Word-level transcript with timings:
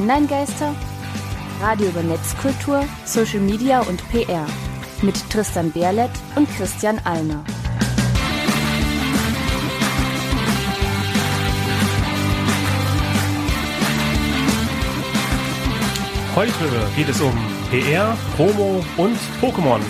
Online-Geister? 0.00 0.74
Radio 1.60 1.88
über 1.88 2.02
Netzkultur, 2.02 2.84
Social 3.04 3.40
Media 3.40 3.80
und 3.80 4.02
PR. 4.08 4.46
Mit 5.02 5.28
Tristan 5.28 5.70
Berlet 5.70 6.10
und 6.36 6.48
Christian 6.56 6.98
Alner. 7.04 7.44
Heute 16.34 16.52
geht 16.96 17.10
es 17.10 17.20
um 17.20 17.34
PR, 17.70 18.16
Promo 18.36 18.82
und 18.96 19.18
Pokémon. 19.42 19.80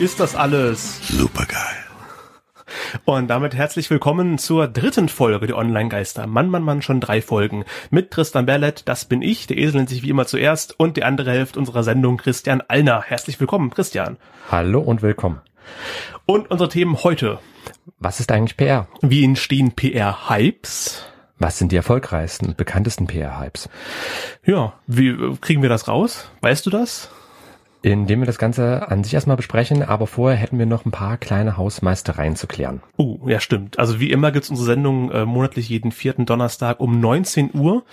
Ist 0.00 0.18
das 0.18 0.34
alles 0.34 0.98
Supergeil. 1.06 1.79
Und 3.10 3.26
damit 3.26 3.54
herzlich 3.56 3.90
willkommen 3.90 4.38
zur 4.38 4.68
dritten 4.68 5.08
Folge 5.08 5.48
der 5.48 5.58
Online-Geister. 5.58 6.28
Mann, 6.28 6.48
Mann, 6.48 6.62
Mann, 6.62 6.80
schon 6.80 7.00
drei 7.00 7.20
Folgen. 7.20 7.64
Mit 7.90 8.12
Tristan 8.12 8.46
Berlet, 8.46 8.82
das 8.86 9.04
bin 9.04 9.20
ich, 9.20 9.48
der 9.48 9.58
Esel 9.58 9.78
nennt 9.78 9.88
sich 9.88 10.04
wie 10.04 10.10
immer 10.10 10.26
zuerst, 10.26 10.78
und 10.78 10.96
die 10.96 11.02
andere 11.02 11.32
Hälfte 11.32 11.58
unserer 11.58 11.82
Sendung, 11.82 12.18
Christian 12.18 12.62
Allner. 12.68 13.02
Herzlich 13.02 13.40
willkommen, 13.40 13.70
Christian. 13.70 14.16
Hallo 14.48 14.78
und 14.78 15.02
willkommen. 15.02 15.40
Und 16.24 16.52
unsere 16.52 16.68
Themen 16.68 17.02
heute. 17.02 17.40
Was 17.98 18.20
ist 18.20 18.30
eigentlich 18.30 18.56
PR? 18.56 18.86
Wie 19.02 19.24
entstehen 19.24 19.72
PR-Hypes? 19.72 21.04
Was 21.40 21.58
sind 21.58 21.72
die 21.72 21.76
erfolgreichsten 21.76 22.46
und 22.46 22.56
bekanntesten 22.56 23.08
PR-Hypes? 23.08 23.68
Ja, 24.46 24.74
wie 24.86 25.36
kriegen 25.40 25.62
wir 25.62 25.68
das 25.68 25.88
raus? 25.88 26.30
Weißt 26.42 26.64
du 26.64 26.70
das? 26.70 27.10
Indem 27.82 28.20
wir 28.20 28.26
das 28.26 28.38
Ganze 28.38 28.88
an 28.88 29.04
sich 29.04 29.14
erstmal 29.14 29.38
besprechen, 29.38 29.82
aber 29.82 30.06
vorher 30.06 30.38
hätten 30.38 30.58
wir 30.58 30.66
noch 30.66 30.84
ein 30.84 30.90
paar 30.90 31.16
kleine 31.16 31.56
Hausmeistereien 31.56 32.36
zu 32.36 32.46
klären. 32.46 32.82
Oh, 32.98 33.20
ja 33.26 33.40
stimmt. 33.40 33.78
Also 33.78 34.00
wie 34.00 34.10
immer 34.10 34.32
gibt's 34.32 34.50
unsere 34.50 34.66
Sendung 34.66 35.10
äh, 35.10 35.24
monatlich 35.24 35.70
jeden 35.70 35.90
vierten 35.90 36.26
Donnerstag 36.26 36.78
um 36.78 37.00
19 37.00 37.54
Uhr 37.54 37.84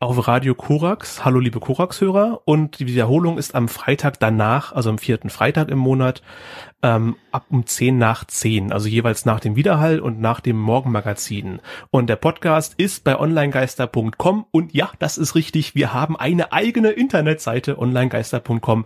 auf 0.00 0.26
Radio 0.26 0.56
Korax. 0.56 1.24
Hallo 1.24 1.38
liebe 1.38 1.60
Korax-Hörer. 1.60 2.40
Und 2.44 2.80
die 2.80 2.88
Wiederholung 2.88 3.38
ist 3.38 3.54
am 3.54 3.68
Freitag 3.68 4.18
danach, 4.18 4.72
also 4.72 4.90
am 4.90 4.98
vierten 4.98 5.30
Freitag 5.30 5.68
im 5.68 5.78
Monat, 5.78 6.22
ähm, 6.82 7.16
ab 7.32 7.46
um 7.48 7.66
10 7.66 7.98
nach 7.98 8.24
10, 8.24 8.72
also 8.72 8.88
jeweils 8.88 9.24
nach 9.24 9.40
dem 9.40 9.56
Wiederhall 9.56 10.00
und 10.00 10.20
nach 10.20 10.40
dem 10.40 10.58
Morgenmagazin. 10.58 11.60
Und 11.90 12.08
der 12.08 12.16
Podcast 12.16 12.74
ist 12.76 13.04
bei 13.04 13.18
onlinegeister.com 13.18 14.46
und 14.50 14.74
ja, 14.74 14.90
das 14.98 15.18
ist 15.18 15.34
richtig, 15.34 15.74
wir 15.74 15.92
haben 15.92 16.16
eine 16.16 16.52
eigene 16.52 16.90
Internetseite 16.90 17.78
onlinegeister.com. 17.78 18.84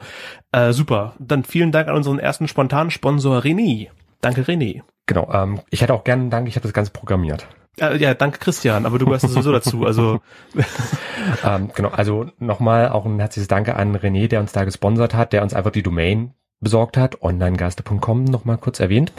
Äh, 0.53 0.73
super, 0.73 1.15
dann 1.19 1.45
vielen 1.45 1.73
Dank 1.73 1.89
an 1.89 1.97
unseren 1.97 2.19
ersten 2.19 2.49
spontanen 2.49 2.91
Sponsor 2.91 3.41
René. 3.41 3.89
Danke 4.21 4.43
René. 4.43 4.83
Genau, 5.07 5.33
ähm, 5.33 5.61
ich 5.71 5.83
hätte 5.83 5.95
auch 5.95 6.05
gerne 6.05 6.23
einen 6.23 6.31
Dank, 6.31 6.49
ich 6.49 6.57
habe 6.57 6.63
das 6.63 6.73
Ganze 6.73 6.93
programmiert. 6.93 7.47
Äh, 7.79 7.97
ja, 7.97 8.15
danke 8.15 8.39
Christian, 8.39 8.87
aber 8.87 8.99
du 8.99 9.07
gehörst 9.07 9.29
sowieso 9.29 9.53
dazu. 9.53 9.85
Also 9.85 10.21
ähm, 11.45 11.71
genau, 11.75 11.89
also 11.89 12.27
nochmal 12.39 12.91
auch 12.91 13.07
ein 13.07 13.19
herzliches 13.19 13.49
Danke 13.49 13.75
an 13.75 13.97
René, 13.97 14.29
der 14.29 14.41
uns 14.41 14.53
da 14.53 14.65
gesponsert 14.65 15.15
hat, 15.15 15.33
der 15.33 15.43
uns 15.43 15.55
einfach 15.55 15.73
die 15.73 15.83
Domain 15.83 16.35
besorgt 16.61 16.97
hat, 16.97 17.23
onlinegeister.com 17.23 18.25
nochmal 18.25 18.59
kurz 18.59 18.81
erwähnt. 18.81 19.13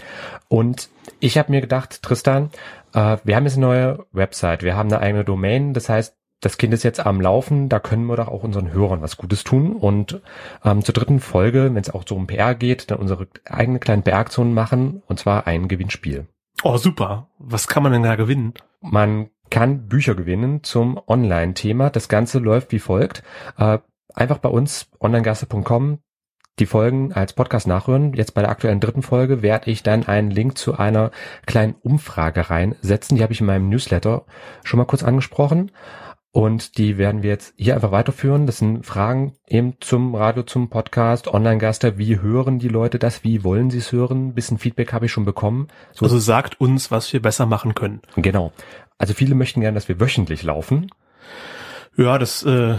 Und 0.47 0.89
ich 1.19 1.37
habe 1.37 1.51
mir 1.51 1.61
gedacht, 1.61 2.01
Tristan, 2.01 2.51
äh, 2.93 3.17
wir 3.23 3.35
haben 3.35 3.45
jetzt 3.45 3.57
eine 3.57 3.65
neue 3.65 4.05
Website, 4.11 4.63
wir 4.63 4.75
haben 4.75 4.91
eine 4.91 5.01
eigene 5.01 5.25
Domain, 5.25 5.73
das 5.73 5.89
heißt, 5.89 6.15
das 6.41 6.57
Kind 6.57 6.73
ist 6.73 6.83
jetzt 6.83 7.05
am 7.05 7.21
Laufen, 7.21 7.69
da 7.69 7.79
können 7.79 8.05
wir 8.07 8.15
doch 8.15 8.27
auch 8.27 8.43
unseren 8.43 8.73
Hörern 8.73 9.03
was 9.03 9.17
Gutes 9.17 9.43
tun. 9.43 9.73
Und 9.75 10.21
ähm, 10.65 10.83
zur 10.83 10.93
dritten 10.93 11.19
Folge, 11.19 11.65
wenn 11.65 11.77
es 11.77 11.91
auch 11.91 12.03
so 12.07 12.15
um 12.15 12.25
PR 12.25 12.55
geht, 12.55 12.89
dann 12.89 12.97
unsere 12.97 13.27
eigene 13.45 13.77
kleinen 13.77 14.01
PR-Aktionen 14.01 14.53
machen, 14.53 15.03
und 15.05 15.19
zwar 15.19 15.45
ein 15.45 15.67
Gewinnspiel. 15.67 16.25
Oh, 16.63 16.77
super. 16.77 17.27
Was 17.37 17.67
kann 17.67 17.83
man 17.83 17.91
denn 17.91 18.03
da 18.03 18.15
gewinnen? 18.15 18.55
Man 18.81 19.29
kann 19.51 19.87
Bücher 19.87 20.15
gewinnen 20.15 20.63
zum 20.63 20.99
Online-Thema. 21.05 21.91
Das 21.91 22.09
Ganze 22.09 22.39
läuft 22.39 22.71
wie 22.71 22.79
folgt. 22.79 23.21
Äh, 23.57 23.77
einfach 24.13 24.39
bei 24.39 24.49
uns 24.49 24.89
onlinegasse.com 24.99 25.99
die 26.59 26.65
Folgen 26.65 27.13
als 27.13 27.33
Podcast 27.33 27.67
nachhören. 27.67 28.13
Jetzt 28.13 28.33
bei 28.33 28.41
der 28.41 28.51
aktuellen 28.51 28.79
dritten 28.79 29.01
Folge 29.01 29.41
werde 29.41 29.71
ich 29.71 29.83
dann 29.83 30.05
einen 30.07 30.31
Link 30.31 30.57
zu 30.57 30.77
einer 30.77 31.11
kleinen 31.45 31.75
Umfrage 31.81 32.49
reinsetzen. 32.49 33.17
Die 33.17 33.23
habe 33.23 33.33
ich 33.33 33.41
in 33.41 33.47
meinem 33.47 33.69
Newsletter 33.69 34.25
schon 34.63 34.77
mal 34.77 34.85
kurz 34.85 35.03
angesprochen. 35.03 35.71
Und 36.33 36.77
die 36.77 36.97
werden 36.97 37.23
wir 37.23 37.29
jetzt 37.29 37.53
hier 37.57 37.75
einfach 37.75 37.91
weiterführen. 37.91 38.45
Das 38.45 38.59
sind 38.59 38.85
Fragen 38.85 39.33
eben 39.47 39.75
zum 39.81 40.15
Radio, 40.15 40.43
zum 40.43 40.69
Podcast, 40.69 41.27
Online-Gaster. 41.27 41.97
Wie 41.97 42.21
hören 42.21 42.57
die 42.57 42.69
Leute 42.69 42.99
das? 42.99 43.25
Wie 43.25 43.43
wollen 43.43 43.69
sie 43.69 43.79
es 43.79 43.91
hören? 43.91 44.29
Ein 44.29 44.33
bisschen 44.33 44.57
Feedback 44.57 44.93
habe 44.93 45.07
ich 45.07 45.11
schon 45.11 45.25
bekommen. 45.25 45.67
So 45.91 46.05
also 46.05 46.19
sagt 46.19 46.61
uns, 46.61 46.89
was 46.89 47.11
wir 47.11 47.21
besser 47.21 47.45
machen 47.45 47.75
können. 47.75 48.01
Genau. 48.15 48.53
Also 48.97 49.13
viele 49.13 49.35
möchten 49.35 49.59
gerne, 49.59 49.75
dass 49.75 49.89
wir 49.89 49.99
wöchentlich 49.99 50.43
laufen. 50.43 50.89
Ja, 51.97 52.17
das 52.17 52.43
äh, 52.43 52.75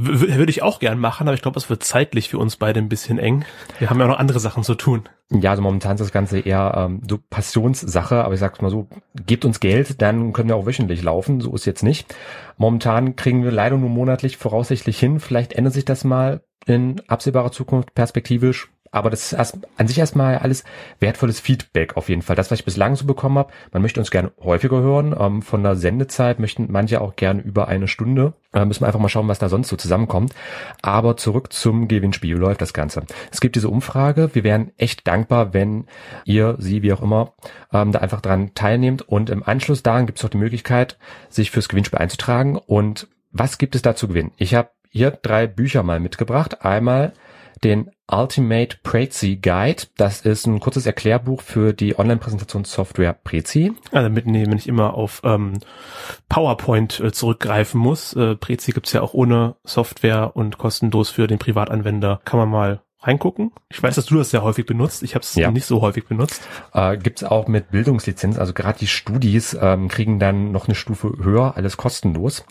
würde 0.00 0.50
ich 0.50 0.62
auch 0.62 0.78
gern 0.78 0.98
machen, 0.98 1.28
aber 1.28 1.34
ich 1.34 1.42
glaube, 1.42 1.58
es 1.58 1.70
wird 1.70 1.82
zeitlich 1.82 2.28
für 2.28 2.38
uns 2.38 2.56
beide 2.56 2.80
ein 2.80 2.88
bisschen 2.88 3.18
eng. 3.18 3.44
Wir 3.78 3.90
haben 3.90 4.00
ja 4.00 4.06
noch 4.06 4.18
andere 4.18 4.40
Sachen 4.40 4.62
zu 4.62 4.74
tun. 4.74 5.08
Ja, 5.30 5.50
also 5.50 5.62
momentan 5.62 5.96
ist 5.96 6.00
das 6.00 6.12
Ganze 6.12 6.40
eher 6.40 6.72
ähm, 6.76 7.02
so 7.08 7.18
Passionssache, 7.30 8.24
aber 8.24 8.34
ich 8.34 8.40
sag's 8.40 8.62
mal 8.62 8.70
so, 8.70 8.88
gebt 9.26 9.44
uns 9.44 9.60
Geld, 9.60 10.00
dann 10.00 10.32
können 10.32 10.48
wir 10.48 10.56
auch 10.56 10.66
wöchentlich 10.66 11.02
laufen, 11.02 11.40
so 11.40 11.54
ist 11.54 11.66
jetzt 11.66 11.82
nicht. 11.82 12.14
Momentan 12.56 13.14
kriegen 13.14 13.44
wir 13.44 13.52
leider 13.52 13.76
nur 13.76 13.90
monatlich 13.90 14.38
voraussichtlich 14.38 14.98
hin, 14.98 15.20
vielleicht 15.20 15.52
ändert 15.52 15.74
sich 15.74 15.84
das 15.84 16.04
mal 16.04 16.42
in 16.66 17.02
absehbarer 17.08 17.52
Zukunft 17.52 17.94
perspektivisch, 17.94 18.70
aber 18.90 19.10
das 19.10 19.24
ist 19.24 19.32
erst, 19.32 19.58
an 19.76 19.88
sich 19.88 19.98
erstmal 19.98 20.38
alles 20.38 20.64
wertvolles 21.00 21.40
Feedback 21.40 21.96
auf 21.96 22.08
jeden 22.08 22.22
Fall. 22.22 22.36
Das, 22.36 22.50
was 22.50 22.60
ich 22.60 22.64
bislang 22.64 22.96
so 22.96 23.06
bekommen 23.06 23.38
habe, 23.38 23.52
man 23.72 23.82
möchte 23.82 24.00
uns 24.00 24.10
gerne 24.10 24.32
häufiger 24.40 24.80
hören. 24.80 25.14
Ähm, 25.18 25.42
von 25.42 25.62
der 25.62 25.76
Sendezeit 25.76 26.38
möchten 26.38 26.68
manche 26.70 27.00
auch 27.00 27.16
gerne 27.16 27.42
über 27.42 27.68
eine 27.68 27.88
Stunde. 27.88 28.34
Äh, 28.52 28.64
müssen 28.64 28.82
wir 28.82 28.86
einfach 28.86 29.00
mal 29.00 29.08
schauen, 29.08 29.28
was 29.28 29.38
da 29.38 29.48
sonst 29.48 29.68
so 29.68 29.76
zusammenkommt. 29.76 30.34
Aber 30.82 31.16
zurück 31.16 31.52
zum 31.52 31.88
Gewinnspiel. 31.88 32.36
Läuft 32.36 32.62
das 32.62 32.72
Ganze? 32.72 33.02
Es 33.30 33.40
gibt 33.40 33.56
diese 33.56 33.68
Umfrage. 33.68 34.34
Wir 34.34 34.44
wären 34.44 34.72
echt 34.78 35.06
dankbar, 35.06 35.52
wenn 35.54 35.86
ihr, 36.24 36.56
sie, 36.58 36.82
wie 36.82 36.92
auch 36.92 37.02
immer, 37.02 37.34
ähm, 37.72 37.92
da 37.92 37.98
einfach 37.98 38.20
dran 38.20 38.52
teilnehmt. 38.54 39.02
Und 39.02 39.30
im 39.30 39.42
Anschluss 39.42 39.82
daran 39.82 40.06
gibt 40.06 40.18
es 40.18 40.24
auch 40.24 40.30
die 40.30 40.38
Möglichkeit, 40.38 40.98
sich 41.28 41.50
fürs 41.50 41.68
Gewinnspiel 41.68 41.98
einzutragen. 41.98 42.56
Und 42.56 43.08
was 43.32 43.58
gibt 43.58 43.74
es 43.74 43.82
da 43.82 43.94
zu 43.94 44.08
gewinnen? 44.08 44.32
Ich 44.36 44.54
habe 44.54 44.70
hier 44.90 45.10
drei 45.10 45.46
Bücher 45.46 45.82
mal 45.82 46.00
mitgebracht. 46.00 46.64
Einmal 46.64 47.12
den 47.64 47.90
Ultimate 48.10 48.78
Prezi 48.82 49.36
Guide. 49.36 49.84
Das 49.96 50.22
ist 50.22 50.46
ein 50.46 50.60
kurzes 50.60 50.86
Erklärbuch 50.86 51.42
für 51.42 51.72
die 51.72 51.98
Online-Präsentationssoftware 51.98 53.12
Prezi. 53.12 53.72
Also 53.92 54.08
damit 54.08 54.26
man 54.26 54.34
nicht 54.34 54.66
immer 54.66 54.94
auf 54.94 55.20
ähm, 55.24 55.58
PowerPoint 56.28 57.00
äh, 57.00 57.12
zurückgreifen 57.12 57.80
muss. 57.80 58.14
Äh, 58.14 58.36
Prezi 58.36 58.72
gibt's 58.72 58.92
ja 58.92 59.02
auch 59.02 59.14
ohne 59.14 59.56
Software 59.64 60.36
und 60.36 60.58
kostenlos 60.58 61.10
für 61.10 61.26
den 61.26 61.38
Privatanwender. 61.38 62.20
Kann 62.24 62.40
man 62.40 62.48
mal 62.48 62.80
reingucken. 63.00 63.52
Ich 63.70 63.82
weiß, 63.82 63.94
dass 63.94 64.06
du 64.06 64.16
das 64.16 64.30
sehr 64.30 64.42
häufig 64.42 64.66
benutzt. 64.66 65.02
Ich 65.02 65.14
habe 65.14 65.22
es 65.22 65.34
ja. 65.34 65.50
nicht 65.50 65.66
so 65.66 65.80
häufig 65.80 66.06
benutzt. 66.06 66.42
Äh, 66.72 66.96
Gibt 66.96 67.24
auch 67.24 67.46
mit 67.46 67.70
Bildungslizenz. 67.70 68.38
Also 68.38 68.52
gerade 68.52 68.78
die 68.78 68.86
Studis 68.86 69.56
ähm, 69.60 69.88
kriegen 69.88 70.18
dann 70.18 70.50
noch 70.50 70.66
eine 70.66 70.74
Stufe 70.74 71.12
höher, 71.22 71.56
alles 71.56 71.76
kostenlos. 71.76 72.44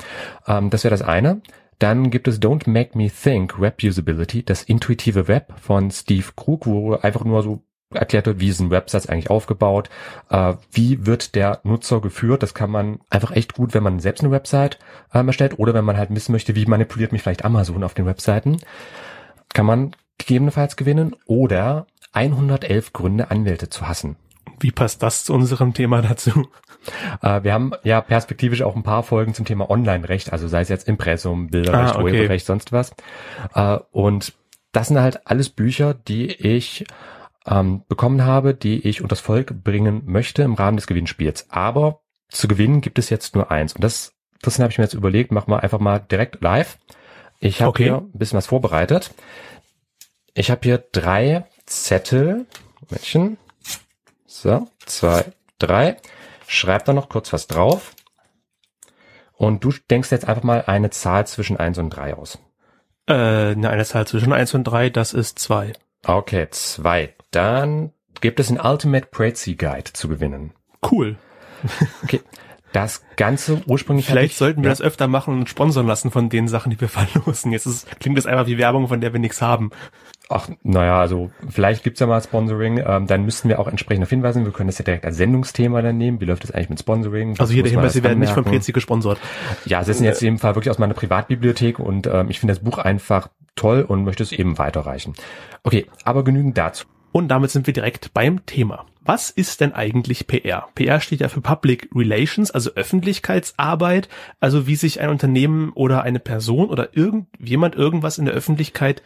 Ähm, 0.47 0.69
das 0.69 0.83
wäre 0.83 0.91
das 0.91 1.01
eine. 1.01 1.41
Dann 1.79 2.09
gibt 2.09 2.27
es 2.27 2.41
Don't 2.41 2.69
Make 2.69 2.97
Me 2.97 3.09
Think 3.09 3.59
Web 3.59 3.83
Usability, 3.83 4.43
das 4.43 4.63
intuitive 4.63 5.27
Web 5.27 5.53
von 5.61 5.91
Steve 5.91 6.27
Krug, 6.35 6.65
wo 6.65 6.95
einfach 6.95 7.23
nur 7.23 7.43
so 7.43 7.63
erklärt 7.93 8.25
wird, 8.25 8.39
wie 8.39 8.49
ist 8.49 8.59
ein 8.59 8.69
Website 8.69 9.09
eigentlich 9.09 9.29
aufgebaut, 9.29 9.89
äh, 10.29 10.55
wie 10.71 11.05
wird 11.05 11.35
der 11.35 11.61
Nutzer 11.63 12.01
geführt. 12.01 12.43
Das 12.43 12.53
kann 12.53 12.69
man 12.69 12.99
einfach 13.09 13.31
echt 13.31 13.53
gut, 13.53 13.73
wenn 13.73 13.83
man 13.83 13.99
selbst 13.99 14.21
eine 14.21 14.31
Website 14.31 14.79
äh, 15.13 15.25
erstellt 15.25 15.59
oder 15.59 15.73
wenn 15.73 15.85
man 15.85 15.97
halt 15.97 16.13
wissen 16.13 16.31
möchte, 16.31 16.55
wie 16.55 16.65
manipuliert 16.65 17.11
mich 17.11 17.21
vielleicht 17.21 17.45
Amazon 17.45 17.83
auf 17.83 17.93
den 17.93 18.05
Webseiten, 18.05 18.57
kann 19.53 19.65
man 19.65 19.95
gegebenenfalls 20.17 20.75
gewinnen 20.75 21.15
oder 21.25 21.87
111 22.11 22.91
Gründe, 22.93 23.31
Anwälte 23.31 23.69
zu 23.69 23.87
hassen. 23.87 24.17
Wie 24.59 24.71
passt 24.71 25.03
das 25.03 25.23
zu 25.23 25.33
unserem 25.33 25.73
Thema 25.73 26.01
dazu? 26.01 26.47
Äh, 27.21 27.43
wir 27.43 27.53
haben 27.53 27.73
ja 27.83 28.01
perspektivisch 28.01 28.61
auch 28.61 28.75
ein 28.75 28.83
paar 28.83 29.03
Folgen 29.03 29.33
zum 29.33 29.45
Thema 29.45 29.69
Online-Recht, 29.69 30.31
also 30.31 30.47
sei 30.47 30.61
es 30.61 30.69
jetzt 30.69 30.87
Impressum, 30.87 31.47
Bilderrecht, 31.47 31.95
ah, 31.95 31.99
okay. 31.99 32.03
Urheberrecht, 32.03 32.45
sonst 32.45 32.71
was. 32.71 32.91
Äh, 33.53 33.79
und 33.91 34.33
das 34.71 34.87
sind 34.87 34.99
halt 34.99 35.27
alles 35.27 35.49
Bücher, 35.49 35.93
die 35.93 36.27
ich 36.31 36.85
ähm, 37.45 37.83
bekommen 37.87 38.25
habe, 38.25 38.53
die 38.53 38.87
ich 38.87 39.01
unters 39.01 39.19
Volk 39.19 39.63
bringen 39.63 40.03
möchte 40.05 40.43
im 40.43 40.53
Rahmen 40.53 40.77
des 40.77 40.87
Gewinnspiels. 40.87 41.47
Aber 41.49 42.01
zu 42.29 42.47
gewinnen 42.47 42.81
gibt 42.81 42.99
es 42.99 43.09
jetzt 43.09 43.35
nur 43.35 43.51
eins. 43.51 43.73
Und 43.73 43.83
das, 43.83 44.13
das 44.41 44.59
habe 44.59 44.71
ich 44.71 44.77
mir 44.77 44.83
jetzt 44.83 44.93
überlegt, 44.93 45.31
machen 45.31 45.51
wir 45.51 45.63
einfach 45.63 45.79
mal 45.79 45.99
direkt 45.99 46.41
live. 46.41 46.77
Ich 47.39 47.61
habe 47.61 47.69
okay. 47.69 47.83
hier 47.83 47.97
ein 47.97 48.17
bisschen 48.17 48.37
was 48.37 48.47
vorbereitet. 48.47 49.11
Ich 50.33 50.51
habe 50.51 50.61
hier 50.63 50.83
drei 50.91 51.45
Zettel. 51.65 52.45
Mädchen. 52.89 53.37
So, 54.39 54.67
zwei, 54.85 55.25
drei. 55.57 55.97
Schreib 56.47 56.85
da 56.85 56.93
noch 56.93 57.09
kurz 57.09 57.33
was 57.33 57.47
drauf. 57.47 57.95
Und 59.33 59.63
du 59.63 59.73
denkst 59.89 60.11
jetzt 60.11 60.27
einfach 60.27 60.43
mal 60.43 60.63
eine 60.67 60.91
Zahl 60.91 61.25
zwischen 61.25 61.57
eins 61.57 61.79
und 61.79 61.89
drei 61.89 62.13
aus. 62.13 62.37
Äh, 63.07 63.13
eine 63.13 63.83
Zahl 63.83 64.05
zwischen 64.05 64.33
eins 64.33 64.53
und 64.53 64.63
drei, 64.63 64.91
das 64.91 65.13
ist 65.13 65.39
zwei. 65.39 65.73
Okay, 66.05 66.47
zwei. 66.51 67.15
Dann 67.31 67.93
gibt 68.21 68.39
es 68.39 68.49
einen 68.49 68.59
Ultimate 68.59 69.07
Prezi 69.07 69.55
Guide 69.55 69.93
zu 69.93 70.07
gewinnen. 70.07 70.53
Cool. 70.87 71.17
okay. 72.03 72.21
Das 72.73 73.01
Ganze 73.15 73.63
ursprünglich. 73.65 74.05
Vielleicht 74.05 74.33
ich, 74.33 74.37
sollten 74.37 74.61
wir 74.61 74.67
ja. 74.67 74.73
das 74.73 74.81
öfter 74.81 75.07
machen 75.07 75.33
und 75.33 75.49
sponsern 75.49 75.87
lassen 75.87 76.11
von 76.11 76.29
den 76.29 76.47
Sachen, 76.47 76.69
die 76.69 76.79
wir 76.79 76.89
verlosen. 76.89 77.51
Jetzt 77.53 77.65
ist, 77.65 77.99
klingt 77.99 78.19
das 78.19 78.27
einfach 78.27 78.45
wie 78.45 78.59
Werbung, 78.59 78.87
von 78.87 79.01
der 79.01 79.13
wir 79.13 79.19
nichts 79.19 79.41
haben. 79.41 79.71
Ach, 80.29 80.49
naja, 80.61 80.99
also 80.99 81.31
vielleicht 81.49 81.83
gibt's 81.83 82.01
ja 82.01 82.07
mal 82.07 82.21
Sponsoring, 82.21 82.83
ähm, 82.85 83.07
dann 83.07 83.23
müssten 83.23 83.47
wir 83.47 83.59
auch 83.59 83.67
entsprechend 83.67 84.01
darauf 84.01 84.09
hinweisen, 84.09 84.43
wir 84.43 84.51
können 84.51 84.67
das 84.67 84.77
ja 84.77 84.83
direkt 84.83 85.05
als 85.05 85.15
Sendungsthema 85.15 85.81
dann 85.81 85.97
nehmen. 85.97 86.19
Wie 86.19 86.25
läuft 86.25 86.43
das 86.43 86.51
eigentlich 86.51 86.69
mit 86.69 86.79
Sponsoring? 86.79 87.31
Was 87.31 87.41
also 87.41 87.53
hier 87.53 87.63
der 87.63 87.71
Hinweis, 87.71 87.93
Sie 87.93 88.03
werden 88.03 88.19
nicht 88.19 88.33
vom 88.33 88.43
PC 88.43 88.73
gesponsert. 88.73 89.19
Ja, 89.65 89.83
sie 89.83 89.93
sind 89.93 90.05
jetzt 90.05 90.21
in 90.21 90.33
dem 90.33 90.39
Fall 90.39 90.55
wirklich 90.55 90.71
aus 90.71 90.79
meiner 90.79 90.93
Privatbibliothek 90.93 91.79
und 91.79 92.07
ähm, 92.07 92.29
ich 92.29 92.39
finde 92.39 92.53
das 92.53 92.63
Buch 92.63 92.77
einfach 92.77 93.29
toll 93.55 93.83
und 93.87 94.03
möchte 94.03 94.23
es 94.23 94.33
eben 94.33 94.57
weiterreichen. 94.57 95.13
Okay, 95.63 95.85
aber 96.03 96.23
genügend 96.23 96.57
dazu. 96.57 96.85
Und 97.11 97.29
damit 97.29 97.51
sind 97.51 97.67
wir 97.67 97.73
direkt 97.73 98.13
beim 98.13 98.45
Thema. 98.45 98.85
Was 99.03 99.29
ist 99.29 99.61
denn 99.61 99.73
eigentlich 99.73 100.27
PR? 100.27 100.67
PR 100.75 100.99
steht 100.99 101.21
ja 101.21 101.29
für 101.29 101.39
Public 101.39 101.89
Relations, 101.95 102.51
also 102.51 102.71
Öffentlichkeitsarbeit, 102.71 104.09
also 104.41 104.67
wie 104.67 104.75
sich 104.75 104.99
ein 104.99 105.09
Unternehmen 105.09 105.71
oder 105.73 106.03
eine 106.03 106.19
Person 106.19 106.69
oder 106.69 106.95
irgendjemand 106.95 107.75
irgendwas 107.75 108.17
in 108.17 108.25
der 108.25 108.33
Öffentlichkeit 108.33 109.01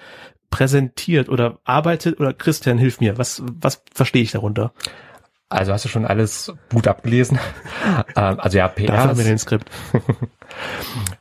präsentiert 0.50 1.30
oder 1.30 1.59
arbeitet 1.63 2.19
oder 2.19 2.33
Christian, 2.33 2.80
hilf 2.80 3.00
mir, 3.00 3.19
was, 3.19 3.44
was 3.45 3.83
verstehe 3.94 4.24
ich 4.24 4.31
darunter? 4.31 4.74
Also 5.50 5.74
hast 5.74 5.86
du 5.86 5.89
schon 5.89 6.06
alles 6.06 6.51
gut 6.74 6.88
abgelesen. 6.88 7.38
ähm, 8.15 8.39
also 8.39 8.57
ja, 8.57 8.68
PR. 8.69 8.88
Dafür 8.88 9.09
haben 9.09 9.18
wir 9.18 9.25
den 9.25 9.38
Skript. 9.38 9.69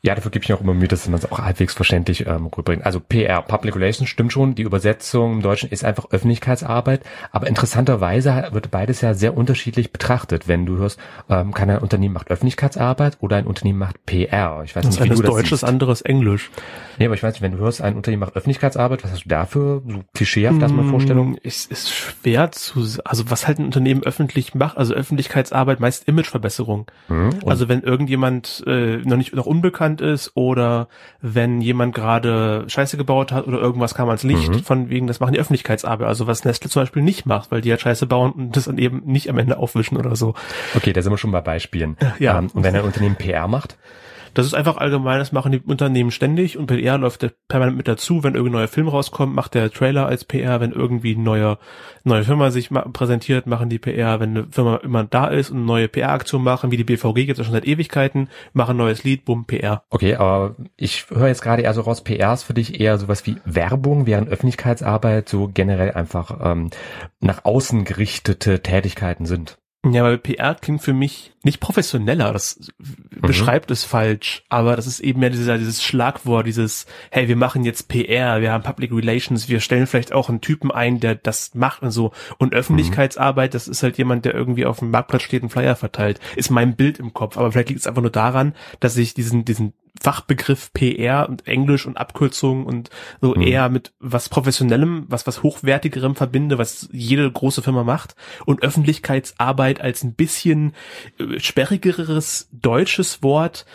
ja, 0.03 0.15
dafür 0.15 0.31
gebe 0.31 0.45
ich 0.45 0.53
auch 0.53 0.61
immer 0.61 0.75
Mühe, 0.75 0.89
dass 0.89 1.07
man 1.09 1.19
es 1.19 1.31
auch 1.31 1.39
halbwegs 1.39 1.75
verständlich 1.75 2.27
ähm, 2.27 2.47
rüberbringt. 2.47 2.85
Also 2.85 3.01
PR, 3.01 3.43
Public 3.43 3.77
Relations, 3.77 4.09
stimmt 4.09 4.33
schon. 4.33 4.55
Die 4.55 4.63
Übersetzung 4.63 5.35
im 5.35 5.43
Deutschen 5.43 5.71
ist 5.71 5.85
einfach 5.85 6.07
Öffentlichkeitsarbeit. 6.11 7.03
Aber 7.33 7.47
interessanterweise 7.47 8.49
wird 8.53 8.71
beides 8.71 9.01
ja 9.01 9.15
sehr 9.15 9.37
unterschiedlich 9.37 9.93
betrachtet. 9.93 10.49
Wenn 10.49 10.67
du 10.67 10.79
hörst, 10.79 10.99
ähm, 11.29 11.53
kann 11.53 11.71
ein 11.71 11.79
Unternehmen 11.79 12.15
macht 12.15 12.31
Öffentlichkeitsarbeit 12.31 13.19
oder 13.21 13.37
ein 13.37 13.47
Unternehmen 13.47 13.79
macht 13.79 14.05
PR. 14.07 14.63
Ich 14.65 14.75
weiß 14.75 14.85
das 14.85 14.99
nicht, 14.99 15.05
wie 15.05 15.15
du 15.15 15.23
das 15.23 15.31
Deutsch, 15.31 15.51
das 15.51 15.65
anderes 15.65 16.01
Englisch. 16.03 16.51
Nee, 16.99 17.07
aber 17.07 17.15
ich 17.15 17.23
weiß 17.23 17.35
nicht, 17.35 17.43
wenn 17.43 17.53
du 17.53 17.59
hörst, 17.59 17.81
ein 17.81 17.97
Unternehmen 17.97 18.21
macht 18.21 18.37
Öffentlichkeitsarbeit, 18.37 19.05
was 19.05 19.13
hast 19.13 19.25
du 19.25 19.29
dafür? 19.29 19.83
So 19.87 20.03
klischeehaft 20.15 20.61
erstmal 20.61 20.85
mm, 20.85 20.91
Vorstellung? 20.91 21.37
Es 21.43 21.67
ist 21.67 21.93
schwer 21.93 22.53
zu, 22.53 22.87
also 23.05 23.31
was 23.31 23.47
halt 23.47 23.59
ein 23.59 23.65
Unternehmen 23.65 24.03
öffentlich 24.03 24.55
macht, 24.55 24.77
also 24.77 24.95
Öffentlichkeitsarbeit, 24.95 25.81
meist 25.81 26.09
Imageverbesserung. 26.09 26.91
Mhm. 27.09 27.31
Also 27.47 27.69
wenn 27.69 27.83
irgendjemand 27.83 28.63
äh, 28.67 28.99
noch 28.99 29.17
nicht 29.21 29.35
noch 29.35 29.47
unbekannt 29.47 30.01
ist 30.01 30.33
oder 30.35 30.89
wenn 31.21 31.61
jemand 31.61 31.95
gerade 31.95 32.65
Scheiße 32.67 32.97
gebaut 32.97 33.33
hat 33.33 33.47
oder 33.47 33.59
irgendwas 33.59 33.95
kam 33.95 34.09
ans 34.09 34.23
Licht, 34.23 34.51
mhm. 34.51 34.63
von 34.65 34.91
wegen, 34.91 35.07
das 35.07 35.21
machen 35.21 35.35
die 35.35 35.41
Öffentlichkeitsarbeit. 35.41 36.09
Also 36.09 36.27
was 36.27 36.45
Nestle 36.45 36.69
zum 36.69 36.83
Beispiel 36.83 37.03
nicht 37.03 37.27
macht, 37.27 37.51
weil 37.51 37.61
die 37.61 37.69
ja 37.69 37.79
Scheiße 37.79 38.07
bauen 38.07 38.33
und 38.33 38.57
das 38.57 38.65
dann 38.65 38.79
eben 38.79 39.03
nicht 39.05 39.31
am 39.31 39.39
Ende 39.39 39.59
aufwischen 39.59 39.97
oder 39.97 40.17
so. 40.17 40.35
Okay, 40.75 40.93
da 40.93 41.03
sind 41.03 41.13
wir 41.13 41.19
schon 41.19 41.33
bei 41.33 41.41
Beispielen. 41.41 41.97
Ja. 42.19 42.39
Ähm, 42.39 42.51
und 42.53 42.65
wenn 42.65 42.75
ein 42.75 42.83
Unternehmen 42.83 43.17
PR 43.17 43.49
macht? 43.49 43.77
Das 44.35 44.47
ist 44.47 44.55
einfach 44.55 44.77
allgemein, 44.77 45.19
das 45.19 45.33
machen 45.33 45.53
die 45.53 45.61
Unternehmen 45.61 46.11
ständig 46.11 46.57
und 46.57 46.67
PR 46.67 46.99
läuft 46.99 47.27
permanent 47.49 47.77
mit 47.77 47.89
dazu. 47.89 48.23
Wenn 48.23 48.35
irgendein 48.35 48.61
neuer 48.61 48.69
Film 48.69 48.89
rauskommt, 48.89 49.35
macht 49.35 49.55
der 49.55 49.71
Trailer 49.71 50.07
als 50.07 50.25
PR. 50.25 50.61
Wenn 50.61 50.73
irgendwie 50.73 51.15
eine 51.15 51.23
neue, 51.23 51.59
neue 52.05 52.25
Firma 52.25 52.51
sich 52.51 52.71
präsentiert, 52.93 53.47
machen 53.47 53.69
die 53.69 53.79
PR. 53.79 54.21
Wenn 54.21 54.31
eine 54.31 54.47
Firma 54.51 54.77
immer 54.77 55.05
da 55.05 55.27
ist 55.27 55.51
und 55.51 55.59
eine 55.59 55.67
neue 55.67 55.89
PR-Aktion 55.89 56.43
machen, 56.43 56.71
wie 56.71 56.77
die 56.77 56.85
BVG 56.85 57.27
gibt 57.27 57.39
es 57.39 57.47
schon 57.47 57.55
seit 57.55 57.67
Ewigkeiten, 57.67 58.29
machen 58.53 58.73
ein 58.73 58.79
neues 58.79 59.05
Lied, 59.05 59.25
bumm, 59.25 59.45
PR. 59.45 59.83
Okay, 59.91 60.15
aber 60.17 60.57
ich 60.77 61.07
höre 61.11 61.29
jetzt 61.29 61.43
gerade 61.43 61.63
eher 61.63 61.75
so 61.75 61.83
raus, 61.83 62.03
PR 62.03 62.33
ist 62.33 62.45
für 62.45 62.55
dich 62.55 62.81
eher 62.81 62.99
sowas 62.99 63.27
wie 63.27 63.37
Werbung, 63.45 64.07
während 64.07 64.29
Öffentlichkeitsarbeit 64.29 65.29
so 65.29 65.51
generell 65.53 65.93
einfach 65.93 66.39
ähm, 66.43 66.71
nach 67.21 67.45
außen 67.45 67.85
gerichtete 67.85 68.63
Tätigkeiten 68.63 69.27
sind. 69.27 69.60
Ja, 69.83 70.05
weil 70.05 70.19
PR 70.19 70.55
klingt 70.57 70.83
für 70.83 70.93
mich 70.93 71.33
nicht 71.43 71.59
professioneller, 71.59 72.35
das 72.35 72.71
mhm. 72.79 73.23
beschreibt 73.23 73.71
es 73.71 73.83
falsch, 73.83 74.45
aber 74.51 74.77
das 74.77 74.87
ist 74.87 75.01
eben 75.01 75.21
mehr 75.21 75.31
dieser, 75.31 75.57
dieses 75.57 75.83
Schlagwort, 75.83 76.47
dieses, 76.47 76.85
hey, 77.11 77.29
wir 77.29 77.37
machen 77.37 77.65
jetzt 77.65 77.89
PR, 77.89 78.43
wir 78.43 78.53
haben 78.53 78.63
Public 78.63 78.93
Relations, 78.93 79.49
wir 79.49 79.61
stellen 79.61 79.87
vielleicht 79.87 80.13
auch 80.13 80.29
einen 80.29 80.43
Typen 80.43 80.71
ein, 80.71 81.01
der 81.01 81.15
das 81.15 81.55
macht 81.55 81.81
und 81.81 81.93
so. 81.93 82.13
Und 82.37 82.53
Öffentlichkeitsarbeit, 82.53 83.55
das 83.55 83.69
ist 83.69 83.83
halt 83.83 83.97
jemand, 83.97 84.27
der 84.27 84.35
irgendwie 84.35 84.67
auf 84.67 84.81
dem 84.81 84.91
Marktplatz 84.91 85.23
steht 85.23 85.43
und 85.43 85.49
Flyer 85.49 85.77
verteilt, 85.77 86.21
ist 86.37 86.51
mein 86.51 86.77
Bild 86.77 86.99
im 86.99 87.15
Kopf. 87.15 87.39
Aber 87.39 87.51
vielleicht 87.51 87.71
liegt 87.71 87.81
es 87.81 87.87
einfach 87.87 88.03
nur 88.03 88.11
daran, 88.11 88.55
dass 88.81 88.99
ich 88.99 89.15
diesen, 89.15 89.47
diesen 89.47 89.73
Fachbegriff 90.01 90.73
PR 90.73 91.29
und 91.29 91.47
Englisch 91.47 91.87
und 91.87 91.97
Abkürzungen 91.97 92.67
und 92.67 92.91
so 93.21 93.35
mhm. 93.35 93.43
eher 93.43 93.69
mit 93.69 93.93
was 93.99 94.29
professionellem, 94.29 95.07
was 95.09 95.27
was 95.27 95.43
hochwertigerem 95.43 96.15
verbinde, 96.15 96.59
was 96.59 96.89
jede 96.93 97.31
große 97.31 97.63
Firma 97.63 97.85
macht 97.85 98.15
und 98.47 98.63
Öffentlichkeitsarbeit 98.63 99.81
als 99.81 100.03
ein 100.03 100.15
bisschen 100.15 100.75
äh, 101.19 101.39
sperrigeres 101.39 102.49
deutsches 102.53 103.23
Wort 103.23 103.67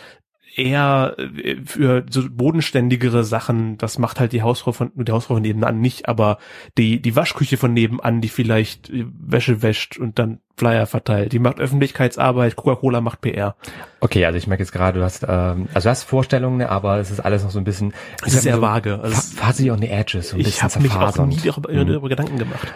eher 0.56 1.16
äh, 1.18 1.56
für 1.64 2.04
so 2.08 2.22
bodenständigere 2.30 3.24
Sachen, 3.24 3.76
das 3.78 3.98
macht 3.98 4.18
halt 4.18 4.32
die 4.32 4.42
Hausfrau 4.42 4.72
von, 4.72 4.90
die 4.94 5.12
Hausfrau 5.12 5.34
von 5.34 5.42
nebenan 5.42 5.80
nicht, 5.80 6.08
aber 6.08 6.38
die, 6.78 7.00
die 7.00 7.14
Waschküche 7.14 7.56
von 7.56 7.72
nebenan, 7.72 8.20
die 8.20 8.28
vielleicht 8.28 8.90
äh, 8.90 9.04
Wäsche 9.18 9.62
wäscht 9.62 9.98
und 9.98 10.18
dann 10.18 10.38
Flyer 10.56 10.86
verteilt, 10.86 11.32
die 11.32 11.38
macht 11.38 11.60
Öffentlichkeitsarbeit, 11.60 12.56
Coca-Cola 12.56 13.02
macht 13.02 13.20
PR. 13.20 13.56
Okay, 14.00 14.24
also 14.24 14.38
ich 14.38 14.46
merke 14.46 14.62
jetzt 14.62 14.72
gerade, 14.72 14.98
du 14.98 15.04
hast, 15.04 15.26
ähm, 15.28 15.68
also 15.74 15.86
du 15.86 15.90
hast 15.90 16.04
Vorstellungen, 16.04 16.66
aber 16.66 16.98
es 16.98 17.10
ist 17.10 17.20
alles 17.20 17.44
noch 17.44 17.50
so 17.50 17.58
ein 17.58 17.64
bisschen, 17.64 17.92
es 18.24 18.34
ist 18.34 18.42
sehr 18.42 18.62
vage. 18.62 18.98
Also 19.00 19.16
fuzzy 19.16 19.70
on 19.70 19.80
the 19.80 19.88
edges, 19.88 20.30
so 20.30 20.36
ein 20.36 20.40
ich 20.40 20.62
habe 20.62 20.80
mich 20.80 20.94
auch 20.94 21.26
nie 21.26 21.36
darüber, 21.36 22.00
mhm. 22.00 22.08
Gedanken 22.08 22.38
gemacht. 22.38 22.72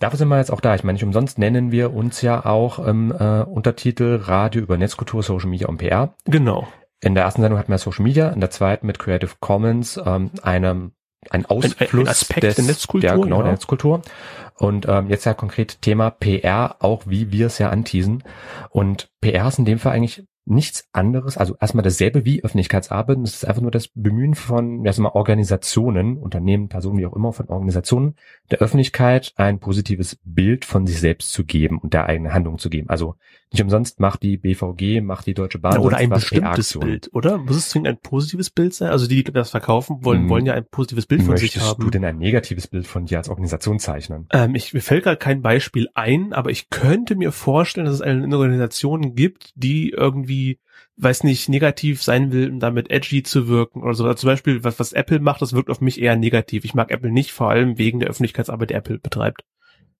Dafür 0.00 0.18
sind 0.18 0.26
wir 0.26 0.38
jetzt 0.38 0.50
auch 0.50 0.60
da. 0.60 0.74
Ich 0.74 0.82
meine, 0.82 0.94
nicht 0.94 1.04
umsonst 1.04 1.38
nennen 1.38 1.70
wir 1.70 1.94
uns 1.94 2.22
ja 2.22 2.44
auch 2.44 2.80
im 2.80 3.12
äh, 3.12 3.42
Untertitel 3.42 4.20
Radio 4.24 4.60
über 4.60 4.76
Netzkultur, 4.76 5.22
Social 5.22 5.48
Media 5.48 5.68
und 5.68 5.76
PR. 5.76 6.12
Genau. 6.24 6.66
In 7.02 7.14
der 7.14 7.24
ersten 7.24 7.42
Sendung 7.42 7.58
hatten 7.58 7.72
wir 7.72 7.78
Social 7.78 8.04
Media, 8.04 8.28
in 8.30 8.40
der 8.40 8.50
zweiten 8.50 8.86
mit 8.86 8.98
Creative 8.98 9.32
Commons 9.40 10.00
ähm, 10.04 10.30
einem 10.42 10.92
ein 11.30 11.46
Ausfluss 11.46 11.92
ein, 11.92 11.98
ein 12.00 12.08
Aspekt 12.08 12.42
des, 12.42 12.56
der 12.56 12.64
Netzkultur. 12.64 13.10
Der, 13.10 13.18
genau, 13.18 13.38
ja. 13.38 13.42
der 13.44 13.52
Netzkultur. 13.52 14.02
Und 14.56 14.86
ähm, 14.88 15.08
jetzt 15.08 15.24
ja 15.24 15.34
konkret 15.34 15.82
Thema 15.82 16.10
PR, 16.10 16.76
auch 16.80 17.06
wie 17.06 17.32
wir 17.32 17.46
es 17.46 17.58
ja 17.58 17.70
anteasen. 17.70 18.22
Und 18.70 19.10
PR 19.20 19.48
ist 19.48 19.58
in 19.58 19.64
dem 19.64 19.78
Fall 19.78 19.92
eigentlich 19.92 20.24
nichts 20.44 20.88
anderes, 20.92 21.36
also 21.36 21.56
erstmal 21.60 21.84
dasselbe 21.84 22.24
wie 22.24 22.42
Öffentlichkeitsarbeit. 22.42 23.18
Es 23.18 23.34
ist 23.34 23.44
einfach 23.44 23.62
nur 23.62 23.70
das 23.70 23.88
Bemühen 23.88 24.34
von 24.34 24.84
erstmal 24.84 25.12
Organisationen, 25.12 26.18
Unternehmen, 26.18 26.68
Personen, 26.68 26.98
wie 26.98 27.06
auch 27.06 27.14
immer, 27.14 27.32
von 27.32 27.48
Organisationen, 27.48 28.16
der 28.50 28.58
Öffentlichkeit 28.58 29.32
ein 29.36 29.60
positives 29.60 30.18
Bild 30.24 30.64
von 30.64 30.86
sich 30.86 30.98
selbst 30.98 31.30
zu 31.30 31.44
geben 31.44 31.78
und 31.78 31.94
der 31.94 32.06
eigenen 32.06 32.34
Handlung 32.34 32.58
zu 32.58 32.70
geben. 32.70 32.88
Also 32.88 33.14
nicht 33.52 33.62
umsonst 33.62 34.00
macht 34.00 34.22
die 34.22 34.36
BVG, 34.36 35.00
macht 35.00 35.26
die 35.26 35.34
Deutsche 35.34 35.58
Bahn. 35.58 35.74
Ja, 35.74 35.80
oder 35.80 35.96
ein 35.96 36.10
bestimmtes 36.10 36.78
Bild, 36.78 37.10
oder? 37.12 37.38
Muss 37.38 37.56
es 37.56 37.68
zwingend 37.70 37.88
ein 37.88 37.98
positives 37.98 38.50
Bild 38.50 38.74
sein? 38.74 38.90
Also 38.90 39.06
die, 39.06 39.22
die 39.22 39.32
das 39.32 39.50
verkaufen 39.50 40.04
wollen, 40.04 40.22
hm. 40.22 40.28
wollen 40.28 40.46
ja 40.46 40.54
ein 40.54 40.64
positives 40.64 41.06
Bild 41.06 41.22
von 41.22 41.36
sich 41.36 41.56
haben. 41.56 41.64
Möchtest 41.64 41.82
du 41.82 41.90
denn 41.90 42.04
ein 42.04 42.18
negatives 42.18 42.66
Bild 42.66 42.86
von 42.86 43.06
dir 43.06 43.18
als 43.18 43.28
Organisation 43.28 43.78
zeichnen? 43.78 44.26
Ähm, 44.32 44.54
ich, 44.54 44.72
mir 44.72 44.80
fällt 44.80 45.04
gerade 45.04 45.16
kein 45.16 45.42
Beispiel 45.42 45.88
ein, 45.94 46.32
aber 46.32 46.50
ich 46.50 46.70
könnte 46.70 47.14
mir 47.14 47.32
vorstellen, 47.32 47.86
dass 47.86 47.96
es 47.96 48.00
eine 48.00 48.36
Organisation 48.36 49.14
gibt, 49.14 49.52
die 49.54 49.90
irgendwie 49.90 50.58
weiß 50.96 51.24
nicht, 51.24 51.48
negativ 51.48 52.02
sein 52.02 52.32
will, 52.32 52.50
um 52.50 52.60
damit 52.60 52.90
edgy 52.90 53.22
zu 53.22 53.48
wirken 53.48 53.82
oder 53.82 53.94
so. 53.94 54.04
Also 54.04 54.14
zum 54.14 54.28
Beispiel, 54.28 54.64
was, 54.64 54.78
was 54.78 54.92
Apple 54.92 55.20
macht, 55.20 55.42
das 55.42 55.52
wirkt 55.52 55.70
auf 55.70 55.80
mich 55.80 56.00
eher 56.00 56.16
negativ. 56.16 56.64
Ich 56.64 56.74
mag 56.74 56.90
Apple 56.90 57.10
nicht, 57.10 57.32
vor 57.32 57.50
allem 57.50 57.78
wegen 57.78 57.98
der 58.00 58.08
Öffentlichkeitsarbeit, 58.08 58.70
die 58.70 58.74
Apple 58.74 58.98
betreibt. 58.98 59.44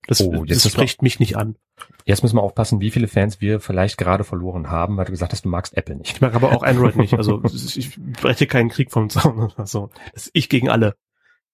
Das, 0.06 0.20
oh, 0.20 0.44
das 0.44 0.68
spricht 0.68 1.02
mich 1.02 1.20
nicht 1.20 1.36
an. 1.36 1.56
Jetzt 2.04 2.22
müssen 2.22 2.36
wir 2.36 2.42
aufpassen, 2.42 2.80
wie 2.80 2.90
viele 2.90 3.06
Fans 3.06 3.40
wir 3.40 3.60
vielleicht 3.60 3.98
gerade 3.98 4.24
verloren 4.24 4.70
haben, 4.70 4.96
weil 4.96 5.04
du 5.04 5.12
gesagt 5.12 5.32
hast, 5.32 5.44
du 5.44 5.48
magst 5.48 5.76
Apple 5.76 5.94
nicht. 5.94 6.16
Ich 6.16 6.20
mag 6.20 6.34
aber 6.34 6.52
auch 6.52 6.62
Android 6.62 6.96
nicht. 6.96 7.14
Also 7.14 7.42
ich 7.76 7.98
breche 8.20 8.46
keinen 8.46 8.68
Krieg 8.68 8.90
vom 8.90 9.10
Zaun 9.10 9.38
oder 9.38 9.66
so. 9.66 9.90
Das 10.12 10.24
ist 10.24 10.30
ich 10.34 10.48
gegen 10.48 10.68
alle. 10.68 10.96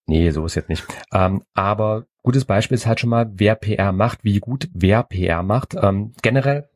Nee, 0.07 0.31
so 0.31 0.47
ist 0.47 0.55
jetzt 0.55 0.71
nicht. 0.71 0.85
Ähm, 1.13 1.43
aber 1.53 2.07
gutes 2.23 2.47
Beispiel 2.47 2.77
ist 2.77 2.87
halt 2.87 3.01
schon 3.01 3.11
mal, 3.11 3.31
wer 3.35 3.55
PR 3.55 3.93
macht, 3.93 4.25
wie 4.25 4.39
gut 4.39 4.71
wer 4.73 5.03
PR 5.03 5.43
macht. 5.43 5.75
Ähm, 5.75 6.15
generell, 6.23 6.71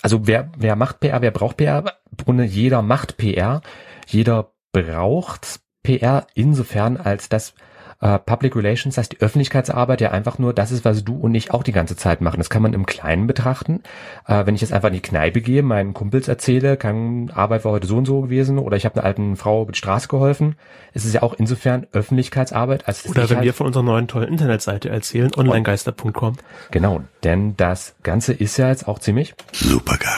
also 0.00 0.26
wer, 0.26 0.50
wer 0.56 0.76
macht 0.76 1.00
PR, 1.00 1.20
wer 1.20 1.30
braucht 1.30 1.58
PR? 1.58 1.84
Grunde 2.16 2.44
jeder 2.44 2.80
macht 2.80 3.18
PR. 3.18 3.60
Jeder 4.06 4.52
braucht 4.72 5.60
PR 5.82 6.26
insofern, 6.34 6.96
als 6.96 7.28
dass 7.28 7.54
äh, 8.00 8.18
Public 8.18 8.56
Relations 8.56 8.96
heißt 8.96 9.12
die 9.12 9.20
Öffentlichkeitsarbeit 9.20 10.00
ja 10.00 10.10
einfach 10.10 10.38
nur 10.38 10.54
das 10.54 10.72
ist, 10.72 10.84
was 10.84 11.04
du 11.04 11.16
und 11.16 11.34
ich 11.34 11.52
auch 11.52 11.62
die 11.62 11.72
ganze 11.72 11.96
Zeit 11.96 12.20
machen. 12.20 12.38
Das 12.38 12.50
kann 12.50 12.62
man 12.62 12.72
im 12.72 12.86
Kleinen 12.86 13.26
betrachten. 13.26 13.82
Äh, 14.26 14.46
wenn 14.46 14.54
ich 14.54 14.62
jetzt 14.62 14.72
einfach 14.72 14.88
in 14.88 14.94
die 14.94 15.02
Kneipe 15.02 15.40
gehe, 15.40 15.62
meinen 15.62 15.92
Kumpels 15.92 16.26
erzähle, 16.26 16.76
kann 16.76 17.30
Arbeit 17.34 17.64
war 17.64 17.72
heute 17.72 17.86
so 17.86 17.98
und 17.98 18.06
so 18.06 18.22
gewesen 18.22 18.58
oder 18.58 18.76
ich 18.76 18.84
habe 18.84 18.96
einer 18.96 19.04
alten 19.04 19.36
Frau 19.36 19.66
die 19.66 19.76
Straße 19.76 20.08
geholfen. 20.08 20.56
Es 20.94 21.04
ist 21.04 21.14
ja 21.14 21.22
auch 21.22 21.34
insofern 21.34 21.86
Öffentlichkeitsarbeit. 21.92 22.88
Als 22.88 23.06
oder 23.06 23.28
wenn 23.28 23.38
halt 23.38 23.44
wir 23.44 23.54
von 23.54 23.66
unserer 23.66 23.82
neuen 23.82 24.08
tollen 24.08 24.28
Internetseite 24.28 24.88
erzählen, 24.88 25.30
onlinegeister.com. 25.36 26.36
Genau, 26.70 27.02
denn 27.22 27.56
das 27.56 27.94
Ganze 28.02 28.32
ist 28.32 28.56
ja 28.56 28.68
jetzt 28.68 28.88
auch 28.88 28.98
ziemlich 28.98 29.34
supergeil. 29.52 30.10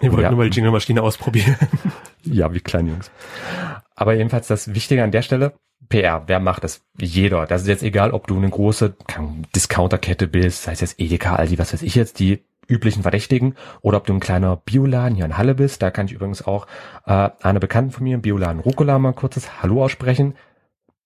Wir 0.00 0.10
wollten 0.10 0.22
ja. 0.22 0.30
nur 0.30 0.38
mal 0.38 0.50
die 0.50 0.56
Jingle-Maschine 0.56 1.02
ausprobieren. 1.02 1.56
ja, 2.24 2.52
wie 2.52 2.60
kleine 2.60 2.90
Jungs. 2.90 3.10
Aber 3.94 4.14
jedenfalls 4.14 4.46
das 4.46 4.74
Wichtige 4.74 5.02
an 5.02 5.10
der 5.10 5.22
Stelle, 5.22 5.52
PR, 5.88 6.22
wer 6.26 6.40
macht 6.40 6.64
das? 6.64 6.82
Jeder. 6.98 7.46
Das 7.46 7.62
ist 7.62 7.68
jetzt 7.68 7.82
egal, 7.82 8.12
ob 8.12 8.26
du 8.26 8.36
eine 8.36 8.48
große 8.48 8.94
Discounterkette 9.54 10.28
bist, 10.28 10.62
sei 10.62 10.72
es 10.72 10.80
jetzt 10.80 11.00
Edeka, 11.00 11.36
Aldi, 11.36 11.58
was 11.58 11.72
weiß 11.72 11.82
ich 11.82 11.94
jetzt, 11.94 12.18
die 12.18 12.44
üblichen 12.68 13.02
Verdächtigen 13.02 13.56
oder 13.80 13.98
ob 13.98 14.06
du 14.06 14.14
ein 14.14 14.20
kleiner 14.20 14.56
Bioladen 14.56 15.16
hier 15.16 15.24
in 15.24 15.36
Halle 15.36 15.54
bist. 15.54 15.82
Da 15.82 15.90
kann 15.90 16.06
ich 16.06 16.12
übrigens 16.12 16.46
auch 16.46 16.66
äh, 17.06 17.30
eine 17.42 17.60
Bekannten 17.60 17.90
von 17.90 18.04
mir, 18.04 18.18
Bioladen 18.18 18.60
Rucola, 18.60 18.98
mal 18.98 19.12
kurzes 19.12 19.62
Hallo 19.62 19.84
aussprechen 19.84 20.34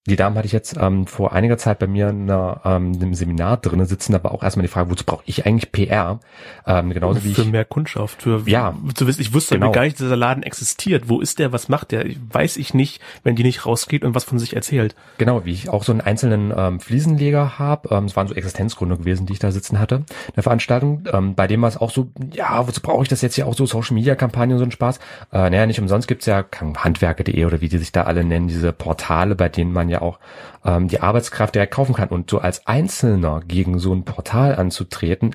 die 0.06 0.16
Dame 0.16 0.36
hatte 0.36 0.46
ich 0.46 0.52
jetzt 0.52 0.76
ähm, 0.80 1.06
vor 1.06 1.32
einiger 1.32 1.58
Zeit 1.58 1.78
bei 1.78 1.86
mir 1.86 2.08
in 2.10 2.22
einer, 2.30 2.60
ähm, 2.64 2.92
einem 2.94 3.14
Seminar 3.14 3.56
drinnen 3.58 3.86
sitzen, 3.86 4.14
aber 4.14 4.32
auch 4.32 4.42
erstmal 4.42 4.62
die 4.66 4.72
Frage, 4.72 4.90
wozu 4.90 5.04
brauche 5.04 5.22
ich 5.26 5.46
eigentlich 5.46 5.72
PR? 5.72 6.20
Ähm, 6.66 6.92
genauso 6.92 7.24
wie 7.24 7.34
für 7.34 7.44
mehr 7.44 7.64
Kundschaft, 7.64 8.22
für 8.22 8.42
Ja. 8.46 8.74
zu 8.94 9.06
wissen, 9.06 9.20
ich 9.20 9.34
wusste 9.34 9.54
Genau. 9.56 9.72
gar 9.72 9.82
nicht, 9.82 9.94
dass 9.96 10.04
dieser 10.06 10.16
Laden 10.16 10.42
existiert. 10.42 11.08
Wo 11.08 11.20
ist 11.20 11.38
der? 11.38 11.52
Was 11.52 11.68
macht 11.68 11.92
der? 11.92 12.04
Weiß 12.30 12.56
ich 12.56 12.74
nicht, 12.74 13.00
wenn 13.24 13.36
die 13.36 13.42
nicht 13.42 13.66
rausgeht 13.66 14.04
und 14.04 14.14
was 14.14 14.24
von 14.24 14.38
sich 14.38 14.54
erzählt. 14.54 14.94
Genau, 15.18 15.44
wie 15.44 15.52
ich 15.52 15.68
auch 15.68 15.82
so 15.84 15.92
einen 15.92 16.00
einzelnen 16.00 16.52
ähm, 16.56 16.80
Fliesenleger 16.80 17.58
habe. 17.58 17.88
Ähm, 17.94 18.04
es 18.04 18.16
waren 18.16 18.28
so 18.28 18.34
Existenzgründe 18.34 18.96
gewesen, 18.96 19.26
die 19.26 19.32
ich 19.34 19.38
da 19.38 19.50
sitzen 19.50 19.78
hatte, 19.78 19.96
in 19.96 20.34
der 20.34 20.42
Veranstaltung. 20.42 21.02
Ähm, 21.12 21.34
bei 21.34 21.46
dem 21.46 21.62
war 21.62 21.68
es 21.68 21.76
auch 21.76 21.90
so, 21.90 22.08
ja, 22.32 22.66
wozu 22.66 22.80
brauche 22.80 23.02
ich 23.02 23.08
das 23.08 23.22
jetzt 23.22 23.34
hier 23.34 23.46
auch 23.46 23.54
so 23.54 23.66
Social 23.66 23.94
Media 23.94 24.14
Kampagnen 24.14 24.52
und 24.54 24.58
so 24.60 24.64
ein 24.64 24.70
Spaß? 24.70 24.98
Äh, 25.32 25.50
naja, 25.50 25.66
nicht 25.66 25.80
umsonst 25.80 26.08
gibt's 26.08 26.26
ja 26.26 26.44
handwerke.de 26.76 27.44
oder 27.44 27.60
wie 27.60 27.68
die 27.68 27.78
sich 27.78 27.92
da 27.92 28.04
alle 28.04 28.24
nennen, 28.24 28.48
diese 28.48 28.72
Portale, 28.72 29.34
bei 29.34 29.48
denen 29.48 29.72
man 29.72 29.88
ja 29.88 29.95
auch 30.02 30.18
ähm, 30.64 30.88
die 30.88 31.00
Arbeitskraft 31.00 31.54
direkt 31.54 31.74
kaufen 31.74 31.94
kann. 31.94 32.08
Und 32.08 32.30
so 32.30 32.38
als 32.38 32.66
Einzelner 32.66 33.40
gegen 33.46 33.78
so 33.78 33.94
ein 33.94 34.04
Portal 34.04 34.56
anzutreten, 34.56 35.34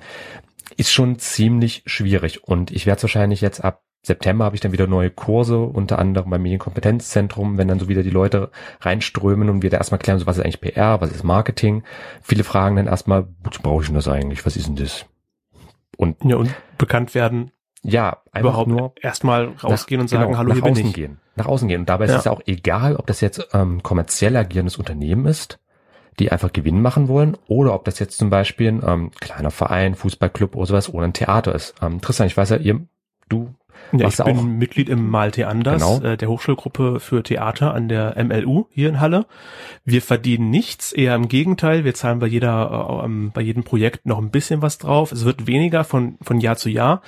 ist 0.78 0.92
schon 0.92 1.20
ziemlich 1.20 1.84
schwierig. 1.86 2.44
Und 2.44 2.72
ich 2.72 2.86
werde 2.86 3.04
wahrscheinlich 3.04 3.42
jetzt 3.42 3.64
ab 3.64 3.84
September 4.04 4.46
habe 4.46 4.56
ich 4.56 4.62
dann 4.62 4.72
wieder 4.72 4.88
neue 4.88 5.12
Kurse, 5.12 5.60
unter 5.60 6.00
anderem 6.00 6.32
beim 6.32 6.42
Medienkompetenzzentrum, 6.42 7.60
wenn 7.60 7.68
dann 7.68 7.80
so 7.80 7.88
wieder 7.88 8.02
die 8.02 8.10
Leute 8.10 8.50
reinströmen 8.80 9.48
und 9.50 9.62
wir 9.62 9.70
da 9.70 9.78
erstmal 9.78 10.00
klären, 10.00 10.18
so 10.18 10.26
was 10.26 10.38
ist 10.38 10.44
eigentlich 10.44 10.62
PR, 10.62 11.02
was 11.02 11.12
ist 11.12 11.24
Marketing. 11.24 11.84
Viele 12.24 12.44
fragen 12.44 12.78
dann 12.78 12.88
erstmal, 12.88 13.28
wozu 13.44 13.62
brauche 13.62 13.82
ich 13.82 13.88
denn 13.88 13.96
das 13.96 14.08
eigentlich? 14.08 14.44
Was 14.46 14.58
ist 14.58 14.68
denn 14.68 14.76
das? 14.76 15.06
Und 15.98 16.18
Ja, 16.24 16.38
und 16.38 16.56
bekannt 16.80 17.14
werden, 17.14 17.52
ja, 17.84 18.18
einfach 18.32 18.50
überhaupt 18.50 18.68
nur 18.70 18.94
erstmal 19.02 19.50
rausgehen 19.64 20.02
und 20.02 20.08
sagen, 20.08 20.26
genau, 20.28 20.38
hallo, 20.38 20.50
nach 20.50 20.56
hier 20.56 20.64
bin 20.64 20.72
außen 20.74 20.86
ich. 20.88 20.94
gehen. 20.94 21.18
Nach 21.36 21.46
außen 21.48 21.68
gehen. 21.68 21.82
Und 21.82 21.90
dabei 21.90 22.06
ist 22.06 22.12
Ja. 22.12 22.18
es 22.20 22.26
ja 22.26 22.32
auch 22.32 22.42
egal, 22.46 22.96
ob 22.96 23.08
das 23.08 23.22
jetzt 23.22 23.48
ähm, 23.54 23.82
kommerziell 23.82 24.36
agierendes 24.38 24.78
Unternehmen 24.78 25.26
ist, 25.26 25.60
die 26.20 26.32
einfach 26.32 26.54
Gewinn 26.54 26.82
machen 26.82 27.08
wollen, 27.08 27.38
oder 27.48 27.74
ob 27.74 27.86
das 27.86 27.98
jetzt 28.00 28.18
zum 28.18 28.30
Beispiel 28.30 28.68
ein 28.70 28.82
ähm, 28.86 29.12
kleiner 29.20 29.50
Verein, 29.52 29.96
Fußballclub 29.96 30.56
oder 30.56 30.66
sowas 30.68 30.94
oder 30.94 31.06
ein 31.06 31.14
Theater 31.14 31.56
ist. 31.56 31.74
Ähm, 31.82 32.02
Tristan, 32.02 32.28
ich 32.28 32.38
weiß 32.38 32.50
ja, 32.50 32.58
ihr, 32.58 32.82
du 33.30 33.50
Ja, 33.94 34.08
ich 34.10 34.18
bin 34.18 34.38
auch? 34.38 34.44
Mitglied 34.44 34.90
im 34.90 35.10
Malte 35.10 35.48
Anders, 35.48 35.82
Genau. 35.82 36.02
äh, 36.12 36.18
der 36.18 36.30
Hochschulgruppe 36.30 37.00
für 37.00 37.24
Theater 37.24 37.74
an 37.74 37.88
der 37.90 38.22
MLU 38.24 38.66
hier 38.70 38.90
in 38.90 39.00
Halle. 39.00 39.26
Wir 39.86 40.02
verdienen 40.04 40.50
nichts, 40.52 40.92
eher 40.92 41.16
im 41.16 41.28
Gegenteil. 41.30 41.84
Wir 41.86 41.96
zahlen 41.96 42.20
bei 42.20 42.28
jeder, 42.28 43.04
äh, 43.04 43.30
bei 43.34 43.42
jedem 43.42 43.64
Projekt 43.64 44.06
noch 44.06 44.20
ein 44.20 44.30
bisschen 44.30 44.62
was 44.62 44.78
drauf. 44.78 45.12
Es 45.12 45.26
wird 45.26 45.48
weniger 45.48 45.84
von, 45.84 46.18
von 46.22 46.40
Jahr 46.40 46.58
zu 46.58 46.70
Jahr, 46.70 47.02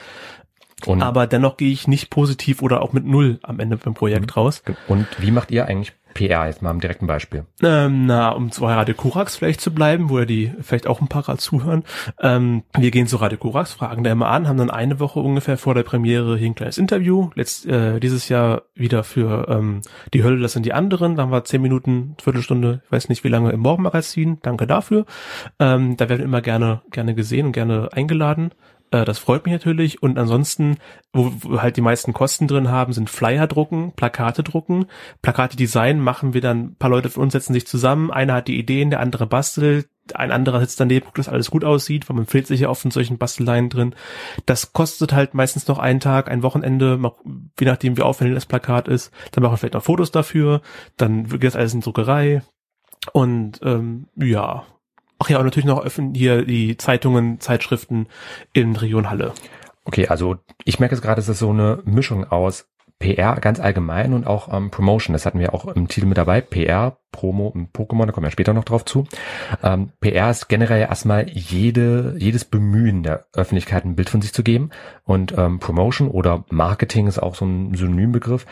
und, 0.86 1.02
aber 1.02 1.28
dennoch 1.28 1.58
gehe 1.58 1.72
ich 1.72 1.88
nicht 1.88 2.10
positiv 2.10 2.62
oder 2.62 2.82
auch 2.82 2.94
mit 2.94 3.06
Null 3.06 3.40
am 3.44 3.60
Ende 3.60 3.78
beim 3.78 3.94
Projekt 3.94 4.36
Mhm. 4.36 4.42
raus. 4.42 4.64
und 4.88 5.08
wie 5.20 5.32
macht 5.32 5.52
ihr 5.52 5.66
eigentlich 5.66 5.94
PR 6.14 6.46
jetzt 6.46 6.62
mal 6.62 6.70
im 6.70 6.80
direkten 6.80 7.08
Beispiel? 7.08 7.46
Ähm, 7.64 8.06
na, 8.06 8.30
um 8.30 8.52
zu 8.52 8.64
Radio 8.66 8.94
Korax 8.94 9.36
vielleicht 9.36 9.62
zu 9.62 9.74
bleiben, 9.74 10.10
wo 10.12 10.20
ja 10.20 10.26
die 10.26 10.52
vielleicht 10.62 10.86
auch 10.86 11.02
ein 11.02 11.08
paar 11.08 11.24
gerade 11.24 11.40
zuhören. 11.40 11.84
Ähm, 12.22 12.62
wir 12.78 12.92
gehen 12.92 13.08
zu 13.08 13.16
Radio 13.18 13.40
Korax, 13.40 13.74
fragen 13.74 14.04
da 14.04 14.12
immer 14.12 14.28
an, 14.28 14.48
haben 14.48 14.58
dann 14.58 14.70
eine 14.70 15.00
Woche 15.00 15.20
ungefähr 15.22 15.58
vor 15.58 15.74
der 15.74 15.82
Premiere 15.82 16.38
hier 16.38 16.46
ein 16.52 16.54
kleines 16.54 16.78
Interview. 16.78 17.32
Letzt, 17.34 17.66
äh, 17.66 18.00
dieses 18.00 18.30
Jahr 18.30 18.62
wieder 18.76 19.04
für 19.04 19.48
ähm, 19.50 19.82
Die 20.14 20.24
Hölle, 20.24 20.40
das 20.40 20.52
sind 20.54 20.68
die 20.68 20.74
anderen. 20.74 21.16
Da 21.16 21.24
haben 21.24 21.32
wir 21.32 21.46
zehn 21.46 21.64
Minuten, 21.64 22.16
Viertelstunde, 22.22 22.84
ich 22.86 22.92
weiß 22.92 23.10
nicht 23.10 23.24
wie 23.24 23.30
lange 23.30 23.50
im 23.52 23.62
Morgenmagazin. 23.62 24.38
Danke 24.44 24.68
dafür. 24.68 25.06
Ähm, 25.60 25.98
da 25.98 26.10
werden 26.10 26.20
wir 26.20 26.26
immer 26.26 26.42
gerne, 26.42 26.84
gerne 26.92 27.16
gesehen 27.16 27.48
und 27.48 27.52
gerne 27.54 27.90
eingeladen. 27.92 28.52
Äh, 28.94 29.06
Das 29.06 29.20
freut 29.20 29.46
mich 29.46 29.52
natürlich. 29.52 30.02
Und 30.02 30.18
ansonsten, 30.18 30.78
wo 31.12 31.34
wo 31.40 31.62
halt 31.62 31.76
die 31.76 31.82
meisten 31.82 32.14
Kosten 32.14 32.48
drin 32.48 32.70
haben, 32.70 32.94
sind 32.94 33.10
Flyer 33.10 33.48
drucken, 33.48 33.92
Plakate 33.96 34.44
drucken. 34.44 34.86
Plakate 35.22 35.58
Design 35.58 36.00
machen 36.00 36.34
wir 36.34 36.42
dann, 36.42 36.60
ein 36.60 36.76
paar 36.76 36.90
Leute 36.90 37.10
von 37.10 37.24
uns 37.24 37.34
setzen 37.34 37.54
sich 37.54 37.68
zusammen. 37.68 38.12
Einer 38.12 38.36
hat 38.36 38.48
die 38.48 38.60
Ideen, 38.60 38.92
der 38.92 39.00
andere 39.00 39.28
bastelt. 39.28 39.90
Ein 40.14 40.32
anderer 40.32 40.60
sitzt 40.60 40.82
daneben, 40.82 41.06
guckt, 41.06 41.18
dass 41.18 41.30
alles 41.30 41.50
gut 41.50 41.64
aussieht, 41.64 42.10
weil 42.10 42.18
man 42.18 42.26
fehlt 42.26 42.46
sich 42.46 42.60
ja 42.60 42.70
oft 42.70 42.84
in 42.84 42.92
solchen 42.92 43.18
Basteleien 43.18 43.70
drin. 43.70 43.96
Das 44.46 44.74
kostet 44.74 45.14
halt 45.14 45.34
meistens 45.34 45.68
noch 45.68 45.80
einen 45.80 46.02
Tag, 46.02 46.30
ein 46.30 46.44
Wochenende, 46.44 47.00
je 47.58 47.66
nachdem 47.66 47.96
wie 47.96 48.02
aufwendig 48.02 48.36
das 48.36 48.46
Plakat 48.46 48.90
ist. 48.90 49.14
Dann 49.32 49.42
machen 49.42 49.54
wir 49.54 49.58
vielleicht 49.58 49.76
noch 49.76 49.84
Fotos 49.84 50.12
dafür. 50.12 50.62
Dann 50.98 51.30
geht 51.30 51.46
das 51.46 51.56
alles 51.56 51.74
in 51.74 51.80
Druckerei. 51.80 52.42
Und 53.14 53.62
ähm, 53.64 54.08
ja, 54.18 54.66
ach 55.24 55.30
ja, 55.30 55.38
und 55.38 55.46
natürlich 55.46 55.66
noch 55.66 55.84
öffnen 55.84 56.14
hier 56.14 56.46
die 56.46 56.76
Zeitungen, 56.78 57.40
Zeitschriften 57.40 58.08
in 58.52 58.76
Region 58.76 59.10
Halle. 59.10 59.34
Okay, 59.86 60.08
also 60.08 60.38
ich 60.66 60.80
merke 60.80 60.96
jetzt 60.96 61.02
gerade, 61.02 61.22
es 61.22 61.30
ist 61.30 61.40
so 61.40 61.50
eine 61.50 61.80
Mischung 61.86 62.26
aus 62.30 62.68
PR 63.00 63.36
ganz 63.42 63.60
allgemein 63.60 64.14
und 64.14 64.28
auch 64.28 64.54
ähm, 64.54 64.70
Promotion. 64.70 65.14
Das 65.14 65.26
hatten 65.26 65.40
wir 65.40 65.54
auch 65.54 65.66
im 65.66 65.88
Titel 65.88 66.06
mit 66.06 66.18
dabei. 66.18 66.40
PR, 66.40 66.98
Promo 67.12 67.48
und 67.48 67.74
Pokémon, 67.74 68.06
da 68.06 68.12
kommen 68.14 68.26
wir 68.26 68.32
später 68.32 68.54
noch 68.54 68.64
drauf 68.64 68.86
zu. 68.86 69.06
Ähm, 69.62 69.92
PR 70.00 70.30
ist 70.30 70.48
generell 70.48 70.82
erstmal 70.82 71.28
jede, 71.30 72.16
jedes 72.18 72.46
Bemühen 72.46 73.04
der 73.04 73.26
Öffentlichkeit 73.34 73.84
ein 73.84 73.96
Bild 73.96 74.10
von 74.10 74.22
sich 74.22 74.34
zu 74.34 74.42
geben. 74.42 74.70
Und 75.04 75.38
ähm, 75.38 75.60
Promotion 75.60 76.08
oder 76.08 76.46
Marketing 76.50 77.08
ist 77.08 77.20
auch 77.20 77.36
so 77.36 77.46
ein 77.46 77.74
Synonymbegriff 77.76 78.46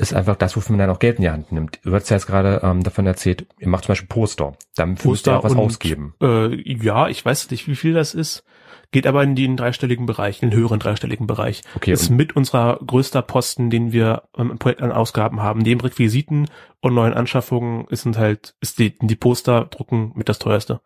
ist 0.00 0.14
einfach 0.14 0.36
das, 0.36 0.56
wofür 0.56 0.72
man 0.72 0.86
dann 0.86 0.90
auch 0.90 0.98
Geld 0.98 1.16
in 1.16 1.22
die 1.22 1.30
Hand 1.30 1.52
nimmt. 1.52 1.78
Du 1.84 1.92
hast 1.92 2.08
ja 2.10 2.16
jetzt 2.16 2.26
gerade 2.26 2.60
ähm, 2.62 2.82
davon 2.82 3.06
erzählt, 3.06 3.46
ihr 3.58 3.68
macht 3.68 3.84
zum 3.84 3.92
Beispiel 3.92 4.08
Poster. 4.08 4.54
Damit 4.76 5.04
müsst 5.04 5.28
ihr 5.28 5.38
auch 5.38 5.44
was 5.44 5.52
und, 5.52 5.58
ausgeben. 5.58 6.14
Äh, 6.22 6.56
ja, 6.56 7.08
ich 7.08 7.24
weiß 7.24 7.50
nicht, 7.50 7.68
wie 7.68 7.76
viel 7.76 7.92
das 7.92 8.14
ist. 8.14 8.44
Geht 8.92 9.06
aber 9.06 9.22
in 9.22 9.36
den 9.36 9.56
dreistelligen 9.56 10.06
Bereich, 10.06 10.42
in 10.42 10.50
den 10.50 10.58
höheren 10.58 10.80
dreistelligen 10.80 11.28
Bereich. 11.28 11.62
Okay, 11.76 11.92
ist 11.92 12.10
mit 12.10 12.34
unserer 12.34 12.80
größter 12.84 13.22
Posten, 13.22 13.70
den 13.70 13.92
wir 13.92 14.24
am 14.32 14.58
Projekt 14.58 14.82
an 14.82 14.90
Ausgaben 14.90 15.42
haben. 15.42 15.60
Neben 15.60 15.80
Requisiten 15.80 16.48
und 16.80 16.94
neuen 16.94 17.14
Anschaffungen 17.14 17.86
ist 17.88 18.06
halt, 18.16 18.54
ist 18.60 18.80
die, 18.80 18.98
die 18.98 19.16
Poster 19.16 19.66
drucken 19.66 20.12
mit 20.16 20.28
das 20.28 20.40
teuerste. 20.40 20.80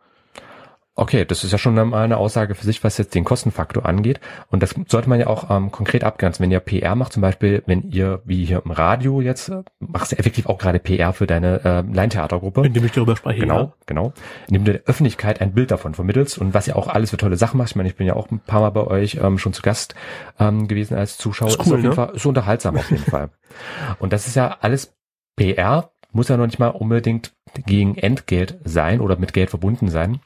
Okay, 0.96 1.24
das 1.24 1.42
ist 1.42 1.50
ja 1.50 1.58
schon 1.58 1.74
mal 1.74 2.04
eine 2.04 2.18
Aussage 2.18 2.54
für 2.54 2.64
sich, 2.64 2.84
was 2.84 2.98
jetzt 2.98 3.16
den 3.16 3.24
Kostenfaktor 3.24 3.84
angeht. 3.84 4.20
Und 4.50 4.62
das 4.62 4.76
sollte 4.86 5.08
man 5.08 5.18
ja 5.18 5.26
auch 5.26 5.50
ähm, 5.50 5.72
konkret 5.72 6.04
abgrenzen. 6.04 6.44
Wenn 6.44 6.52
ihr 6.52 6.60
PR 6.60 6.94
macht, 6.94 7.12
zum 7.12 7.20
Beispiel, 7.20 7.64
wenn 7.66 7.90
ihr, 7.90 8.22
wie 8.24 8.44
hier 8.44 8.62
im 8.64 8.70
Radio 8.70 9.20
jetzt, 9.20 9.48
äh, 9.48 9.64
machst 9.80 10.12
du 10.12 10.18
effektiv 10.18 10.46
auch 10.46 10.56
gerade 10.56 10.78
PR 10.78 11.12
für 11.12 11.26
deine 11.26 11.64
äh, 11.64 11.92
Laientheatergruppe. 11.92 12.64
Indem 12.64 12.84
ich 12.84 12.92
darüber 12.92 13.16
spreche. 13.16 13.40
Genau, 13.40 13.58
Ja. 13.58 13.72
genau. 13.86 14.12
Indem 14.46 14.64
du 14.64 14.72
der 14.74 14.82
Öffentlichkeit 14.86 15.40
ein 15.40 15.52
Bild 15.52 15.72
davon 15.72 15.94
vermittelst 15.94 16.38
und 16.38 16.54
was 16.54 16.68
ihr 16.68 16.76
auch 16.76 16.86
alles 16.86 17.10
für 17.10 17.16
tolle 17.16 17.36
Sachen 17.36 17.58
macht. 17.58 17.70
Ich 17.70 17.76
meine, 17.76 17.88
ich 17.88 17.96
bin 17.96 18.06
ja 18.06 18.14
auch 18.14 18.30
ein 18.30 18.38
paar 18.38 18.60
Mal 18.60 18.70
bei 18.70 18.86
euch 18.86 19.16
ähm, 19.20 19.38
schon 19.38 19.52
zu 19.52 19.62
Gast 19.62 19.96
ähm, 20.38 20.68
gewesen 20.68 20.96
als 20.96 21.18
Zuschauer. 21.18 21.48
Ist 21.48 21.58
cool, 21.66 21.72
auf 21.74 21.78
jeden 21.78 21.88
ne? 21.88 21.92
Fall 21.92 22.12
so 22.14 22.28
unterhaltsam 22.28 22.76
auf 22.76 22.88
jeden 22.92 23.04
Fall. 23.04 23.30
Und 23.98 24.12
das 24.12 24.28
ist 24.28 24.36
ja 24.36 24.58
alles 24.60 24.94
PR, 25.34 25.90
muss 26.12 26.28
ja 26.28 26.36
noch 26.36 26.46
nicht 26.46 26.60
mal 26.60 26.68
unbedingt 26.68 27.32
gegen 27.66 27.96
Entgelt 27.96 28.58
sein 28.62 29.00
oder 29.00 29.16
mit 29.16 29.32
Geld 29.32 29.50
verbunden 29.50 29.88
sein. 29.88 30.20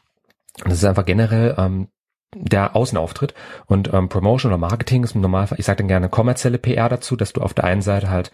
Das 0.64 0.74
ist 0.74 0.84
einfach 0.84 1.04
generell 1.04 1.54
ähm, 1.58 1.88
der 2.34 2.76
Außenauftritt 2.76 3.34
und 3.66 3.92
ähm, 3.92 4.10
Promotion 4.10 4.52
oder 4.52 4.58
Marketing 4.58 5.02
ist 5.02 5.14
im 5.14 5.22
Normalfall, 5.22 5.58
ich 5.58 5.64
sage 5.64 5.78
dann 5.78 5.88
gerne 5.88 6.10
kommerzielle 6.10 6.58
PR 6.58 6.88
dazu, 6.90 7.16
dass 7.16 7.32
du 7.32 7.40
auf 7.40 7.54
der 7.54 7.64
einen 7.64 7.80
Seite 7.80 8.10
halt 8.10 8.30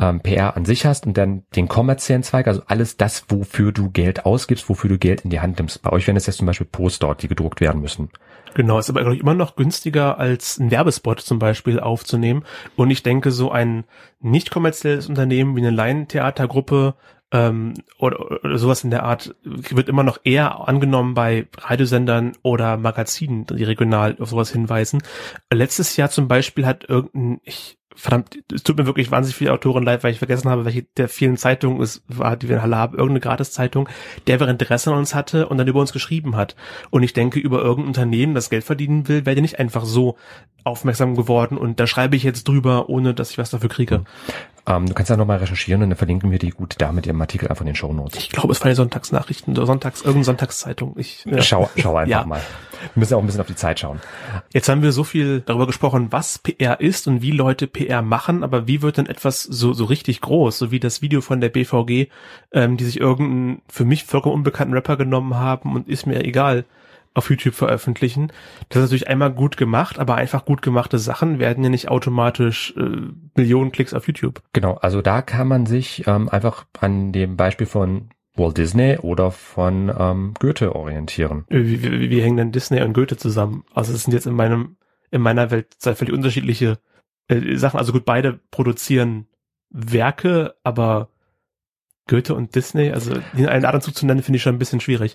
ähm, 0.00 0.20
PR 0.20 0.56
an 0.56 0.64
sich 0.64 0.84
hast 0.84 1.06
und 1.06 1.16
dann 1.16 1.44
den 1.54 1.68
kommerziellen 1.68 2.24
Zweig, 2.24 2.48
also 2.48 2.62
alles 2.66 2.96
das, 2.96 3.24
wofür 3.28 3.70
du 3.70 3.90
Geld 3.90 4.26
ausgibst, 4.26 4.68
wofür 4.68 4.90
du 4.90 4.98
Geld 4.98 5.20
in 5.20 5.30
die 5.30 5.40
Hand 5.40 5.58
nimmst. 5.58 5.80
Bei 5.82 5.92
euch 5.92 6.08
wären 6.08 6.16
es 6.16 6.26
jetzt 6.26 6.38
zum 6.38 6.46
Beispiel 6.46 6.66
Poster, 6.66 7.14
die 7.14 7.28
gedruckt 7.28 7.60
werden 7.60 7.80
müssen. 7.80 8.10
Genau, 8.54 8.78
ist 8.78 8.90
aber 8.90 9.00
glaube 9.00 9.14
ich 9.14 9.22
immer 9.22 9.34
noch 9.34 9.54
günstiger 9.54 10.18
als 10.18 10.58
ein 10.58 10.70
Werbespot 10.70 11.20
zum 11.20 11.38
Beispiel 11.38 11.78
aufzunehmen. 11.78 12.42
Und 12.74 12.90
ich 12.90 13.02
denke, 13.02 13.30
so 13.30 13.52
ein 13.52 13.84
nicht 14.20 14.50
kommerzielles 14.50 15.08
Unternehmen 15.08 15.54
wie 15.54 15.60
eine 15.60 15.70
Laientheatergruppe 15.70 16.94
ähm, 17.32 17.74
oder, 17.98 18.44
oder 18.44 18.58
sowas 18.58 18.84
in 18.84 18.90
der 18.90 19.04
Art 19.04 19.34
wird 19.42 19.88
immer 19.88 20.02
noch 20.02 20.18
eher 20.24 20.68
angenommen 20.68 21.14
bei 21.14 21.48
Radiosendern 21.58 22.32
oder 22.42 22.76
Magazinen, 22.76 23.46
die 23.46 23.64
regional 23.64 24.16
auf 24.20 24.30
sowas 24.30 24.50
hinweisen. 24.52 25.02
Letztes 25.52 25.96
Jahr 25.96 26.10
zum 26.10 26.28
Beispiel 26.28 26.66
hat 26.66 26.84
irgendein, 26.88 27.40
ich 27.42 27.78
verdammt, 27.96 28.38
es 28.52 28.62
tut 28.62 28.76
mir 28.76 28.86
wirklich 28.86 29.10
wahnsinnig 29.10 29.36
viele 29.36 29.52
Autoren 29.52 29.82
leid, 29.82 30.04
weil 30.04 30.12
ich 30.12 30.18
vergessen 30.18 30.50
habe, 30.50 30.64
welche 30.66 30.82
der 30.96 31.08
vielen 31.08 31.36
Zeitungen 31.36 31.80
es 31.80 32.02
war, 32.06 32.36
die 32.36 32.48
wir 32.48 32.56
in 32.56 32.62
Halle 32.62 32.76
haben, 32.76 32.92
irgendeine 32.92 33.20
Gratiszeitung, 33.20 33.88
der 34.26 34.38
wir 34.38 34.48
Interesse 34.48 34.92
an 34.92 34.98
uns 34.98 35.14
hatte 35.14 35.48
und 35.48 35.56
dann 35.56 35.66
über 35.66 35.80
uns 35.80 35.92
geschrieben 35.92 36.36
hat. 36.36 36.56
Und 36.90 37.02
ich 37.02 37.14
denke, 37.14 37.40
über 37.40 37.62
irgendein 37.62 37.88
Unternehmen, 37.88 38.34
das 38.34 38.50
Geld 38.50 38.64
verdienen 38.64 39.08
will, 39.08 39.24
werde 39.24 39.40
ich 39.40 39.42
nicht 39.42 39.58
einfach 39.58 39.84
so 39.84 40.16
aufmerksam 40.62 41.16
geworden 41.16 41.56
und 41.56 41.80
da 41.80 41.86
schreibe 41.86 42.16
ich 42.16 42.22
jetzt 42.22 42.46
drüber, 42.46 42.88
ohne 42.88 43.14
dass 43.14 43.30
ich 43.30 43.38
was 43.38 43.50
dafür 43.50 43.70
kriege. 43.70 44.04
Ähm, 44.68 44.86
du 44.86 44.94
kannst 44.94 45.10
ja 45.10 45.16
nochmal 45.16 45.38
recherchieren 45.38 45.82
und 45.82 45.90
dann 45.90 45.96
verlinken 45.96 46.30
wir 46.32 46.38
die 46.40 46.50
gute 46.50 46.76
Dame 46.76 46.94
mit 46.94 47.06
ihrem 47.06 47.20
Artikel 47.20 47.48
einfach 47.48 47.60
in 47.62 47.66
den 47.66 47.76
Show 47.76 47.92
Notes. 47.92 48.18
Ich 48.18 48.30
glaube, 48.30 48.52
es 48.52 48.60
war 48.60 48.68
die 48.68 48.74
Sonntagsnachrichten 48.74 49.56
oder 49.56 49.64
Sonntags, 49.66 50.00
irgendeine 50.00 50.24
Sonntagszeitung. 50.24 50.94
Ich, 50.98 51.24
ja. 51.24 51.40
Schau, 51.40 51.70
schau 51.76 51.96
einfach 51.96 52.10
Ja. 52.22 52.26
mal. 52.26 52.40
Wir 52.94 53.00
müssen 53.00 53.14
auch 53.14 53.20
ein 53.20 53.26
bisschen 53.26 53.40
auf 53.40 53.46
die 53.46 53.54
Zeit 53.54 53.80
schauen. 53.80 54.00
Jetzt 54.52 54.68
haben 54.68 54.82
wir 54.82 54.92
so 54.92 55.04
viel 55.04 55.40
darüber 55.40 55.66
gesprochen, 55.66 56.08
was 56.10 56.38
PR 56.38 56.80
ist 56.80 57.06
und 57.06 57.22
wie 57.22 57.30
Leute 57.30 57.66
PR 57.68 58.02
machen, 58.02 58.42
aber 58.42 58.66
wie 58.66 58.82
wird 58.82 58.96
denn 58.98 59.06
etwas 59.06 59.42
so, 59.44 59.72
so 59.72 59.84
richtig 59.84 60.20
groß, 60.20 60.58
so 60.58 60.70
wie 60.72 60.80
das 60.80 61.00
Video 61.00 61.20
von 61.20 61.40
der 61.40 61.48
BVG, 61.48 62.08
ähm, 62.52 62.76
die 62.76 62.84
sich 62.84 63.00
irgendeinen 63.00 63.62
für 63.68 63.84
mich 63.84 64.04
vollkommen 64.04 64.34
unbekannten 64.34 64.74
Rapper 64.74 64.96
genommen 64.96 65.36
haben 65.36 65.74
und 65.74 65.88
ist 65.88 66.06
mir 66.06 66.24
egal, 66.24 66.64
auf 67.16 67.30
YouTube 67.30 67.54
veröffentlichen. 67.54 68.32
Das 68.68 68.78
ist 68.78 68.84
natürlich 68.84 69.08
einmal 69.08 69.32
gut 69.32 69.56
gemacht, 69.56 69.98
aber 69.98 70.16
einfach 70.16 70.44
gut 70.44 70.62
gemachte 70.62 70.98
Sachen 70.98 71.38
werden 71.38 71.64
ja 71.64 71.70
nicht 71.70 71.88
automatisch 71.88 72.74
äh, 72.76 73.10
Millionen 73.34 73.72
Klicks 73.72 73.94
auf 73.94 74.06
YouTube. 74.06 74.42
Genau, 74.52 74.74
also 74.74 75.00
da 75.02 75.22
kann 75.22 75.48
man 75.48 75.66
sich 75.66 76.06
ähm, 76.06 76.28
einfach 76.28 76.66
an 76.80 77.12
dem 77.12 77.36
Beispiel 77.36 77.66
von 77.66 78.10
Walt 78.34 78.58
Disney 78.58 78.98
oder 78.98 79.30
von 79.30 79.90
ähm, 79.98 80.34
Goethe 80.38 80.76
orientieren. 80.76 81.44
Äh, 81.48 81.60
wie, 81.60 81.82
wie, 81.82 82.10
wie 82.10 82.22
hängen 82.22 82.36
denn 82.36 82.52
Disney 82.52 82.82
und 82.82 82.92
Goethe 82.92 83.16
zusammen? 83.16 83.64
Also 83.74 83.94
es 83.94 84.04
sind 84.04 84.12
jetzt 84.12 84.26
in 84.26 84.34
meinem 84.34 84.76
in 85.10 85.22
meiner 85.22 85.50
Welt 85.50 85.74
zwei 85.78 85.94
völlig 85.94 86.12
unterschiedliche 86.12 86.78
äh, 87.28 87.56
Sachen. 87.56 87.78
Also 87.78 87.92
gut, 87.92 88.04
beide 88.04 88.40
produzieren 88.50 89.26
Werke, 89.70 90.54
aber 90.62 91.08
Goethe 92.08 92.34
und 92.34 92.54
Disney, 92.54 92.90
also 92.90 93.14
den 93.36 93.48
einen 93.48 93.64
Atemzug 93.64 93.94
zu 93.94 94.06
nennen, 94.06 94.22
finde 94.22 94.36
ich 94.36 94.42
schon 94.42 94.54
ein 94.54 94.58
bisschen 94.58 94.80
schwierig. 94.80 95.14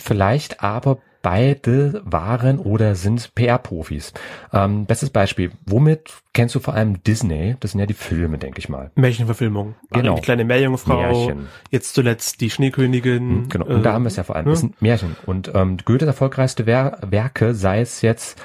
Vielleicht 0.00 0.62
aber 0.62 0.98
beide 1.22 2.02
waren 2.04 2.60
oder 2.60 2.94
sind 2.94 3.34
PR-Profis. 3.34 4.12
Ähm, 4.52 4.86
bestes 4.86 5.10
Beispiel. 5.10 5.50
Womit 5.66 6.12
kennst 6.34 6.54
du 6.54 6.60
vor 6.60 6.74
allem 6.74 7.02
Disney? 7.02 7.56
Das 7.58 7.72
sind 7.72 7.80
ja 7.80 7.86
die 7.86 7.94
Filme, 7.94 8.38
denke 8.38 8.60
ich 8.60 8.68
mal. 8.68 8.92
Märchenverfilmung. 8.94 9.74
Genau. 9.90 10.14
Die 10.14 10.20
kleine 10.20 10.44
Meerjungfrau. 10.44 11.00
Märchen. 11.26 11.48
Jetzt 11.70 11.94
zuletzt 11.94 12.40
die 12.40 12.50
Schneekönigin. 12.50 13.28
Mhm, 13.42 13.48
Genau. 13.48 13.66
Und 13.66 13.82
da 13.82 13.92
haben 13.92 14.04
wir 14.04 14.08
es 14.08 14.16
ja 14.16 14.22
vor 14.22 14.36
allem. 14.36 14.46
Das 14.46 14.60
sind 14.60 14.80
Märchen. 14.80 15.16
Und 15.26 15.50
ähm, 15.52 15.78
Goethes 15.84 16.06
erfolgreichste 16.06 16.64
Wer 16.64 16.98
Werke, 17.02 17.54
sei 17.54 17.80
es 17.80 18.02
jetzt 18.02 18.40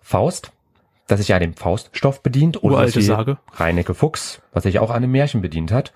Faust, 0.00 0.52
das 1.08 1.18
sich 1.20 1.28
ja 1.28 1.38
dem 1.38 1.52
Fauststoff 1.52 2.22
bedient, 2.22 2.62
oder 2.62 2.76
Uralte 2.76 3.00
die 3.00 3.04
Sage. 3.04 3.36
Reinecke 3.56 3.92
Fuchs, 3.92 4.40
was 4.54 4.62
sich 4.62 4.78
auch 4.78 4.88
an 4.90 4.96
einem 4.96 5.12
Märchen 5.12 5.42
bedient 5.42 5.70
hat. 5.70 5.92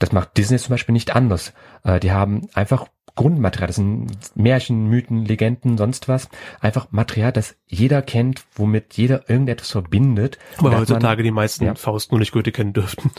Das 0.00 0.10
macht 0.10 0.36
Disney 0.36 0.58
zum 0.58 0.70
Beispiel 0.72 0.92
nicht 0.92 1.14
anders. 1.14 1.52
Äh, 1.84 2.00
die 2.00 2.10
haben 2.10 2.48
einfach 2.54 2.88
Grundmaterial, 3.18 3.66
das 3.66 3.76
sind 3.76 4.06
Märchen, 4.34 4.86
Mythen, 4.88 5.24
Legenden, 5.24 5.76
sonst 5.76 6.08
was. 6.08 6.28
Einfach 6.60 6.88
Material, 6.90 7.32
das 7.32 7.56
jeder 7.66 8.00
kennt, 8.02 8.44
womit 8.54 8.94
jeder 8.94 9.28
irgendetwas 9.28 9.70
verbindet. 9.72 10.38
Aber 10.56 10.70
dass 10.70 10.78
man- 10.78 10.80
heutzutage 10.80 11.22
die 11.22 11.30
meisten 11.30 11.64
Ja. 11.64 11.74
Faust 11.74 12.10
nur 12.12 12.18
nicht 12.20 12.32
Goethe 12.32 12.52
kennen 12.52 12.72
dürften. 12.72 13.10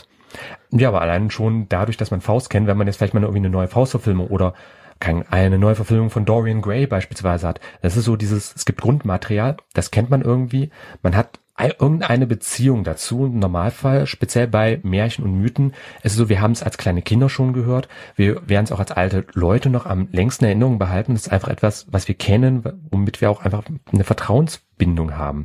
Ja, 0.70 0.88
aber 0.88 1.00
allein 1.02 1.30
schon 1.30 1.68
dadurch, 1.68 1.96
dass 1.96 2.10
man 2.10 2.20
Faust 2.20 2.50
kennt, 2.50 2.66
wenn 2.66 2.76
man 2.76 2.86
jetzt 2.86 2.96
vielleicht 2.98 3.14
mal 3.14 3.22
irgendwie 3.22 3.38
eine 3.40 3.50
neue 3.50 3.68
Faustverfilmung 3.68 4.28
oder 4.28 4.54
eine 5.30 5.58
neue 5.58 5.74
Verfilmung 5.76 6.10
von 6.10 6.24
Dorian 6.26 6.60
Gray 6.60 6.86
beispielsweise 6.86 7.48
hat. 7.48 7.58
Das 7.80 7.96
ist 7.96 8.04
so 8.04 8.16
dieses, 8.16 8.54
es 8.54 8.66
gibt 8.66 8.82
Grundmaterial, 8.82 9.56
das 9.72 9.90
kennt 9.90 10.10
man 10.10 10.20
irgendwie. 10.22 10.70
Man 11.02 11.16
hat 11.16 11.40
irgendeine 11.68 12.26
Beziehung 12.26 12.84
dazu. 12.84 13.26
Im 13.26 13.38
Normalfall, 13.38 14.06
speziell 14.06 14.46
bei 14.46 14.80
Märchen 14.82 15.24
und 15.24 15.40
Mythen, 15.40 15.74
ist 16.02 16.12
es 16.12 16.18
so, 16.18 16.28
wir 16.28 16.40
haben 16.40 16.52
es 16.52 16.62
als 16.62 16.78
kleine 16.78 17.02
Kinder 17.02 17.28
schon 17.28 17.52
gehört. 17.52 17.88
Wir 18.16 18.48
werden 18.48 18.64
es 18.64 18.72
auch 18.72 18.80
als 18.80 18.92
alte 18.92 19.26
Leute 19.34 19.70
noch 19.70 19.86
am 19.86 20.08
längsten 20.12 20.44
in 20.44 20.50
Erinnerung 20.50 20.78
behalten. 20.78 21.14
Das 21.14 21.26
ist 21.26 21.32
einfach 21.32 21.48
etwas, 21.48 21.86
was 21.90 22.08
wir 22.08 22.14
kennen, 22.14 22.64
womit 22.90 23.20
wir 23.20 23.30
auch 23.30 23.44
einfach 23.44 23.64
eine 23.92 24.04
Vertrauensbindung 24.04 25.16
haben. 25.16 25.44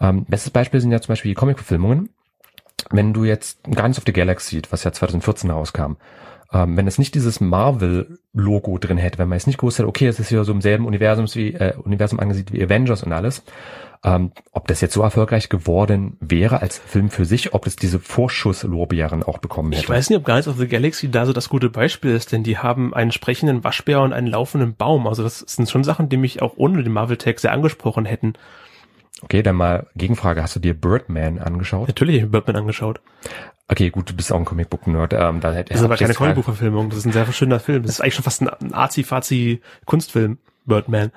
Ähm, 0.00 0.24
bestes 0.26 0.50
Beispiel 0.50 0.80
sind 0.80 0.92
ja 0.92 1.00
zum 1.00 1.12
Beispiel 1.12 1.30
die 1.30 1.36
Comic-Verfilmungen 1.36 2.10
wenn 2.90 3.12
du 3.12 3.24
jetzt 3.24 3.62
Guardians 3.64 3.98
of 3.98 4.04
the 4.06 4.12
Galaxy, 4.12 4.62
was 4.70 4.84
ja 4.84 4.92
2014 4.92 5.50
rauskam, 5.50 5.96
ähm, 6.52 6.76
wenn 6.76 6.86
es 6.86 6.98
nicht 6.98 7.14
dieses 7.14 7.40
Marvel-Logo 7.40 8.78
drin 8.78 8.98
hätte, 8.98 9.18
wenn 9.18 9.28
man 9.28 9.38
jetzt 9.38 9.46
nicht 9.46 9.58
gewusst 9.58 9.78
hätte, 9.78 9.88
okay, 9.88 10.06
es 10.06 10.20
ist 10.20 10.28
hier 10.28 10.44
so 10.44 10.52
im 10.52 10.60
selben 10.60 10.86
Universum 10.86 11.26
wie 11.34 11.54
äh, 11.54 11.74
Universum 11.76 12.20
angesiedelt 12.20 12.52
wie 12.52 12.64
Avengers 12.64 13.02
und 13.02 13.12
alles, 13.12 13.42
ähm, 14.06 14.30
ob 14.52 14.68
das 14.68 14.80
jetzt 14.80 14.94
so 14.94 15.02
erfolgreich 15.02 15.48
geworden 15.48 16.16
wäre 16.20 16.62
als 16.62 16.78
Film 16.78 17.10
für 17.10 17.24
sich, 17.24 17.54
ob 17.54 17.66
es 17.66 17.74
diese 17.74 17.98
Vorschusslorbeeren 17.98 19.24
auch 19.24 19.38
bekommen 19.38 19.72
hätte. 19.72 19.82
Ich 19.82 19.90
weiß 19.90 20.08
nicht, 20.08 20.18
ob 20.18 20.24
Guardians 20.24 20.46
of 20.46 20.58
the 20.58 20.68
Galaxy 20.68 21.10
da 21.10 21.26
so 21.26 21.32
das 21.32 21.48
gute 21.48 21.70
Beispiel 21.70 22.12
ist, 22.12 22.30
denn 22.30 22.44
die 22.44 22.56
haben 22.56 22.94
einen 22.94 23.10
sprechenden 23.10 23.64
Waschbär 23.64 24.00
und 24.02 24.12
einen 24.12 24.28
laufenden 24.28 24.76
Baum. 24.76 25.08
Also 25.08 25.24
das 25.24 25.40
sind 25.40 25.68
schon 25.68 25.82
Sachen, 25.82 26.08
die 26.08 26.16
mich 26.16 26.40
auch 26.40 26.54
ohne 26.56 26.84
den 26.84 26.92
Marvel-Tag 26.92 27.40
sehr 27.40 27.50
angesprochen 27.50 28.04
hätten. 28.04 28.34
Okay, 29.22 29.42
dann 29.42 29.56
mal 29.56 29.88
Gegenfrage. 29.96 30.40
Hast 30.40 30.54
du 30.54 30.60
dir 30.60 30.74
Birdman 30.74 31.40
angeschaut? 31.40 31.88
Natürlich 31.88 32.16
habe 32.16 32.18
ich 32.18 32.24
mir 32.26 32.30
Birdman 32.30 32.56
angeschaut. 32.56 33.00
Okay, 33.66 33.90
gut, 33.90 34.08
du 34.08 34.14
bist 34.14 34.32
auch 34.32 34.38
ein 34.38 34.44
Comicbook-Nerd. 34.44 35.14
Ähm, 35.14 35.40
da 35.40 35.52
hätte 35.52 35.72
Das 35.72 35.80
ist 35.80 35.84
aber 35.84 35.96
keine 35.96 36.14
Comicbuchverfilmung. 36.14 36.90
Das 36.90 37.00
ist 37.00 37.06
ein 37.06 37.12
sehr 37.12 37.26
schöner 37.32 37.58
Film. 37.58 37.82
Das 37.82 37.92
ist 37.92 38.00
eigentlich 38.00 38.14
schon 38.14 38.24
fast 38.24 38.42
ein, 38.42 38.48
ein 38.48 38.72
Azi-Fazi-Kunstfilm, 38.72 40.38
Birdman. 40.64 41.10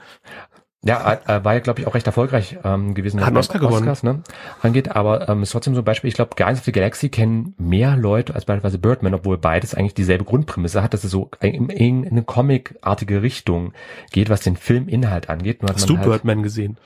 Ja, 0.81 1.19
äh, 1.27 1.43
war 1.43 1.55
ja, 1.55 1.59
glaube 1.59 1.81
ich, 1.81 1.87
auch 1.87 1.93
recht 1.93 2.07
erfolgreich 2.07 2.57
ähm, 2.63 2.93
gewesen. 2.93 3.19
Hat 3.19 3.27
einen 3.27 3.37
Oscar 3.37 3.59
gewonnen. 3.59 3.89
Oscars, 3.89 4.03
ne, 4.03 4.23
angeht, 4.61 4.95
aber 4.95 5.27
ähm, 5.27 5.43
ist 5.43 5.51
trotzdem 5.51 5.75
so 5.75 5.81
ein 5.81 5.85
Beispiel, 5.85 6.07
ich 6.07 6.13
glaube, 6.13 6.35
Guardians 6.37 6.59
of 6.59 6.65
the 6.65 6.71
Galaxy 6.71 7.09
kennen 7.09 7.53
mehr 7.57 7.97
Leute 7.97 8.33
als 8.33 8.45
beispielsweise 8.45 8.79
Birdman, 8.79 9.13
obwohl 9.13 9.37
beides 9.37 9.75
eigentlich 9.75 9.93
dieselbe 9.93 10.23
Grundprämisse 10.23 10.81
hat, 10.81 10.93
dass 10.93 11.03
es 11.03 11.11
so 11.11 11.31
in, 11.41 11.67
in 11.67 12.07
eine 12.07 12.23
Comic-artige 12.23 13.21
Richtung 13.21 13.73
geht, 14.11 14.29
was 14.29 14.39
den 14.39 14.55
Filminhalt 14.55 15.29
angeht. 15.29 15.61
Nur 15.61 15.69
hat 15.69 15.75
Hast 15.75 15.89
du 15.89 15.97
halt, 15.97 16.07
Birdman 16.07 16.43
gesehen? 16.43 16.77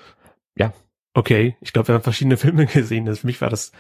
Ja. 0.56 0.74
Okay, 1.14 1.56
ich 1.62 1.74
glaube, 1.74 1.90
wir 1.90 1.96
haben 1.96 2.04
verschiedene 2.04 2.38
Filme 2.38 2.66
gesehen. 2.66 3.06
Das, 3.06 3.20
für 3.20 3.28
mich 3.28 3.42
war 3.42 3.50
das 3.50 3.72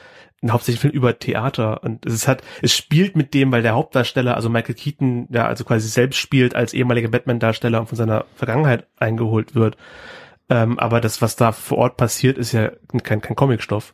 ein 0.41 0.51
hauptsächlich 0.51 0.81
Film 0.81 0.93
über 0.93 1.17
Theater 1.17 1.83
und 1.83 2.05
es 2.05 2.27
hat, 2.27 2.43
es 2.61 2.75
spielt 2.75 3.15
mit 3.15 3.33
dem, 3.33 3.51
weil 3.51 3.61
der 3.61 3.75
Hauptdarsteller, 3.75 4.35
also 4.35 4.49
Michael 4.49 4.75
Keaton, 4.75 5.27
der 5.29 5.47
also 5.47 5.63
quasi 5.63 5.87
selbst 5.87 6.17
spielt 6.17 6.53
als 6.53 6.73
ehemaliger 6.73 7.07
Batman-Darsteller 7.07 7.79
und 7.79 7.87
von 7.87 7.97
seiner 7.97 8.25
Vergangenheit 8.35 8.87
eingeholt 8.97 9.55
wird. 9.55 9.77
Ähm, 10.49 10.77
aber 10.79 10.99
das, 10.99 11.21
was 11.21 11.37
da 11.37 11.53
vor 11.53 11.77
Ort 11.77 11.97
passiert, 11.97 12.37
ist 12.37 12.51
ja 12.51 12.71
kein, 13.03 13.21
kein 13.21 13.35
Comicstoff. 13.35 13.93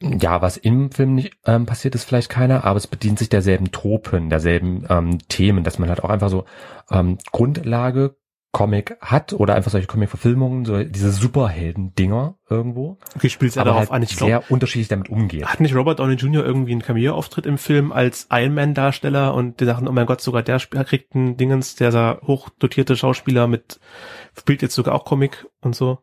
Ja, 0.00 0.42
was 0.42 0.56
im 0.56 0.92
Film 0.92 1.14
nicht 1.14 1.38
ähm, 1.46 1.66
passiert, 1.66 1.94
ist 1.94 2.04
vielleicht 2.04 2.28
keiner, 2.28 2.64
aber 2.64 2.76
es 2.76 2.86
bedient 2.86 3.18
sich 3.18 3.30
derselben 3.30 3.72
Tropen, 3.72 4.28
derselben 4.28 4.86
ähm, 4.88 5.18
Themen, 5.28 5.64
dass 5.64 5.78
man 5.78 5.88
halt 5.88 6.04
auch 6.04 6.10
einfach 6.10 6.28
so 6.28 6.44
ähm, 6.90 7.18
Grundlage 7.32 8.16
Comic 8.56 8.96
hat 9.02 9.34
oder 9.34 9.54
einfach 9.54 9.70
solche 9.70 9.86
Comic-Verfilmungen, 9.86 10.64
so 10.64 10.82
diese 10.82 11.10
Superhelden-Dinger 11.10 12.36
irgendwo. 12.48 12.96
Okay, 13.14 13.28
spielt 13.28 13.54
ja 13.54 13.60
aber 13.60 13.70
darauf 13.72 13.80
halt 13.80 13.90
an. 13.90 14.02
Ich 14.02 14.16
glaube, 14.16 14.30
sehr 14.30 14.50
unterschiedlich 14.50 14.88
damit 14.88 15.10
umgeht. 15.10 15.44
hat 15.46 15.60
nicht 15.60 15.74
Robert 15.74 15.98
Downey 15.98 16.14
Jr. 16.14 16.44
irgendwie 16.44 16.72
einen 16.72 16.80
Cameo-Auftritt 16.82 17.44
im 17.44 17.58
Film 17.58 17.92
als 17.92 18.28
Iron 18.30 18.54
Man-Darsteller 18.54 19.34
und 19.34 19.60
die 19.60 19.66
dachten, 19.66 19.86
oh 19.88 19.92
mein 19.92 20.06
Gott, 20.06 20.20
sogar 20.20 20.42
der 20.42 20.58
kriegt 20.58 21.14
einen 21.14 21.36
Dingens, 21.36 21.74
der 21.74 21.92
sah 21.92 22.18
hochdotierte 22.26 22.96
Schauspieler 22.96 23.46
mit, 23.46 23.78
spielt 24.38 24.62
jetzt 24.62 24.74
sogar 24.74 24.94
auch 24.94 25.04
Comic 25.04 25.46
und 25.60 25.76
so. 25.76 25.98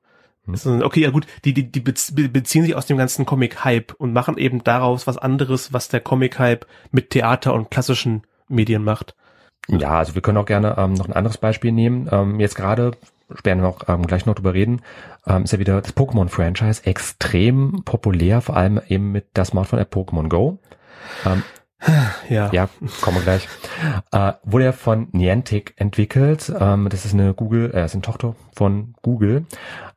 Hm. 0.45 0.81
Okay, 0.83 1.01
ja 1.01 1.09
gut, 1.09 1.25
die, 1.45 1.53
die, 1.53 1.71
die 1.71 1.79
bez- 1.79 2.13
be- 2.13 2.29
beziehen 2.29 2.63
sich 2.65 2.75
aus 2.75 2.85
dem 2.85 2.97
ganzen 2.97 3.25
Comic-Hype 3.25 3.93
und 3.97 4.13
machen 4.13 4.37
eben 4.37 4.63
daraus 4.63 5.07
was 5.07 5.17
anderes, 5.17 5.73
was 5.73 5.87
der 5.87 6.01
Comic-Hype 6.01 6.67
mit 6.91 7.09
Theater 7.11 7.53
und 7.53 7.71
klassischen 7.71 8.23
Medien 8.47 8.83
macht. 8.83 9.15
Ja, 9.67 9.97
also 9.97 10.15
wir 10.15 10.21
können 10.21 10.37
auch 10.37 10.45
gerne 10.45 10.75
ähm, 10.77 10.93
noch 10.93 11.07
ein 11.07 11.13
anderes 11.13 11.37
Beispiel 11.37 11.71
nehmen. 11.71 12.09
Ähm, 12.11 12.39
jetzt 12.39 12.55
gerade, 12.55 12.91
werden 13.43 13.63
wir 13.63 13.69
auch 13.69 13.87
ähm, 13.87 14.05
gleich 14.05 14.25
noch 14.25 14.35
drüber 14.35 14.53
reden, 14.53 14.81
ähm, 15.25 15.43
ist 15.43 15.53
ja 15.53 15.59
wieder 15.59 15.81
das 15.81 15.95
Pokémon-Franchise 15.95 16.85
extrem 16.85 17.83
populär, 17.85 18.41
vor 18.41 18.57
allem 18.57 18.81
eben 18.87 19.11
mit 19.11 19.37
der 19.37 19.45
Smartphone-App 19.45 19.95
Pokémon 19.95 20.27
Go. 20.27 20.59
Ähm, 21.25 21.43
Ja. 22.29 22.49
ja, 22.51 22.69
kommen 23.01 23.17
wir 23.17 23.23
gleich. 23.23 23.47
Äh, 24.11 24.33
wurde 24.43 24.65
ja 24.65 24.71
von 24.71 25.09
Niantic 25.11 25.73
entwickelt. 25.77 26.51
Ähm, 26.57 26.87
das 26.89 27.05
ist 27.05 27.13
eine 27.13 27.33
Google, 27.33 27.71
äh, 27.73 27.85
ist 27.85 27.93
eine 27.93 28.01
Tochter 28.01 28.35
von 28.55 28.95
Google. 29.01 29.45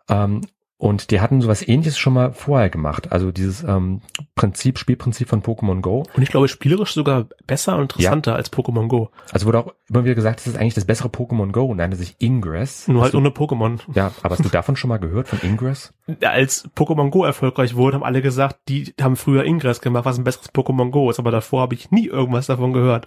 Ähm, 0.09 0.43
und 0.79 1.11
die 1.11 1.21
hatten 1.21 1.41
sowas 1.41 1.67
ähnliches 1.67 1.97
schon 1.97 2.13
mal 2.13 2.33
vorher 2.33 2.69
gemacht. 2.69 3.11
Also 3.11 3.33
dieses 3.33 3.65
ähm, 3.65 4.03
Prinzip, 4.35 4.79
Spielprinzip 4.79 5.29
von 5.29 5.43
Pokémon 5.43 5.81
Go. 5.81 6.05
Und 6.15 6.23
ich 6.23 6.29
glaube, 6.29 6.49
spielerisch 6.49 6.93
sogar 6.93 7.27
besser 7.47 7.77
und 7.77 7.83
interessanter 7.85 8.35
als 8.35 8.53
Pokémon 8.53 8.87
Go. 8.87 9.09
Also 9.33 9.47
wurde 9.47 9.59
auch 9.61 9.75
immer 9.89 10.05
wieder 10.05 10.15
gesagt, 10.15 10.41
das 10.41 10.49
ist 10.49 10.59
eigentlich 10.59 10.75
das 10.75 10.85
bessere 10.85 11.09
Pokémon 11.09 11.51
Go 11.51 11.65
und 11.65 11.79
nannte 11.79 11.97
sich 11.97 12.17
Ingress. 12.21 12.89
Nur 12.89 12.99
Hast 12.99 13.05
halt 13.05 13.15
du, 13.15 13.19
ohne 13.19 13.31
Pokémon. 13.31 13.81
ja, 13.95 14.13
aber 14.23 14.35
hast 14.37 14.45
du 14.45 14.51
davon 14.51 14.77
schon 14.77 14.89
mal 14.89 14.99
gehört, 14.99 15.29
von 15.29 15.41
Ingress? 15.43 15.95
als 16.23 16.69
Pokémon 16.77 17.11
Go 17.11 17.25
erfolgreich 17.25 17.75
wurde, 17.75 17.97
haben 17.97 18.05
alle 18.05 18.23
gesagt, 18.23 18.61
die 18.69 18.95
haben 19.01 19.17
früher 19.17 19.45
Ingress 19.45 19.81
gemacht, 19.81 20.05
was 20.05 20.19
ein 20.19 20.25
besseres 20.25 20.53
Pokémon 20.55 20.91
Go 20.91 21.11
ist, 21.11 21.19
aber 21.19 21.31
davor 21.31 21.63
habe 21.63 21.75
ich 21.75 21.91
nie 21.91 22.07
irgendwas 22.07 22.47
davon 22.47 22.73
gehört. 22.73 23.07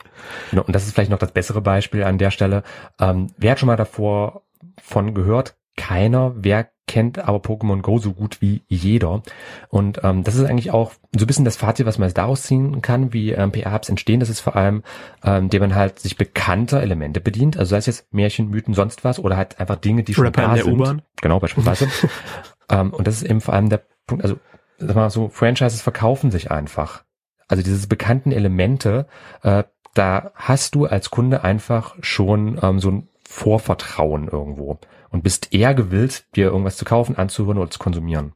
Genau, 0.49 0.63
und 0.63 0.75
das 0.75 0.85
ist 0.85 0.93
vielleicht 0.95 1.11
noch 1.11 1.19
das 1.19 1.31
bessere 1.31 1.61
Beispiel 1.61 2.03
an 2.03 2.17
der 2.17 2.31
Stelle. 2.31 2.63
Ähm, 2.99 3.27
wer 3.37 3.51
hat 3.51 3.59
schon 3.59 3.67
mal 3.67 3.77
davor 3.77 4.41
von 4.81 5.13
gehört? 5.13 5.55
Keiner. 5.77 6.33
Wer 6.35 6.69
kennt 6.89 7.19
aber 7.19 7.37
Pokémon 7.37 7.81
Go 7.81 7.99
so 7.99 8.13
gut 8.13 8.41
wie 8.41 8.63
jeder? 8.67 9.21
Und 9.69 10.01
ähm, 10.03 10.23
das 10.23 10.35
ist 10.35 10.43
eigentlich 10.45 10.71
auch 10.71 10.91
so 11.15 11.23
ein 11.23 11.27
bisschen 11.27 11.45
das 11.45 11.55
Fazit, 11.55 11.85
was 11.85 11.99
man 11.99 12.09
jetzt 12.09 12.17
daraus 12.17 12.41
ziehen 12.41 12.81
kann, 12.81 13.13
wie 13.13 13.31
ähm, 13.31 13.51
PR-Hubs 13.51 13.89
entstehen. 13.89 14.19
Das 14.19 14.29
ist 14.29 14.39
vor 14.39 14.55
allem, 14.55 14.81
ähm, 15.23 15.43
indem 15.43 15.61
man 15.61 15.75
halt 15.75 15.99
sich 15.99 16.17
bekannter 16.17 16.81
Elemente 16.81 17.21
bedient. 17.21 17.57
Also 17.57 17.69
sei 17.69 17.77
es 17.77 17.85
jetzt 17.85 18.11
Märchen, 18.11 18.49
Mythen, 18.49 18.73
sonst 18.73 19.03
was 19.03 19.19
oder 19.19 19.37
halt 19.37 19.59
einfach 19.59 19.75
Dinge, 19.75 20.03
die 20.03 20.15
schon 20.15 20.25
in 20.25 20.33
da 20.33 20.55
sind. 20.55 21.03
Genau, 21.21 21.39
beispielsweise. 21.39 21.87
ähm, 22.71 22.91
und 22.91 23.05
das 23.05 23.17
ist 23.17 23.29
eben 23.29 23.39
vor 23.39 23.53
allem 23.53 23.69
der 23.69 23.83
Punkt, 24.07 24.23
also 24.23 24.37
sag 24.79 24.95
mal 24.95 25.11
so, 25.11 25.29
Franchises 25.29 25.83
verkaufen 25.83 26.31
sich 26.31 26.49
einfach. 26.49 27.03
Also 27.47 27.61
diese 27.61 27.87
bekannten 27.87 28.31
Elemente, 28.31 29.05
äh, 29.43 29.63
da 29.93 30.31
hast 30.33 30.73
du 30.73 30.85
als 30.85 31.11
Kunde 31.11 31.43
einfach 31.43 31.95
schon 32.01 32.59
ähm, 32.63 32.79
so 32.79 32.89
ein 32.89 33.09
Vorvertrauen 33.27 34.27
irgendwo 34.27 34.79
und 35.11 35.23
bist 35.23 35.53
eher 35.53 35.73
gewillt, 35.73 36.25
dir 36.35 36.47
irgendwas 36.47 36.77
zu 36.77 36.85
kaufen, 36.85 37.17
anzuhören 37.17 37.57
oder 37.57 37.71
zu 37.71 37.79
konsumieren. 37.79 38.33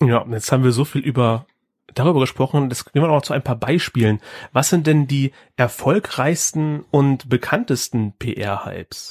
Ja, 0.00 0.26
jetzt 0.30 0.50
haben 0.50 0.64
wir 0.64 0.72
so 0.72 0.84
viel 0.84 1.02
über 1.02 1.46
darüber 1.94 2.20
gesprochen, 2.20 2.68
das 2.68 2.84
gehen 2.84 3.02
wir 3.02 3.08
noch 3.08 3.22
zu 3.22 3.32
ein 3.32 3.42
paar 3.42 3.56
Beispielen. 3.56 4.20
Was 4.52 4.70
sind 4.70 4.86
denn 4.86 5.06
die 5.06 5.32
erfolgreichsten 5.56 6.84
und 6.90 7.28
bekanntesten 7.28 8.14
PR-Hypes? 8.18 9.08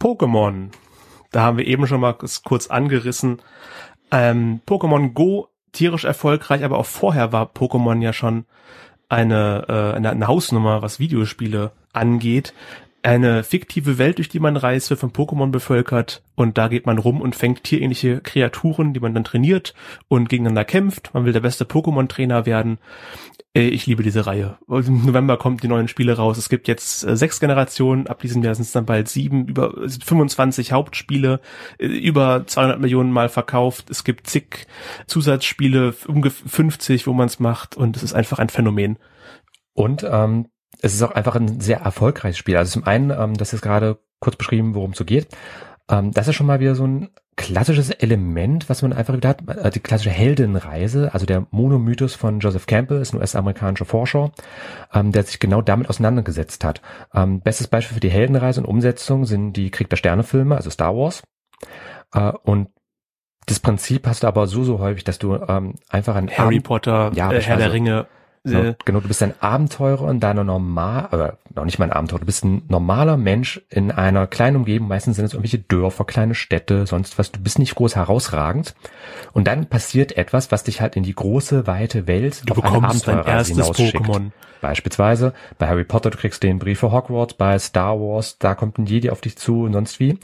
Pokémon. 0.00 0.70
Da 1.30 1.42
haben 1.42 1.58
wir 1.58 1.66
eben 1.66 1.86
schon 1.86 2.00
mal 2.00 2.16
kurz 2.44 2.66
angerissen. 2.68 3.40
Ähm, 4.10 4.60
Pokémon 4.66 5.12
Go 5.12 5.48
tierisch 5.72 6.04
erfolgreich, 6.04 6.64
aber 6.64 6.78
auch 6.78 6.86
vorher 6.86 7.32
war 7.32 7.46
Pokémon 7.46 8.02
ja 8.02 8.12
schon 8.12 8.44
eine, 9.08 9.64
äh, 9.68 9.96
eine, 9.96 10.10
eine 10.10 10.26
Hausnummer, 10.26 10.82
was 10.82 10.98
Videospiele 10.98 11.72
angeht 11.92 12.52
eine 13.02 13.42
fiktive 13.44 13.98
Welt, 13.98 14.18
durch 14.18 14.28
die 14.28 14.40
man 14.40 14.56
reist, 14.56 14.90
wird 14.90 15.00
von 15.00 15.12
Pokémon 15.12 15.50
bevölkert 15.50 16.22
und 16.34 16.58
da 16.58 16.68
geht 16.68 16.86
man 16.86 16.98
rum 16.98 17.20
und 17.20 17.34
fängt 17.34 17.64
tierähnliche 17.64 18.20
Kreaturen, 18.20 18.92
die 18.92 19.00
man 19.00 19.14
dann 19.14 19.24
trainiert 19.24 19.74
und 20.08 20.28
gegeneinander 20.28 20.64
kämpft. 20.64 21.14
Man 21.14 21.24
will 21.24 21.32
der 21.32 21.40
beste 21.40 21.64
Pokémon-Trainer 21.64 22.44
werden. 22.44 22.78
Äh, 23.54 23.68
ich 23.68 23.86
liebe 23.86 24.02
diese 24.02 24.26
Reihe. 24.26 24.58
Im 24.68 25.06
November 25.06 25.36
kommt 25.36 25.62
die 25.62 25.68
neuen 25.68 25.88
Spiele 25.88 26.16
raus. 26.16 26.38
Es 26.38 26.48
gibt 26.48 26.68
jetzt 26.68 27.04
äh, 27.04 27.16
sechs 27.16 27.40
Generationen, 27.40 28.06
ab 28.06 28.20
diesem 28.20 28.42
Jahr 28.42 28.54
sind 28.54 28.64
es 28.64 28.72
dann 28.72 28.86
bald 28.86 29.08
sieben, 29.08 29.46
über 29.46 29.74
25 29.88 30.72
Hauptspiele, 30.72 31.40
äh, 31.78 31.86
über 31.86 32.46
200 32.46 32.80
Millionen 32.80 33.12
Mal 33.12 33.28
verkauft. 33.28 33.90
Es 33.90 34.04
gibt 34.04 34.26
zig 34.26 34.66
Zusatzspiele, 35.06 35.94
ungefähr 36.06 36.48
50, 36.48 37.06
wo 37.06 37.12
man 37.12 37.26
es 37.26 37.40
macht 37.40 37.76
und 37.76 37.96
es 37.96 38.02
ist 38.02 38.14
einfach 38.14 38.38
ein 38.38 38.48
Phänomen. 38.48 38.98
Und 39.74 40.04
ähm, 40.08 40.48
es 40.82 40.94
ist 40.94 41.02
auch 41.02 41.12
einfach 41.12 41.36
ein 41.36 41.60
sehr 41.60 41.80
erfolgreiches 41.80 42.38
Spiel. 42.38 42.56
Also 42.56 42.72
zum 42.72 42.84
einen, 42.84 43.10
ähm, 43.10 43.36
das 43.36 43.52
ist 43.52 43.62
gerade 43.62 43.98
kurz 44.20 44.36
beschrieben, 44.36 44.74
worum 44.74 44.92
es 44.92 44.98
so 44.98 45.04
geht. 45.04 45.28
Ähm, 45.90 46.12
das 46.12 46.28
ist 46.28 46.36
schon 46.36 46.46
mal 46.46 46.60
wieder 46.60 46.74
so 46.74 46.86
ein 46.86 47.10
klassisches 47.36 47.90
Element, 47.90 48.68
was 48.68 48.82
man 48.82 48.92
einfach 48.92 49.14
wieder 49.14 49.30
hat. 49.30 49.42
Äh, 49.48 49.70
die 49.70 49.80
klassische 49.80 50.10
Heldenreise, 50.10 51.12
also 51.12 51.26
der 51.26 51.46
Monomythos 51.50 52.14
von 52.14 52.38
Joseph 52.40 52.66
Campbell, 52.66 53.00
ist 53.00 53.12
ein 53.12 53.18
US-amerikanischer 53.18 53.84
Forscher, 53.84 54.32
ähm, 54.94 55.10
der 55.12 55.24
sich 55.24 55.40
genau 55.40 55.62
damit 55.62 55.88
auseinandergesetzt 55.88 56.64
hat. 56.64 56.80
Ähm, 57.14 57.40
bestes 57.40 57.66
Beispiel 57.66 57.94
für 57.94 58.00
die 58.00 58.10
Heldenreise 58.10 58.60
und 58.60 58.66
Umsetzung 58.66 59.24
sind 59.24 59.54
die 59.54 59.70
Krieg 59.70 59.90
der 59.90 59.96
Sterne-Filme, 59.96 60.56
also 60.56 60.70
Star 60.70 60.94
Wars. 60.96 61.22
Äh, 62.14 62.32
und 62.44 62.68
das 63.46 63.58
Prinzip 63.58 64.06
hast 64.06 64.22
du 64.22 64.28
aber 64.28 64.46
so, 64.46 64.62
so 64.62 64.78
häufig, 64.78 65.02
dass 65.04 65.18
du 65.18 65.34
ähm, 65.34 65.74
einfach 65.88 66.14
ein 66.14 66.30
Harry 66.30 66.56
Abend 66.56 66.64
Potter, 66.64 67.10
ja, 67.14 67.32
äh, 67.32 67.40
Herr 67.40 67.56
der 67.56 67.72
Ringe, 67.72 68.06
äh, 68.44 68.74
genau, 68.84 69.00
du 69.00 69.08
bist 69.08 69.22
ein 69.22 69.34
Abenteurer 69.40 70.10
in 70.10 70.20
deiner 70.20 70.44
normal, 70.44 71.08
oder 71.12 71.38
noch 71.54 71.64
nicht 71.64 71.78
mal 71.78 71.86
ein 71.86 71.92
Abenteurer, 71.92 72.20
du 72.20 72.26
bist 72.26 72.44
ein 72.44 72.62
normaler 72.68 73.16
Mensch 73.16 73.60
in 73.68 73.90
einer 73.90 74.26
kleinen 74.26 74.56
Umgebung, 74.56 74.88
meistens 74.88 75.16
sind 75.16 75.26
es 75.26 75.34
irgendwelche 75.34 75.58
Dörfer, 75.58 76.04
kleine 76.04 76.34
Städte, 76.34 76.86
sonst 76.86 77.18
was, 77.18 77.32
du 77.32 77.40
bist 77.40 77.58
nicht 77.58 77.74
groß 77.74 77.96
herausragend. 77.96 78.74
Und 79.32 79.46
dann 79.46 79.66
passiert 79.66 80.16
etwas, 80.16 80.50
was 80.50 80.64
dich 80.64 80.80
halt 80.80 80.96
in 80.96 81.02
die 81.02 81.14
große, 81.14 81.66
weite 81.66 82.06
Welt 82.06 82.42
du 82.46 82.54
auf 82.54 82.64
eine 82.64 82.88
Abenteuerreise 82.88 83.52
hinausschickt. 83.52 83.96
Pokémon. 83.96 84.30
Beispielsweise 84.60 85.32
bei 85.58 85.68
Harry 85.68 85.84
Potter, 85.84 86.10
du 86.10 86.18
kriegst 86.18 86.42
den 86.42 86.58
Brief 86.58 86.80
für 86.80 86.92
Hogwarts, 86.92 87.34
bei 87.34 87.58
Star 87.58 87.98
Wars, 87.98 88.38
da 88.38 88.54
kommt 88.54 88.78
ein 88.78 88.86
Jedi 88.86 89.10
auf 89.10 89.20
dich 89.20 89.36
zu 89.36 89.62
und 89.62 89.72
sonst 89.72 90.00
wie. 90.00 90.18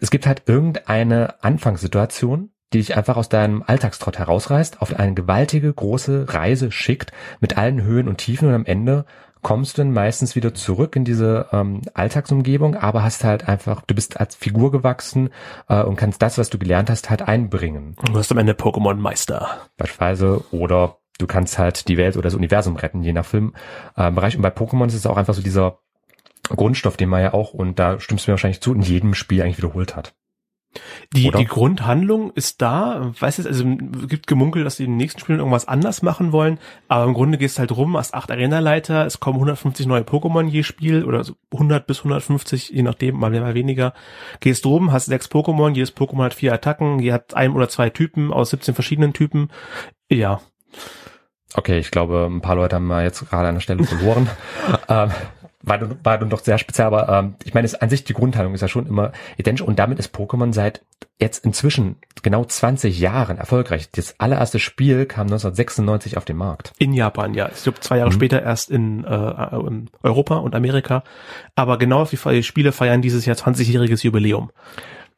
Es 0.00 0.10
gibt 0.10 0.26
halt 0.26 0.42
irgendeine 0.46 1.42
Anfangssituation, 1.42 2.50
die 2.72 2.78
dich 2.78 2.96
einfach 2.96 3.16
aus 3.16 3.28
deinem 3.28 3.62
Alltagstrott 3.66 4.18
herausreißt, 4.18 4.82
auf 4.82 4.98
eine 4.98 5.14
gewaltige, 5.14 5.72
große 5.72 6.26
Reise 6.28 6.70
schickt, 6.70 7.12
mit 7.40 7.56
allen 7.56 7.82
Höhen 7.82 8.08
und 8.08 8.18
Tiefen 8.18 8.48
und 8.48 8.54
am 8.54 8.66
Ende 8.66 9.04
kommst 9.42 9.78
du 9.78 9.82
dann 9.82 9.92
meistens 9.92 10.36
wieder 10.36 10.54
zurück 10.54 10.96
in 10.96 11.04
diese 11.04 11.46
ähm, 11.52 11.82
Alltagsumgebung, 11.94 12.74
aber 12.74 13.02
hast 13.02 13.24
halt 13.24 13.48
einfach, 13.48 13.82
du 13.82 13.94
bist 13.94 14.18
als 14.20 14.34
Figur 14.34 14.72
gewachsen 14.72 15.30
äh, 15.68 15.82
und 15.82 15.96
kannst 15.96 16.20
das, 16.22 16.38
was 16.38 16.50
du 16.50 16.58
gelernt 16.58 16.90
hast, 16.90 17.10
halt 17.10 17.22
einbringen. 17.22 17.94
Du 18.04 18.14
wirst 18.14 18.32
am 18.32 18.38
Ende 18.38 18.54
Pokémon-Meister. 18.54 19.68
Beispielsweise 19.76 20.44
oder 20.50 20.98
du 21.18 21.26
kannst 21.26 21.58
halt 21.58 21.88
die 21.88 21.96
Welt 21.96 22.16
oder 22.16 22.24
das 22.24 22.34
Universum 22.34 22.76
retten, 22.76 23.02
je 23.02 23.12
nach 23.12 23.24
Filmbereich. 23.24 24.34
Äh, 24.34 24.36
und 24.36 24.42
bei 24.42 24.50
Pokémon 24.50 24.86
ist 24.86 24.94
es 24.94 25.06
auch 25.06 25.16
einfach 25.16 25.34
so 25.34 25.42
dieser 25.42 25.78
Grundstoff, 26.48 26.96
den 26.96 27.08
man 27.08 27.22
ja 27.22 27.34
auch, 27.34 27.52
und 27.52 27.78
da 27.78 28.00
stimmst 28.00 28.26
du 28.26 28.30
mir 28.30 28.34
wahrscheinlich 28.34 28.60
zu, 28.60 28.74
in 28.74 28.82
jedem 28.82 29.14
Spiel 29.14 29.42
eigentlich 29.42 29.58
wiederholt 29.58 29.96
hat. 29.96 30.14
Die, 31.14 31.30
die 31.30 31.46
Grundhandlung 31.46 32.30
ist 32.32 32.60
da, 32.60 33.12
weiß 33.18 33.38
jetzt, 33.38 33.46
also 33.46 33.64
gibt 33.64 34.26
Gemunkel, 34.26 34.64
dass 34.64 34.76
die 34.76 34.84
in 34.84 34.92
den 34.92 34.96
nächsten 34.98 35.20
Spielen 35.20 35.38
irgendwas 35.38 35.66
anders 35.66 36.02
machen 36.02 36.32
wollen, 36.32 36.58
aber 36.86 37.04
im 37.04 37.14
Grunde 37.14 37.38
gehst 37.38 37.58
halt 37.58 37.74
rum, 37.74 37.96
hast 37.96 38.14
acht 38.14 38.30
Arena-Leiter, 38.30 39.06
es 39.06 39.18
kommen 39.18 39.36
150 39.36 39.86
neue 39.86 40.02
Pokémon 40.02 40.46
je 40.46 40.62
Spiel 40.62 41.04
oder 41.04 41.24
so 41.24 41.34
100 41.52 41.86
bis 41.86 41.98
150, 41.98 42.68
je 42.70 42.82
nachdem, 42.82 43.18
mal 43.18 43.30
mehr, 43.30 43.40
mal 43.40 43.54
weniger. 43.54 43.94
Gehst 44.40 44.66
rum, 44.66 44.92
hast 44.92 45.06
sechs 45.06 45.30
Pokémon, 45.30 45.74
jedes 45.74 45.96
Pokémon 45.96 46.24
hat 46.24 46.34
vier 46.34 46.52
Attacken, 46.52 46.98
je 46.98 47.12
hat 47.12 47.34
ein 47.34 47.52
oder 47.52 47.68
zwei 47.68 47.88
Typen 47.88 48.32
aus 48.32 48.50
17 48.50 48.74
verschiedenen 48.74 49.14
Typen. 49.14 49.48
Ja. 50.10 50.40
Okay, 51.54 51.78
ich 51.78 51.90
glaube, 51.90 52.28
ein 52.30 52.42
paar 52.42 52.56
Leute 52.56 52.76
haben 52.76 52.86
wir 52.88 53.02
jetzt 53.02 53.28
gerade 53.30 53.48
an 53.48 53.54
der 53.54 53.62
Stelle 53.62 53.84
verloren. 53.84 54.28
ähm, 54.88 55.10
war, 55.68 55.80
war 56.04 56.18
dann 56.18 56.30
doch 56.30 56.40
sehr 56.40 56.58
speziell, 56.58 56.86
aber 56.86 57.08
ähm, 57.08 57.34
ich 57.44 57.54
meine, 57.54 57.66
es, 57.66 57.74
an 57.74 57.90
sich 57.90 58.04
die 58.04 58.14
Grundhaltung 58.14 58.54
ist 58.54 58.60
ja 58.60 58.68
schon 58.68 58.86
immer 58.86 59.12
identisch 59.36 59.66
und 59.66 59.78
damit 59.78 59.98
ist 59.98 60.14
Pokémon 60.14 60.52
seit 60.52 60.82
jetzt 61.20 61.44
inzwischen 61.44 61.96
genau 62.22 62.44
20 62.44 62.98
Jahren 62.98 63.38
erfolgreich. 63.38 63.90
Das 63.90 64.18
allererste 64.18 64.58
Spiel 64.58 65.04
kam 65.06 65.26
1996 65.26 66.16
auf 66.16 66.24
den 66.24 66.36
Markt. 66.36 66.72
In 66.78 66.92
Japan, 66.92 67.34
ja. 67.34 67.50
Ich 67.52 67.62
glaube 67.62 67.80
zwei 67.80 67.98
Jahre 67.98 68.10
mhm. 68.10 68.14
später 68.14 68.42
erst 68.42 68.70
in, 68.70 69.04
äh, 69.04 69.56
in 69.56 69.90
Europa 70.02 70.36
und 70.36 70.54
Amerika. 70.54 71.02
Aber 71.56 71.76
genau 71.78 72.04
die 72.04 72.42
Spiele 72.42 72.72
feiern 72.72 73.02
dieses 73.02 73.26
Jahr 73.26 73.36
20-jähriges 73.36 74.04
Jubiläum. 74.04 74.50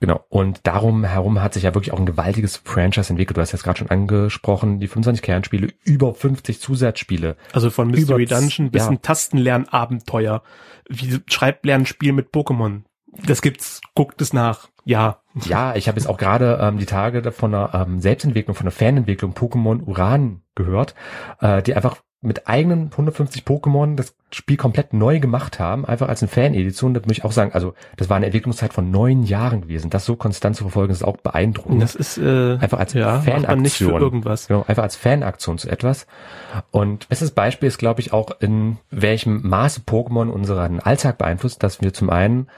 Genau. 0.01 0.25
Und 0.31 0.61
darum 0.67 1.05
herum 1.05 1.43
hat 1.43 1.53
sich 1.53 1.65
ja 1.65 1.75
wirklich 1.75 1.93
auch 1.93 1.99
ein 1.99 2.07
gewaltiges 2.07 2.57
Franchise 2.57 3.11
entwickelt. 3.11 3.37
Du 3.37 3.43
hast 3.43 3.53
jetzt 3.53 3.63
gerade 3.63 3.79
schon 3.79 3.91
angesprochen, 3.91 4.81
die 4.81 4.89
25 4.89 5.23
Kernspiele, 5.23 5.69
über 5.85 6.15
50 6.15 6.59
Zusatzspiele. 6.59 7.37
Also 7.53 7.69
von 7.69 7.91
Mystery 7.91 8.25
Dungeon 8.25 8.71
bis 8.71 8.85
ja. 8.85 8.89
ein 8.89 9.03
Tastenlernabenteuer. 9.03 10.43
Wie 10.89 11.21
Schreiblernspiel 11.27 12.13
mit 12.13 12.33
Pokémon. 12.33 12.83
Das 13.27 13.43
gibt's, 13.43 13.83
guckt 13.95 14.23
es 14.23 14.33
nach. 14.33 14.71
Ja. 14.85 15.21
Ja, 15.45 15.77
ich 15.77 15.87
habe 15.87 15.99
jetzt 15.99 16.09
auch 16.09 16.17
gerade 16.17 16.59
ähm, 16.61 16.79
die 16.79 16.87
Tage 16.87 17.31
von 17.31 17.55
einer 17.55 17.75
ähm, 17.75 18.01
Selbstentwicklung, 18.01 18.55
von 18.55 18.65
einer 18.65 18.73
Fanentwicklung 18.73 19.33
Pokémon 19.33 19.83
Uran 19.85 20.43
gehört, 20.55 20.95
äh, 21.41 21.63
die 21.63 21.75
einfach 21.75 21.99
mit 22.23 22.49
eigenen 22.49 22.91
150 22.91 23.45
Pokémon 23.45 23.97
das 23.97 24.15
Spiel 24.31 24.59
komplett 24.59 24.93
neu 24.93 25.21
gemacht 25.21 25.59
haben, 25.59 25.87
einfach 25.87 26.09
als 26.09 26.23
eine 26.23 26.29
Fan-Edition, 26.29 26.93
da 26.93 27.01
muss 27.01 27.17
ich 27.17 27.25
auch 27.25 27.33
sagen, 27.33 27.53
also 27.53 27.73
das 27.97 28.11
war 28.11 28.17
eine 28.17 28.27
Entwicklungszeit 28.27 28.75
von 28.75 28.91
neun 28.91 29.23
Jahren 29.23 29.63
gewesen. 29.63 29.91
Das 29.91 30.05
so 30.05 30.17
konstant 30.17 30.55
zu 30.55 30.65
verfolgen, 30.65 30.93
ist 30.93 31.03
auch 31.03 31.17
beeindruckend. 31.17 31.83
Das 31.83 31.95
ist 31.95 32.19
äh, 32.19 32.59
einfach 32.59 32.79
als 32.79 32.93
ja, 32.93 33.21
Fanaktion. 33.21 33.63
Nicht 33.63 33.77
für 33.77 33.91
irgendwas. 33.91 34.49
Genau, 34.49 34.65
einfach 34.69 34.83
als 34.83 34.97
Fanaktion 34.97 35.57
zu 35.57 35.71
etwas. 35.71 36.07
Und 36.71 37.09
bestes 37.09 37.31
Beispiel 37.31 37.69
ist, 37.69 37.79
glaube 37.79 38.03
ich, 38.03 38.13
auch 38.13 38.41
in 38.41 38.77
welchem 38.91 39.49
Maße 39.49 39.81
Pokémon 39.87 40.29
unseren 40.29 40.79
Alltag 40.79 41.17
beeinflusst, 41.17 41.63
dass 41.63 41.81
wir 41.81 41.95
zum 41.95 42.11
einen 42.11 42.49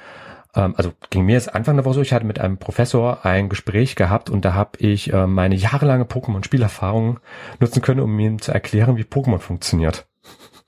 ähm, 0.54 0.74
also 0.76 0.92
ging 1.10 1.24
mir 1.24 1.32
jetzt 1.32 1.54
Anfang 1.54 1.76
der 1.76 1.84
Woche 1.84 1.94
so, 1.94 2.02
ich 2.02 2.12
hatte 2.12 2.26
mit 2.26 2.38
einem 2.38 2.58
Professor 2.58 3.24
ein 3.24 3.48
Gespräch 3.48 3.96
gehabt 3.96 4.30
und 4.30 4.44
da 4.44 4.54
habe 4.54 4.78
ich 4.78 5.12
äh, 5.12 5.26
meine 5.26 5.54
jahrelange 5.54 6.04
Pokémon-Spielerfahrung 6.04 7.20
nutzen 7.60 7.82
können, 7.82 8.00
um 8.00 8.18
ihm 8.18 8.40
zu 8.40 8.52
erklären, 8.52 8.96
wie 8.96 9.04
Pokémon 9.04 9.38
funktioniert. 9.38 10.06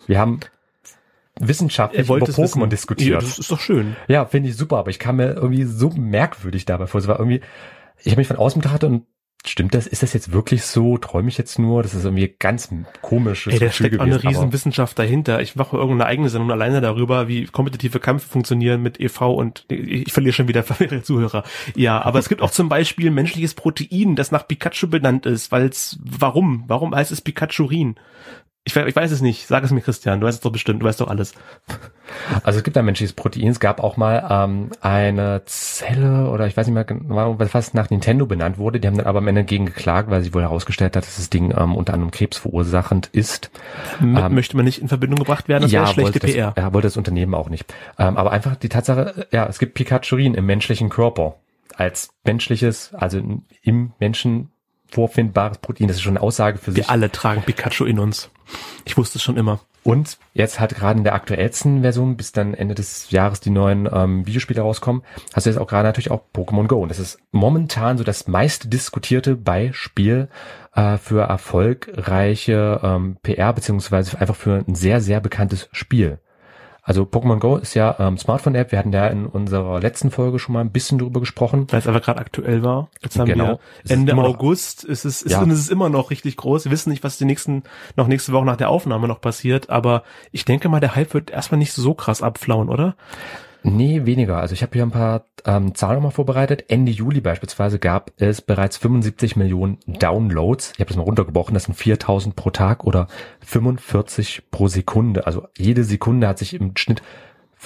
Wir 0.07 0.18
haben 0.18 0.40
wissenschaftlich 1.40 2.07
über 2.07 2.16
Pokémon 2.16 2.38
wissen. 2.38 2.70
diskutiert. 2.70 3.23
Ja, 3.23 3.29
das 3.29 3.38
ist 3.38 3.51
doch 3.51 3.61
schön. 3.61 3.97
Ja, 4.09 4.25
finde 4.27 4.51
ich 4.51 4.57
super, 4.57 4.79
aber 4.79 4.90
ich 4.90 4.99
kam 4.99 5.16
mir 5.16 5.35
irgendwie 5.35 5.64
so 5.64 5.90
merkwürdig 5.90 6.64
dabei 6.64 6.87
vor. 6.87 7.01
Es 7.01 7.09
war 7.09 7.18
irgendwie, 7.18 7.40
ich 8.03 8.12
habe 8.12 8.20
mich 8.20 8.29
von 8.29 8.37
außen 8.37 8.61
betrachtet 8.61 8.90
und 8.90 9.07
Stimmt 9.46 9.74
das? 9.74 9.87
Ist 9.87 10.02
das 10.02 10.14
jetzt 10.14 10.33
wirklich 10.33 10.62
so? 10.64 10.96
Träume 10.96 11.28
ich 11.28 11.37
jetzt 11.37 11.59
nur? 11.59 11.83
Das 11.83 11.92
ist 11.92 12.04
irgendwie 12.04 12.35
ganz 12.38 12.70
komisch. 13.02 13.46
Ey, 13.46 13.59
da 13.59 13.70
steckt 13.70 14.00
auch 14.00 14.04
eine 14.04 14.22
Riesenwissenschaft 14.22 14.98
dahinter. 14.98 15.42
Ich 15.42 15.54
mache 15.54 15.76
irgendeine 15.76 16.07
eigene 16.07 16.30
Sendung 16.30 16.50
alleine 16.50 16.80
darüber, 16.80 17.28
wie 17.28 17.44
kompetitive 17.44 18.00
Kämpfe 18.00 18.26
funktionieren 18.26 18.80
mit 18.80 18.98
EV 18.98 19.35
und 19.35 19.66
ich 19.68 20.12
verliere 20.14 20.33
schon 20.33 20.48
wieder 20.48 20.64
Zuhörer. 21.02 21.44
Ja, 21.76 22.00
aber 22.00 22.20
es 22.20 22.30
gibt 22.30 22.40
auch 22.40 22.52
zum 22.52 22.70
Beispiel 22.70 23.11
menschliches 23.11 23.52
Protein, 23.52 24.16
das 24.16 24.30
nach 24.30 24.48
Pikachu 24.48 24.88
benannt 24.88 25.26
ist, 25.26 25.52
weil 25.52 25.66
es, 25.66 25.98
warum? 26.02 26.64
Warum 26.66 26.94
heißt 26.94 27.12
es 27.12 27.20
Pikachurin? 27.20 27.96
Ich, 28.66 28.74
ich 28.74 28.96
weiß 28.96 29.11
es 29.11 29.20
nicht. 29.20 29.46
Sag 29.46 29.62
es 29.62 29.72
mir, 29.72 29.83
Christian. 29.83 30.20
Du 30.20 30.27
weißt 30.27 30.37
es 30.37 30.40
doch 30.40 30.50
bestimmt. 30.50 30.81
Du 30.81 30.87
weißt 30.87 30.98
doch 31.00 31.09
alles. 31.09 31.35
Also 32.44 32.59
es 32.59 32.64
gibt 32.64 32.79
ein 32.79 32.85
menschliches 32.87 33.12
Protein. 33.12 33.48
Es 33.48 33.61
gab 33.61 33.79
auch 33.79 33.98
mal 33.98 34.27
ähm, 34.31 34.70
eine 34.81 35.42
Zelle 35.44 36.31
oder 36.31 36.46
ich 36.46 36.57
weiß 36.57 36.66
nicht 36.66 36.74
mehr 36.74 36.85
genau, 36.85 37.38
was 37.38 37.74
nach 37.74 37.90
Nintendo 37.90 38.24
benannt 38.24 38.57
wurde. 38.57 38.81
Die 38.81 38.88
haben 38.88 38.96
dann 38.96 39.07
aber 39.07 39.18
am 39.18 39.29
Ende 39.29 39.44
gegen 39.44 39.66
geklagt, 39.66 40.09
weil 40.09 40.22
sie 40.22 40.33
wohl 40.33 40.40
herausgestellt 40.40 40.96
hat, 40.96 41.05
dass 41.05 41.16
das 41.16 41.29
Ding 41.29 41.53
ähm, 41.55 41.74
unter 41.77 41.92
anderem 41.92 42.11
krebsverursachend 42.11 43.09
ist. 43.12 43.50
Damit 44.00 44.24
ähm, 44.24 44.35
möchte 44.35 44.57
man 44.57 44.64
nicht 44.64 44.81
in 44.81 44.88
Verbindung 44.88 45.18
gebracht 45.18 45.46
werden. 45.48 45.62
Das 45.62 45.72
ja, 45.72 45.87
schlechte 45.87 46.14
wollte 46.14 46.20
PR. 46.20 46.53
Das, 46.55 46.64
ja, 46.64 46.72
wollte 46.72 46.87
das 46.87 46.96
Unternehmen 46.96 47.35
auch 47.35 47.50
nicht. 47.50 47.66
Ähm, 47.98 48.16
aber 48.16 48.33
einfach 48.33 48.57
die 48.57 48.70
Tatsache, 48.70 49.27
ja, 49.31 49.46
es 49.46 49.59
gibt 49.59 49.74
Pikachurin 49.74 50.35
im 50.35 50.46
menschlichen 50.46 50.88
Körper 50.88 51.37
als 51.77 52.14
menschliches, 52.24 52.94
also 52.94 53.20
im 53.62 53.92
Menschen 53.98 54.50
vorfindbares 54.90 55.59
Protein. 55.59 55.88
Das 55.88 55.96
ist 55.96 56.03
schon 56.03 56.16
eine 56.16 56.22
Aussage 56.22 56.57
für 56.57 56.68
Wir 56.68 56.74
sich. 56.74 56.85
Wir 56.85 56.90
alle 56.90 57.11
tragen 57.11 57.42
Pikachu 57.42 57.85
in 57.85 57.98
uns. 57.98 58.31
Ich 58.85 58.96
wusste 58.96 59.18
es 59.18 59.22
schon 59.22 59.37
immer. 59.37 59.61
Und 59.85 60.16
jetzt 60.33 60.61
hat 60.61 60.74
gerade 60.74 60.98
in 60.98 61.04
der 61.04 61.14
aktuellsten 61.14 61.83
Version, 61.83 62.16
bis 62.16 62.33
dann 62.33 62.54
Ende 62.54 62.74
des 62.74 63.11
Jahres 63.11 63.40
die 63.40 63.50
neuen 63.50 63.87
ähm, 63.92 64.26
Videospiele 64.26 64.62
rauskommen, 64.62 65.02
hast 65.35 65.44
du 65.44 65.50
jetzt 65.50 65.59
auch 65.59 65.66
gerade 65.66 65.87
natürlich 65.87 66.11
auch 66.11 66.22
Pokémon 66.35 66.66
Go. 66.66 66.83
Und 66.83 66.88
das 66.88 66.98
ist 66.98 67.18
momentan 67.33 67.98
so 67.98 68.04
das 68.04 68.26
meist 68.26 68.72
diskutierte 68.72 69.37
Beispiel 69.37 70.28
äh, 70.74 70.96
für 70.96 71.24
erfolgreiche 71.24 72.80
ähm, 72.83 73.18
PR, 73.22 73.52
beziehungsweise 73.52 74.18
einfach 74.18 74.37
für 74.37 74.64
ein 74.66 74.74
sehr, 74.74 75.02
sehr 75.02 75.20
bekanntes 75.20 75.68
Spiel. 75.72 76.18
Also 76.87 77.05
Pokémon 77.05 77.38
Go 77.38 77.57
ist 77.57 77.73
ja 77.73 77.97
ähm, 77.99 78.18
Smartphone-App. 78.18 78.70
Wir 78.70 78.79
hatten 78.79 78.92
ja 78.92 79.07
in 79.07 79.25
unserer 79.25 79.81
letzten 79.81 80.11
Folge 80.11 80.38
schon 80.38 80.53
mal 80.53 80.61
ein 80.61 80.70
bisschen 80.70 80.99
drüber 80.99 81.18
gesprochen. 81.18 81.66
Weil 81.70 81.79
es 81.79 81.87
aber 81.87 82.01
gerade 82.01 82.20
aktuell 82.20 82.62
war. 82.62 82.90
Jetzt 83.03 83.18
haben 83.18 83.27
genau. 83.27 83.59
wir 83.83 83.90
Ende 83.90 84.14
August. 84.14 84.85
Ist 84.85 85.07
es, 85.07 85.23
ist, 85.23 85.33
ja. 85.33 85.40
und 85.40 85.51
es 85.51 85.61
ist 85.61 85.70
immer 85.70 85.88
noch 85.88 86.11
richtig 86.11 86.37
groß. 86.37 86.66
Wir 86.66 86.73
wissen 86.73 86.90
nicht, 86.90 87.03
was 87.03 87.16
die 87.16 87.25
nächsten, 87.25 87.62
noch 87.97 88.07
nächste 88.07 88.33
Woche 88.33 88.44
nach 88.44 88.59
der 88.59 88.68
Aufnahme 88.68 89.09
noch 89.09 89.23
passiert. 89.23 89.70
Aber 89.70 90.03
ich 90.31 90.44
denke 90.44 90.68
mal, 90.68 90.81
der 90.81 90.94
Hype 90.94 91.14
wird 91.14 91.31
erstmal 91.31 91.59
nicht 91.59 91.73
so 91.73 91.94
krass 91.94 92.20
abflauen, 92.20 92.68
oder? 92.68 92.97
Nee, 93.66 94.05
weniger. 94.05 94.37
Also 94.37 94.53
ich 94.53 94.62
habe 94.62 94.74
hier 94.74 94.83
ein 94.83 94.90
paar 94.90 95.24
ähm, 95.46 95.74
Zahlen 95.74 96.03
mal 96.03 96.11
vorbereitet. 96.11 96.66
Ende 96.68 96.92
Juli 96.92 97.22
beispielsweise 97.22 97.79
gab 97.79 98.12
es 98.18 98.42
bereits 98.42 98.77
75 98.77 99.37
Millionen 99.37 99.79
Downloads. 99.87 100.72
Ich 100.74 100.81
habe 100.81 100.88
das 100.88 100.98
mal 100.98 101.03
runtergebrochen, 101.05 101.55
das 101.55 101.64
sind 101.64 101.74
4000 101.74 102.37
pro 102.37 102.50
Tag 102.50 102.85
oder 102.85 103.09
45 103.40 104.50
pro 104.50 104.68
Sekunde. 104.68 105.27
Also 105.27 105.48
jede 105.57 105.83
Sekunde 105.83 106.29
hat 106.29 106.38
sich 106.38 106.53
im 106.53 106.77
Schnitt, 106.77 107.00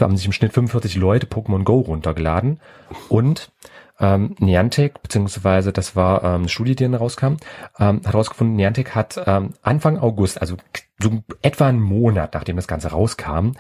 haben 0.00 0.16
sich 0.16 0.26
im 0.26 0.32
Schnitt 0.32 0.52
45 0.52 0.94
Leute 0.94 1.26
Pokémon 1.26 1.64
Go 1.64 1.80
runtergeladen. 1.80 2.61
Und 3.08 3.50
ähm, 3.98 4.37
Niantic, 4.38 5.02
beziehungsweise 5.02 5.72
das 5.72 5.96
war 5.96 6.22
ähm, 6.22 6.42
eine 6.42 6.48
Studie, 6.48 6.76
die 6.76 6.84
dann 6.84 6.94
rauskam, 6.94 7.38
ähm, 7.80 8.02
hat 8.04 8.06
herausgefunden, 8.06 8.54
Niantic 8.54 8.94
hat 8.94 9.20
ähm, 9.26 9.54
Anfang 9.62 9.98
August, 9.98 10.40
also 10.40 10.56
so 11.02 11.24
etwa 11.42 11.66
einen 11.66 11.80
Monat, 11.80 12.34
nachdem 12.34 12.54
das 12.54 12.68
Ganze 12.68 12.92
rauskam, 12.92 13.54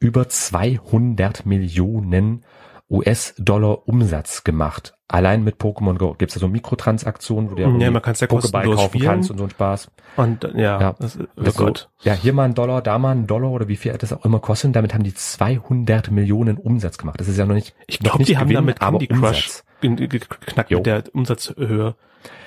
über 0.00 0.28
200 0.28 1.46
Millionen 1.46 2.44
US-Dollar 2.90 3.88
Umsatz 3.88 4.44
gemacht. 4.44 4.94
Allein 5.08 5.42
mit 5.42 5.56
Pokémon 5.56 5.96
Go 5.96 6.14
gibt 6.14 6.30
es 6.30 6.36
ja 6.36 6.40
so 6.40 6.48
Mikrotransaktionen, 6.48 7.50
wo 7.50 7.54
du 7.54 7.62
ja, 7.62 7.90
man 7.90 8.02
kann's 8.02 8.20
ja 8.20 8.26
Pokéball 8.26 8.64
kaufen 8.64 8.88
spielen. 8.88 9.04
kannst 9.04 9.30
und 9.30 9.38
so 9.38 9.44
ein 9.44 9.50
Spaß. 9.50 9.90
Und 10.16 10.44
ja, 10.54 10.80
ja. 10.80 10.96
Das, 10.98 11.18
oh 11.18 11.24
das 11.36 11.54
so, 11.54 11.72
ja, 12.02 12.12
hier 12.12 12.32
mal 12.32 12.44
ein 12.44 12.54
Dollar, 12.54 12.82
da 12.82 12.98
mal 12.98 13.12
ein 13.12 13.26
Dollar 13.26 13.50
oder 13.50 13.68
wie 13.68 13.76
viel 13.76 13.92
das 13.94 14.12
auch 14.12 14.24
immer 14.24 14.38
kostet. 14.38 14.76
Damit 14.76 14.94
haben 14.94 15.04
die 15.04 15.14
200 15.14 16.10
Millionen 16.10 16.58
Umsatz 16.58 16.98
gemacht. 16.98 17.20
Das 17.20 17.28
ist 17.28 17.38
ja 17.38 17.46
noch 17.46 17.54
nicht. 17.54 17.74
Ich 17.86 17.98
glaube, 17.98 18.24
die 18.24 18.36
haben 18.36 18.52
damit 18.52 18.80
Candy 18.80 19.08
Crush 19.08 19.62
geknackt 19.80 20.70
mit 20.70 20.86
der 20.86 21.04
Umsatzhöhe. 21.12 21.96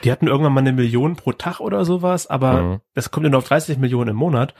Die 0.03 0.11
hatten 0.11 0.27
irgendwann 0.27 0.53
mal 0.53 0.61
eine 0.61 0.73
Million 0.73 1.15
pro 1.15 1.33
Tag 1.33 1.59
oder 1.59 1.85
sowas, 1.85 2.27
aber 2.27 2.61
mhm. 2.61 2.79
das 2.95 3.11
kommt 3.11 3.25
ja 3.25 3.29
nur 3.29 3.39
auf 3.39 3.47
30 3.47 3.77
Millionen 3.77 4.11
im 4.11 4.15
Monat 4.15 4.55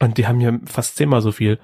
und 0.00 0.16
die 0.16 0.26
haben 0.26 0.40
hier 0.40 0.60
fast 0.64 0.96
zehnmal 0.96 1.20
so 1.20 1.32
viel. 1.32 1.58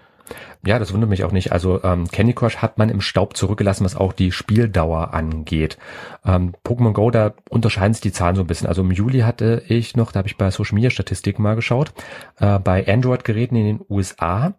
Ja, 0.65 0.79
das 0.79 0.93
wundert 0.93 1.11
mich 1.11 1.25
auch 1.25 1.33
nicht. 1.33 1.53
Also 1.53 1.83
ähm, 1.85 2.09
Candy 2.09 2.33
Crush 2.33 2.59
hat 2.59 2.79
man 2.79 2.89
im 2.89 3.01
Staub 3.01 3.37
zurückgelassen, 3.37 3.85
was 3.85 3.97
auch 3.97 4.13
die 4.13 4.33
Spieldauer 4.33 5.15
angeht. 5.15 5.79
Ähm, 6.25 6.55
Pokémon 6.65 6.93
Go, 6.93 7.11
da 7.11 7.35
unterscheiden 7.49 7.95
sich 7.95 8.01
die 8.01 8.13
Zahlen 8.13 8.37
so 8.37 8.43
ein 8.43 8.47
bisschen. 8.47 8.67
Also 8.67 8.83
im 8.83 8.91
Juli 8.91 9.21
hatte 9.21 9.63
ich 9.69 9.97
noch, 9.97 10.13
da 10.13 10.19
habe 10.19 10.29
ich 10.29 10.37
bei 10.37 10.51
Social 10.51 10.75
Media 10.75 10.91
Statistiken 10.91 11.43
mal 11.43 11.57
geschaut, 11.57 11.93
äh, 12.39 12.59
bei 12.59 12.87
Android-Geräten 12.87 13.57
in 13.57 13.65
den 13.65 13.81
USA, 13.89 14.55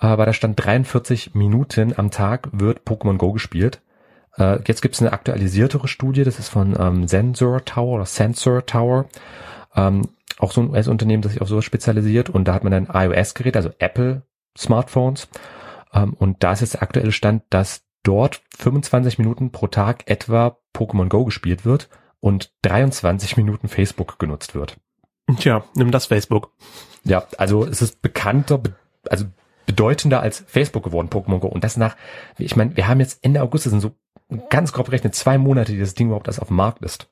äh, 0.00 0.18
weil 0.18 0.26
da 0.26 0.32
stand 0.32 0.62
43 0.62 1.34
Minuten 1.34 1.94
am 1.96 2.10
Tag 2.10 2.48
wird 2.52 2.82
Pokémon 2.86 3.16
Go 3.16 3.32
gespielt. 3.32 3.80
Äh, 4.36 4.60
jetzt 4.66 4.82
gibt 4.82 4.94
es 4.94 5.00
eine 5.00 5.12
aktualisiertere 5.12 5.88
Studie, 5.88 6.24
das 6.24 6.38
ist 6.38 6.48
von 6.48 6.76
ähm, 6.78 7.08
Sensor 7.08 7.64
Tower 7.64 7.96
oder 7.96 8.06
Sensor 8.06 8.66
Tower. 8.66 9.06
Ähm, 9.74 10.08
auch 10.38 10.52
so 10.52 10.60
ein 10.60 10.70
US-Unternehmen, 10.70 11.22
das 11.22 11.32
sich 11.32 11.40
auf 11.40 11.48
sowas 11.48 11.64
spezialisiert 11.64 12.30
und 12.30 12.48
da 12.48 12.54
hat 12.54 12.64
man 12.64 12.72
ein 12.72 12.88
iOS-Gerät, 12.92 13.56
also 13.56 13.70
Apple 13.78 14.22
Smartphones. 14.56 15.28
Ähm, 15.92 16.14
und 16.14 16.42
da 16.42 16.52
ist 16.52 16.60
jetzt 16.60 16.74
der 16.74 16.82
aktuelle 16.82 17.12
Stand, 17.12 17.44
dass 17.50 17.82
dort 18.02 18.42
25 18.58 19.18
Minuten 19.18 19.52
pro 19.52 19.68
Tag 19.68 20.08
etwa 20.08 20.58
Pokémon 20.74 21.08
Go 21.08 21.24
gespielt 21.24 21.64
wird 21.64 21.88
und 22.20 22.52
23 22.62 23.36
Minuten 23.36 23.68
Facebook 23.68 24.18
genutzt 24.18 24.54
wird. 24.54 24.76
Tja, 25.38 25.64
nimm 25.74 25.90
das 25.90 26.06
Facebook. 26.06 26.52
Ja, 27.04 27.24
also 27.38 27.64
es 27.64 27.82
ist 27.82 28.02
bekannter, 28.02 28.62
also 29.08 29.26
bedeutender 29.66 30.20
als 30.20 30.44
Facebook 30.46 30.84
geworden, 30.84 31.08
Pokémon 31.08 31.38
Go. 31.38 31.48
Und 31.48 31.64
das 31.64 31.76
nach, 31.76 31.96
ich 32.38 32.56
meine, 32.56 32.76
wir 32.76 32.88
haben 32.88 33.00
jetzt 33.00 33.24
Ende 33.24 33.42
August, 33.42 33.66
das 33.66 33.70
sind 33.70 33.80
so 33.80 33.92
ganz 34.50 34.72
grob 34.72 34.86
gerechnet 34.86 35.14
zwei 35.14 35.38
Monate, 35.38 35.72
die 35.72 35.78
das 35.78 35.94
Ding 35.94 36.08
überhaupt 36.08 36.26
erst 36.26 36.40
auf 36.40 36.48
dem 36.48 36.56
Markt 36.56 36.82
ist. 36.82 37.08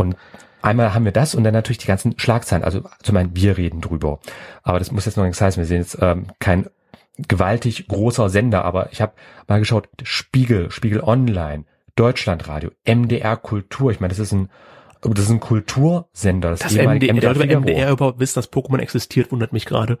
Und 0.00 0.16
Einmal 0.62 0.92
haben 0.94 1.04
wir 1.04 1.12
das 1.12 1.34
und 1.34 1.44
dann 1.44 1.54
natürlich 1.54 1.78
die 1.78 1.86
ganzen 1.86 2.18
Schlagzeilen. 2.18 2.64
Also 2.64 2.82
zum 3.02 3.16
einen, 3.16 3.34
wir 3.34 3.56
reden 3.56 3.80
drüber. 3.80 4.20
Aber 4.62 4.78
das 4.78 4.92
muss 4.92 5.06
jetzt 5.06 5.16
noch 5.16 5.24
nichts 5.24 5.40
heißen. 5.40 5.60
Wir 5.60 5.66
sehen 5.66 5.78
jetzt 5.78 5.98
ähm, 6.00 6.26
kein 6.38 6.68
gewaltig 7.28 7.88
großer 7.88 8.28
Sender, 8.28 8.64
aber 8.64 8.92
ich 8.92 9.00
habe 9.00 9.12
mal 9.46 9.58
geschaut, 9.58 9.88
Spiegel, 10.02 10.70
Spiegel 10.70 11.00
Online, 11.00 11.64
Deutschlandradio, 11.96 12.70
MDR 12.86 13.36
Kultur. 13.36 13.90
Ich 13.90 14.00
meine, 14.00 14.10
das 14.10 14.18
ist 14.18 14.32
ein 14.32 14.50
das 15.02 15.24
ist 15.24 15.30
ein 15.30 15.40
Kultursender. 15.40 16.50
Das, 16.50 16.60
das 16.60 16.74
MDR, 16.74 17.14
MDR, 17.14 17.60
MDR 17.60 17.90
überhaupt 17.90 18.20
wissen, 18.20 18.34
dass 18.34 18.52
Pokémon 18.52 18.80
existiert, 18.80 19.32
wundert 19.32 19.54
mich 19.54 19.64
gerade. 19.64 19.98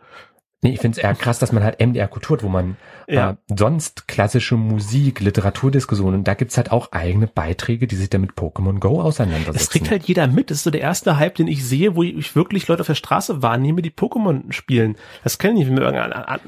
Nee, 0.62 0.72
ich 0.72 0.80
finde 0.80 0.98
es 0.98 1.02
eher 1.02 1.14
krass, 1.14 1.38
dass 1.38 1.52
man 1.52 1.64
halt 1.64 1.80
MDR 1.80 2.06
Kultur 2.06 2.36
hat, 2.36 2.44
wo 2.44 2.50
man 2.50 2.76
ja. 3.08 3.30
äh, 3.30 3.36
sonst 3.56 4.06
klassische 4.06 4.56
Musik, 4.56 5.20
Literaturdiskussionen, 5.20 6.22
da 6.22 6.34
gibt's 6.34 6.58
halt 6.58 6.70
auch 6.70 6.92
eigene 6.92 7.26
Beiträge, 7.26 7.86
die 7.86 7.96
sich 7.96 8.10
dann 8.10 8.20
mit 8.20 8.32
Pokémon 8.32 8.78
Go 8.78 9.00
auseinandersetzen. 9.00 9.54
Das 9.54 9.70
kriegt 9.70 9.90
halt 9.90 10.04
jeder 10.04 10.26
mit. 10.26 10.50
Das 10.50 10.58
ist 10.58 10.64
so 10.64 10.70
der 10.70 10.82
erste 10.82 11.16
Hype, 11.16 11.34
den 11.36 11.48
ich 11.48 11.64
sehe, 11.64 11.96
wo 11.96 12.02
ich 12.02 12.36
wirklich 12.36 12.68
Leute 12.68 12.82
auf 12.82 12.88
der 12.88 12.94
Straße 12.94 13.40
wahrnehme, 13.40 13.80
die 13.80 13.90
Pokémon 13.90 14.52
spielen. 14.52 14.96
Das 15.24 15.38
kenne 15.38 15.62
ich 15.62 15.66
nicht. 15.66 15.80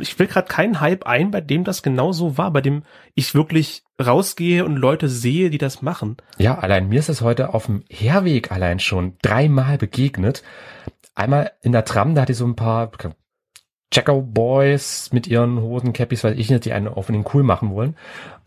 Ich 0.00 0.18
will 0.18 0.26
gerade 0.26 0.48
keinen 0.48 0.80
Hype 0.80 1.06
ein, 1.06 1.30
bei 1.30 1.40
dem 1.40 1.64
das 1.64 1.82
genau 1.82 2.12
so 2.12 2.36
war, 2.36 2.50
bei 2.50 2.60
dem 2.60 2.82
ich 3.14 3.34
wirklich 3.34 3.82
rausgehe 4.04 4.66
und 4.66 4.76
Leute 4.76 5.08
sehe, 5.08 5.48
die 5.48 5.58
das 5.58 5.80
machen. 5.80 6.18
Ja, 6.36 6.58
allein 6.58 6.88
mir 6.88 6.98
ist 6.98 7.08
es 7.08 7.22
heute 7.22 7.54
auf 7.54 7.64
dem 7.64 7.82
Herweg 7.88 8.52
allein 8.52 8.78
schon 8.78 9.16
dreimal 9.22 9.78
begegnet. 9.78 10.42
Einmal 11.14 11.52
in 11.62 11.72
der 11.72 11.86
Tram, 11.86 12.14
da 12.14 12.22
hatte 12.22 12.32
ich 12.32 12.38
so 12.38 12.46
ein 12.46 12.56
paar 12.56 12.90
Checker 13.92 14.14
Boys 14.14 15.10
mit 15.12 15.28
ihren 15.28 15.60
Hosen, 15.60 15.92
Cappies, 15.92 16.24
weil 16.24 16.40
ich 16.40 16.50
nicht, 16.50 16.64
die 16.64 16.72
einen 16.72 16.88
auf 16.88 17.06
den 17.06 17.24
cool 17.32 17.44
machen 17.44 17.70
wollen. 17.74 17.96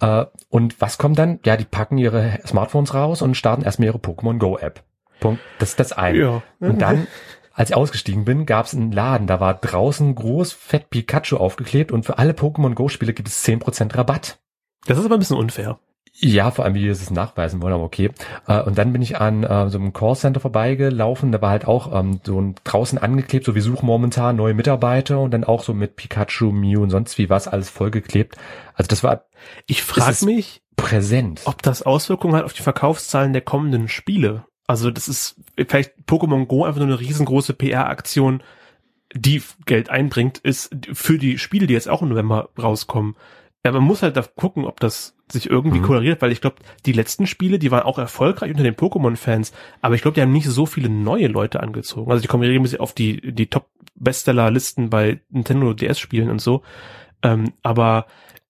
Äh, 0.02 0.26
und 0.50 0.82
was 0.82 0.98
kommt 0.98 1.18
dann? 1.18 1.40
Ja, 1.46 1.56
die 1.56 1.66
packen 1.66 1.98
ihre 1.98 2.40
Smartphones 2.46 2.94
raus 2.94 3.22
und 3.22 3.36
starten 3.36 3.64
erstmal 3.64 3.88
ihre 3.88 4.00
Pokémon 4.00 4.38
Go 4.40 4.58
App. 4.58 4.84
Punkt. 5.20 5.42
Das 5.60 5.70
ist 5.70 5.80
das 5.80 5.94
eine. 5.94 6.18
Ja. 6.18 6.44
Und 6.60 6.82
dann, 6.82 7.08
als 7.54 7.70
ich 7.70 7.76
ausgestiegen 7.76 8.26
bin, 8.26 8.46
gab 8.46 8.66
es 8.66 8.74
einen 8.74 8.92
Laden, 8.92 9.28
da 9.28 9.40
war 9.40 9.54
draußen 9.54 10.14
groß 10.14 10.52
fett 10.52 10.90
Pikachu 10.90 11.38
aufgeklebt 11.38 11.92
und 11.92 12.06
für 12.06 12.18
alle 12.18 12.34
Pokémon 12.34 12.74
Go 12.74 12.90
Spiele 12.90 13.14
gibt 13.14 13.30
es 13.30 13.44
zehn 13.44 13.60
Prozent 13.60 13.96
Rabatt. 13.96 14.40
Das 14.88 14.98
ist 14.98 15.06
aber 15.06 15.16
ein 15.16 15.20
bisschen 15.20 15.38
unfair. 15.38 15.80
Ja, 16.18 16.50
vor 16.50 16.64
allem, 16.64 16.76
wie 16.76 16.86
wir 16.86 16.94
es 16.94 17.12
nachweisen 17.12 17.62
wollen, 17.62 17.74
aber 17.74 17.84
okay. 17.84 18.10
Äh, 18.48 18.62
und 18.62 18.78
dann 18.78 18.94
bin 18.94 19.02
ich 19.02 19.18
an 19.18 19.44
äh, 19.44 19.70
so 19.70 19.78
einem 19.78 19.92
Callcenter 19.92 20.40
vorbeigelaufen, 20.40 21.34
da 21.34 21.42
war 21.42 21.50
halt 21.50 21.68
auch 21.68 21.94
ähm, 21.94 22.22
so 22.24 22.40
ein 22.40 22.56
draußen 22.64 22.98
angeklebt, 22.98 23.46
so 23.46 23.54
wir 23.54 23.62
suchen 23.62 23.86
momentan 23.86 24.38
neue 24.38 24.54
Mitarbeiter 24.54 25.20
und 25.20 25.32
dann 25.32 25.44
auch 25.44 25.64
so 25.64 25.74
mit 25.74 25.98
Pikachu, 25.98 26.52
Mew 26.52 26.82
und 26.82 26.90
sonst 26.90 27.18
wie 27.18 27.30
was 27.30 27.50
alles 27.50 27.70
vollgeklebt. 27.70 28.38
Also 28.76 28.88
das 28.88 29.04
war. 29.04 29.26
Ich 29.68 29.84
frage 29.84 30.26
mich, 30.26 30.62
präsent. 30.78 31.42
Ob 31.46 31.62
das 31.62 31.82
Auswirkungen 31.82 32.36
hat 32.36 32.46
auf 32.46 32.54
die 32.54 32.64
Verkaufszahlen 32.64 33.34
der 33.34 33.42
kommenden 33.42 33.90
Spiele. 33.90 34.46
Also 34.68 34.92
das 34.92 35.08
ist 35.08 35.36
vielleicht 35.56 35.94
Pokémon 36.08 36.46
Go 36.46 36.64
einfach 36.64 36.80
nur 36.80 36.88
eine 36.88 37.00
riesengroße 37.00 37.54
PR-Aktion, 37.54 38.42
die 39.14 39.42
Geld 39.66 39.90
einbringt, 39.90 40.40
ist 40.40 40.76
für 40.94 41.18
die 41.18 41.38
Spiele, 41.38 41.68
die 41.68 41.74
jetzt 41.74 41.90
auch 41.90 42.02
im 42.02 42.10
November 42.10 42.50
rauskommen. 42.58 43.16
Ja, 43.66 43.72
man 43.72 43.82
muss 43.82 44.04
halt 44.04 44.16
da 44.16 44.22
gucken, 44.22 44.66
ob 44.66 44.80
das 44.80 45.18
sich 45.28 45.50
irgendwie 45.50 45.80
mhm. 45.80 45.86
koloriert, 45.86 46.22
weil 46.22 46.32
ich 46.32 46.40
glaube, 46.40 46.58
die 46.86 46.92
letzten 46.92 47.26
Spiele, 47.26 47.58
die 47.58 47.72
waren 47.72 47.82
auch 47.82 47.98
erfolgreich 47.98 48.52
unter 48.52 48.62
den 48.62 48.76
Pokémon-Fans, 48.76 49.54
aber 49.82 49.96
ich 49.96 50.04
glaube, 50.04 50.14
die 50.14 50.22
haben 50.22 50.32
nicht 50.32 50.48
so 50.48 50.68
viele 50.68 50.88
neue 50.88 51.26
Leute 51.26 51.62
angezogen. 51.62 52.12
Also 52.12 52.22
die 52.22 52.28
kommen 52.28 52.44
regelmäßig 52.44 52.80
auf 52.80 52.94
die, 52.94 53.34
die 53.34 53.48
Top-Bestseller-Listen 53.48 54.92
bei 54.92 55.20
Nintendo 55.32 55.74
DS-Spielen 55.74 56.30
und 56.30 56.42
so. 56.42 56.62
Ähm, 57.24 57.54
aber 57.64 58.06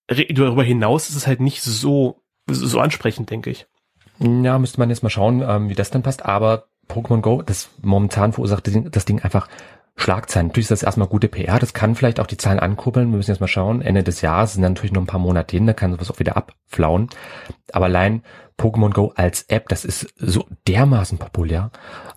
darüber 0.08 0.66
hinaus 0.66 1.08
ist 1.08 1.16
es 1.16 1.28
halt 1.28 1.40
nicht 1.40 1.62
so, 1.62 2.22
so 2.50 2.82
ansprechend, 2.82 3.30
denke 3.30 3.52
ich. 3.52 3.68
Ja, 4.20 4.60
müsste 4.60 4.82
man 4.82 4.90
jetzt 4.90 5.02
mal 5.02 5.10
schauen, 5.10 5.42
ähm, 5.48 5.70
wie 5.70 5.76
das 5.76 5.92
dann 5.92 6.04
passt. 6.04 6.26
Aber 6.26 6.66
Pokémon 6.90 7.22
Go, 7.22 7.42
das 7.42 7.70
momentan 7.82 8.34
verursacht 8.34 8.70
das 8.92 9.06
Ding 9.06 9.22
einfach 9.22 9.48
Schlagzeilen. 9.98 10.48
Natürlich 10.48 10.66
ist 10.66 10.72
das 10.72 10.84
erstmal 10.84 11.08
gute 11.08 11.30
PR, 11.30 11.58
das 11.58 11.74
kann 11.74 11.96
vielleicht 11.96 12.20
auch 12.20 12.28
die 12.28 12.38
Zahlen 12.38 12.60
ankurbeln. 12.60 13.12
Wir 13.12 13.18
müssen 13.18 13.32
jetzt 13.32 13.40
mal 13.40 13.48
schauen. 13.48 13.82
Ende 13.82 14.04
des 14.04 14.22
Jahres 14.22 14.54
sind 14.54 14.62
natürlich 14.62 14.92
noch 14.92 15.02
ein 15.02 15.08
paar 15.08 15.20
Monate 15.20 15.56
hin, 15.56 15.68
da 15.68 15.74
kann 15.74 15.92
sowas 15.92 16.12
auch 16.12 16.20
wieder 16.20 16.36
abflauen. 16.36 17.10
Aber 17.72 17.86
allein 17.86 18.22
Pokémon 18.58 18.92
Go 18.92 19.14
als 19.16 19.44
App, 19.44 19.70
das 19.70 19.86
ist 19.86 20.14
so 20.18 20.46
dermaßen 20.68 21.18
populär. 21.18 21.72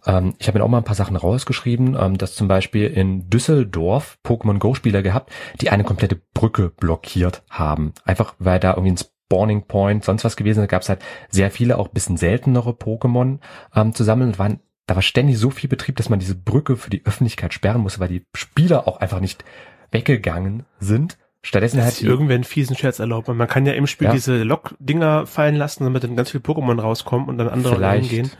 Ähm, 0.06 0.34
ich 0.38 0.48
habe 0.48 0.58
mir 0.58 0.64
auch 0.64 0.68
mal 0.68 0.78
ein 0.78 0.84
paar 0.84 0.94
Sachen 0.94 1.16
rausgeschrieben, 1.16 1.96
ähm, 1.98 2.18
dass 2.18 2.34
zum 2.34 2.48
Beispiel 2.48 2.86
in 2.88 3.28
Düsseldorf 3.28 4.18
Pokémon 4.24 4.58
Go 4.58 4.74
Spieler 4.74 5.02
gehabt, 5.02 5.32
die 5.60 5.70
eine 5.70 5.84
komplette 5.84 6.20
Brücke 6.34 6.70
blockiert 6.70 7.42
haben. 7.50 7.92
Einfach 8.04 8.34
weil 8.38 8.60
da 8.60 8.70
irgendwie 8.72 8.92
ein 8.92 8.98
Spawning 8.98 9.66
Point, 9.66 10.04
sonst 10.04 10.24
was 10.24 10.36
gewesen. 10.36 10.60
Da 10.60 10.66
gab 10.66 10.82
es 10.82 10.88
halt 10.88 11.00
sehr 11.28 11.50
viele, 11.50 11.78
auch 11.78 11.88
bisschen 11.88 12.16
seltenere 12.16 12.70
Pokémon 12.70 13.38
ähm, 13.74 13.94
zu 13.94 14.04
sammeln. 14.04 14.30
Und 14.30 14.38
waren 14.38 14.60
da 14.88 14.94
war 14.94 15.02
ständig 15.02 15.38
so 15.38 15.50
viel 15.50 15.68
Betrieb, 15.68 15.96
dass 15.96 16.08
man 16.08 16.18
diese 16.18 16.34
Brücke 16.34 16.76
für 16.76 16.88
die 16.88 17.04
Öffentlichkeit 17.04 17.52
sperren 17.52 17.82
musste, 17.82 18.00
weil 18.00 18.08
die 18.08 18.24
Spieler 18.34 18.88
auch 18.88 19.00
einfach 19.00 19.20
nicht 19.20 19.44
weggegangen 19.92 20.64
sind. 20.80 21.18
Stattdessen 21.42 21.84
hat 21.84 22.00
irgendwer 22.02 22.34
einen 22.34 22.44
fiesen 22.44 22.74
Scherz 22.74 22.98
erlaubt. 22.98 23.28
Man 23.28 23.46
kann 23.48 23.66
ja 23.66 23.74
im 23.74 23.86
Spiel 23.86 24.06
ja. 24.06 24.12
diese 24.12 24.42
Lock-Dinger 24.42 25.26
fallen 25.26 25.56
lassen, 25.56 25.84
damit 25.84 26.04
dann 26.04 26.16
ganz 26.16 26.30
viele 26.30 26.42
Pokémon 26.42 26.80
rauskommen 26.80 27.28
und 27.28 27.36
dann 27.36 27.48
andere 27.48 27.80
reingehen. 27.80 28.30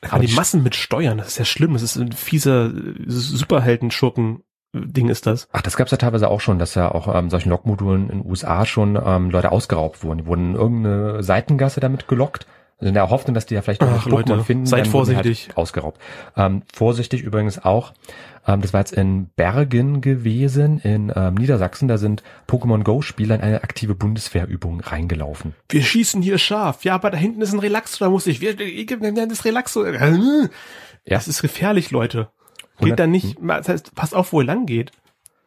Man 0.00 0.10
kann 0.10 0.22
die 0.22 0.34
Massen 0.34 0.62
mit 0.62 0.74
steuern, 0.74 1.18
das 1.18 1.28
ist 1.28 1.38
ja 1.38 1.44
schlimm. 1.44 1.74
Das 1.74 1.82
ist 1.82 1.96
ein 1.96 2.12
fieser 2.12 2.72
Superhelden-Schurken 3.06 4.42
Ding 4.74 5.08
ist 5.08 5.26
das? 5.26 5.48
Ach, 5.52 5.62
das 5.62 5.76
gab's 5.76 5.92
ja 5.92 5.98
teilweise 5.98 6.28
auch 6.28 6.40
schon, 6.40 6.58
dass 6.58 6.74
ja 6.74 6.90
auch 6.90 7.14
ähm, 7.14 7.30
solchen 7.30 7.50
Lokmodulen 7.50 8.10
in 8.10 8.22
den 8.22 8.28
USA 8.28 8.66
schon 8.66 9.00
ähm, 9.00 9.30
Leute 9.30 9.52
ausgeraubt 9.52 10.02
wurden. 10.02 10.18
Die 10.18 10.26
wurden 10.26 10.50
in 10.50 10.54
irgendeine 10.56 11.22
Seitengasse 11.22 11.78
damit 11.78 12.08
gelockt. 12.08 12.46
Also 12.78 12.88
in 12.88 12.94
der 12.94 13.10
Hoffnung, 13.10 13.34
dass 13.34 13.46
die 13.46 13.54
ja 13.54 13.62
vielleicht 13.62 13.82
noch 13.82 14.06
Leute, 14.06 14.42
finden. 14.42 14.66
Seid 14.66 14.88
vorsichtig. 14.88 15.48
Halt 15.48 15.58
ausgeraubt. 15.58 16.00
Ähm, 16.36 16.62
vorsichtig 16.72 17.22
übrigens 17.22 17.64
auch. 17.64 17.92
Ähm, 18.46 18.60
das 18.60 18.72
war 18.72 18.80
jetzt 18.80 18.92
in 18.92 19.28
Bergen 19.36 20.00
gewesen, 20.00 20.80
in 20.80 21.12
ähm, 21.14 21.34
Niedersachsen. 21.34 21.88
Da 21.88 21.98
sind 21.98 22.22
Pokémon 22.48 22.82
Go-Spieler 22.82 23.36
in 23.36 23.40
eine 23.40 23.62
aktive 23.62 23.94
Bundeswehrübung 23.94 24.80
reingelaufen. 24.80 25.54
Wir 25.68 25.82
schießen 25.82 26.20
hier 26.20 26.38
scharf. 26.38 26.84
Ja, 26.84 26.94
aber 26.94 27.10
da 27.10 27.16
hinten 27.16 27.42
ist 27.42 27.52
ein 27.52 27.60
Relaxo, 27.60 28.04
da 28.04 28.10
muss 28.10 28.26
ich. 28.26 28.40
Wir, 28.40 28.58
wir 28.58 29.12
nennen 29.12 29.28
das 29.28 29.44
Relaxo. 29.44 29.86
Ja. 29.86 30.48
Das 31.06 31.28
ist 31.28 31.42
gefährlich, 31.42 31.90
Leute. 31.90 32.28
Geht 32.80 32.98
da 32.98 33.06
nicht, 33.06 33.38
das 33.40 33.68
heißt, 33.68 33.94
passt 33.94 34.14
auf, 34.14 34.32
wo 34.32 34.40
ihr 34.40 34.46
lang 34.46 34.66
geht. 34.66 34.90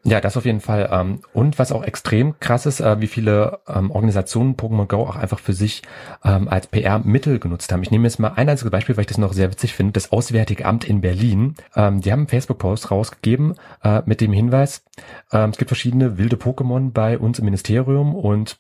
Ja, 0.08 0.22
das 0.22 0.38
auf 0.38 0.46
jeden 0.46 0.62
Fall. 0.62 0.88
Ähm, 0.90 1.20
und 1.34 1.60
was 1.60 1.74
auch 1.74 1.84
extrem 1.84 2.40
krass 2.40 2.66
ist, 2.66 2.80
äh, 2.80 3.02
wie 3.02 3.08
viele 3.08 3.60
ähm, 3.68 3.92
Organisationen 3.92 4.56
Pokémon 4.56 4.88
Go 4.88 5.02
auch 5.02 5.18
einfach 5.18 5.40
für 5.40 5.52
sich 5.52 5.82
ähm, 6.24 6.48
als 6.48 6.68
PR-Mittel 6.68 7.40
genutzt 7.40 7.74
haben. 7.74 7.84
Ich 7.84 7.92
nehme 7.92 8.06
jetzt 8.08 8.18
mal 8.18 8.30
ein 8.30 8.48
einziges 8.48 8.72
Beispiel, 8.72 8.96
weil 8.96 9.02
ich 9.02 9.08
das 9.08 9.18
noch 9.18 9.34
sehr 9.34 9.52
witzig 9.52 9.74
finde. 9.74 9.92
Das 9.92 10.14
Auswärtige 10.14 10.66
Amt 10.66 10.86
in 10.86 11.02
Berlin. 11.02 11.56
die 11.76 11.82
haben 11.82 12.02
einen 12.06 12.28
Facebook-Post 12.28 12.90
rausgegeben 12.90 13.56
äh, 13.84 14.02
mit 14.06 14.22
dem 14.22 14.32
Hinweis, 14.32 14.84
es 15.30 15.58
gibt 15.58 15.70
verschiedene 15.70 16.18
wilde 16.18 16.38
Pokémon 16.38 16.92
bei 16.92 17.18
uns 17.18 17.40
im 17.40 17.46
Ministerium 17.46 18.16
und 18.16 18.60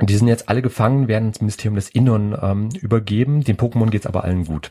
die 0.00 0.16
sind 0.16 0.28
jetzt 0.28 0.48
alle 0.48 0.62
gefangen, 0.62 1.06
werden 1.06 1.28
ins 1.28 1.40
Ministerium 1.40 1.74
des 1.74 1.90
Innern 1.90 2.36
ähm, 2.40 2.68
übergeben. 2.80 3.44
Den 3.44 3.56
Pokémon 3.56 3.90
geht's 3.90 4.06
aber 4.06 4.24
allen 4.24 4.46
gut. 4.46 4.70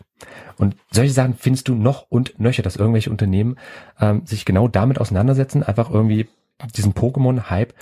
Und 0.57 0.75
solche 0.89 1.13
Sachen 1.13 1.35
findest 1.35 1.67
du 1.67 1.75
noch 1.75 2.07
und 2.09 2.39
nöcher, 2.39 2.63
dass 2.63 2.75
irgendwelche 2.75 3.11
Unternehmen 3.11 3.57
ähm, 3.99 4.25
sich 4.25 4.45
genau 4.45 4.67
damit 4.67 4.99
auseinandersetzen, 4.99 5.63
einfach 5.63 5.91
irgendwie 5.91 6.27
diesen 6.75 6.93
Pokémon-Hype 6.93 7.73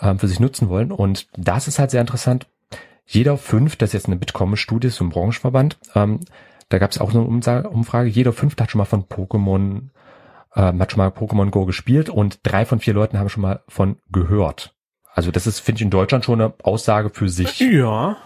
ähm, 0.00 0.18
für 0.18 0.28
sich 0.28 0.40
nutzen 0.40 0.68
wollen. 0.68 0.92
Und 0.92 1.28
das 1.36 1.68
ist 1.68 1.78
halt 1.78 1.90
sehr 1.90 2.02
interessant. 2.02 2.46
Jeder 3.06 3.38
fünf, 3.38 3.76
das 3.76 3.90
ist 3.90 3.94
jetzt 3.94 4.06
eine 4.06 4.16
Bitkom-Studie, 4.16 4.88
so 4.88 5.04
ein 5.04 5.10
Branchenverband, 5.10 5.78
ähm, 5.94 6.20
da 6.68 6.78
gab 6.78 6.90
es 6.90 6.98
auch 6.98 7.12
so 7.12 7.20
eine 7.20 7.68
Umfrage, 7.68 8.08
jeder 8.08 8.32
fünfte 8.32 8.62
hat 8.62 8.70
schon 8.70 8.78
mal 8.78 8.84
von 8.84 9.04
Pokémon, 9.04 9.90
äh, 10.54 10.72
hat 10.78 10.92
schon 10.92 10.98
mal 10.98 11.08
Pokémon 11.08 11.50
Go 11.50 11.66
gespielt 11.66 12.08
und 12.08 12.40
drei 12.42 12.64
von 12.64 12.80
vier 12.80 12.94
Leuten 12.94 13.18
haben 13.18 13.28
schon 13.28 13.42
mal 13.42 13.62
von 13.68 13.96
gehört. 14.10 14.74
Also 15.14 15.30
das 15.30 15.46
ist, 15.46 15.60
finde 15.60 15.78
ich, 15.78 15.82
in 15.82 15.90
Deutschland 15.90 16.24
schon 16.24 16.40
eine 16.40 16.54
Aussage 16.62 17.10
für 17.10 17.28
sich. 17.28 17.60
Ja. 17.60 18.16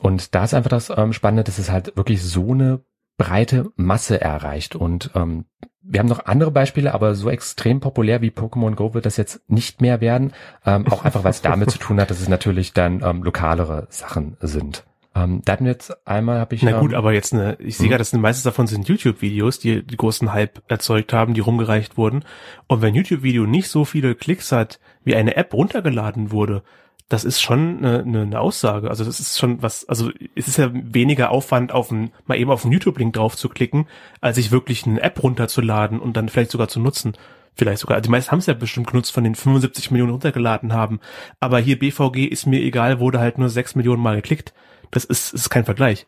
Und 0.00 0.34
da 0.34 0.44
ist 0.44 0.54
einfach 0.54 0.70
das 0.70 0.90
ähm, 0.90 1.12
Spannende, 1.12 1.44
dass 1.44 1.58
es 1.58 1.70
halt 1.70 1.96
wirklich 1.96 2.22
so 2.22 2.52
eine 2.52 2.80
breite 3.18 3.70
Masse 3.76 4.20
erreicht. 4.20 4.74
Und 4.74 5.10
ähm, 5.14 5.44
wir 5.82 6.00
haben 6.00 6.08
noch 6.08 6.24
andere 6.24 6.50
Beispiele, 6.50 6.94
aber 6.94 7.14
so 7.14 7.28
extrem 7.28 7.80
populär 7.80 8.22
wie 8.22 8.30
Pokémon 8.30 8.74
Go 8.74 8.94
wird 8.94 9.04
das 9.04 9.18
jetzt 9.18 9.42
nicht 9.48 9.82
mehr 9.82 10.00
werden. 10.00 10.32
Ähm, 10.64 10.86
auch 10.90 11.04
einfach, 11.04 11.22
weil 11.24 11.30
es 11.30 11.42
damit 11.42 11.70
zu 11.70 11.78
tun 11.78 12.00
hat, 12.00 12.10
dass 12.10 12.20
es 12.20 12.28
natürlich 12.28 12.72
dann 12.72 13.02
ähm, 13.04 13.22
lokalere 13.22 13.86
Sachen 13.90 14.38
sind. 14.40 14.84
Ähm, 15.14 15.42
da 15.44 15.52
hatten 15.52 15.64
wir 15.64 15.72
jetzt 15.72 16.06
einmal, 16.06 16.38
habe 16.38 16.54
ich. 16.54 16.62
Na 16.62 16.78
gut, 16.78 16.92
ähm, 16.92 16.98
aber 16.98 17.12
jetzt 17.12 17.34
eine, 17.34 17.56
ich 17.60 17.76
sehe 17.76 17.84
hm. 17.84 17.90
gerade, 17.90 18.00
das 18.00 18.10
sind 18.10 18.20
meistens 18.20 18.44
davon 18.44 18.66
sind 18.66 18.88
YouTube-Videos, 18.88 19.58
die 19.58 19.82
die 19.84 19.96
großen 19.96 20.32
Hype 20.32 20.62
erzeugt 20.68 21.12
haben, 21.12 21.34
die 21.34 21.40
rumgereicht 21.40 21.96
wurden. 21.96 22.24
Und 22.68 22.80
wenn 22.80 22.94
YouTube-Video 22.94 23.44
nicht 23.44 23.68
so 23.68 23.84
viele 23.84 24.14
Klicks 24.14 24.52
hat, 24.52 24.78
wie 25.04 25.14
eine 25.14 25.36
App 25.36 25.54
runtergeladen 25.54 26.30
wurde, 26.30 26.62
das 27.10 27.24
ist 27.24 27.40
schon 27.40 27.78
eine, 27.78 28.00
eine, 28.00 28.22
eine 28.22 28.40
Aussage. 28.40 28.88
Also 28.88 29.04
das 29.04 29.18
ist 29.18 29.36
schon 29.36 29.62
was, 29.62 29.86
also 29.88 30.10
es 30.36 30.46
ist 30.46 30.58
ja 30.58 30.70
weniger 30.72 31.32
Aufwand, 31.32 31.72
auf 31.72 31.90
ein, 31.90 32.12
mal 32.26 32.38
eben 32.38 32.52
auf 32.52 32.64
einen 32.64 32.72
YouTube-Link 32.72 33.14
drauf 33.14 33.36
zu 33.36 33.48
klicken, 33.48 33.88
als 34.20 34.36
sich 34.36 34.52
wirklich 34.52 34.86
eine 34.86 35.02
App 35.02 35.20
runterzuladen 35.20 35.98
und 35.98 36.16
dann 36.16 36.28
vielleicht 36.28 36.52
sogar 36.52 36.68
zu 36.68 36.78
nutzen. 36.78 37.16
Vielleicht 37.56 37.80
sogar, 37.80 38.00
die 38.00 38.08
meisten 38.08 38.30
haben 38.30 38.38
es 38.38 38.46
ja 38.46 38.54
bestimmt 38.54 38.86
genutzt, 38.86 39.12
von 39.12 39.24
den 39.24 39.34
75 39.34 39.90
Millionen 39.90 40.12
runtergeladen 40.12 40.72
haben. 40.72 41.00
Aber 41.40 41.58
hier 41.58 41.80
BVG 41.80 42.26
ist 42.26 42.46
mir 42.46 42.60
egal, 42.60 43.00
wurde 43.00 43.18
halt 43.18 43.38
nur 43.38 43.48
6 43.48 43.74
Millionen 43.74 44.02
Mal 44.02 44.14
geklickt. 44.14 44.54
Das 44.92 45.04
ist, 45.04 45.34
ist 45.34 45.50
kein 45.50 45.64
Vergleich. 45.64 46.06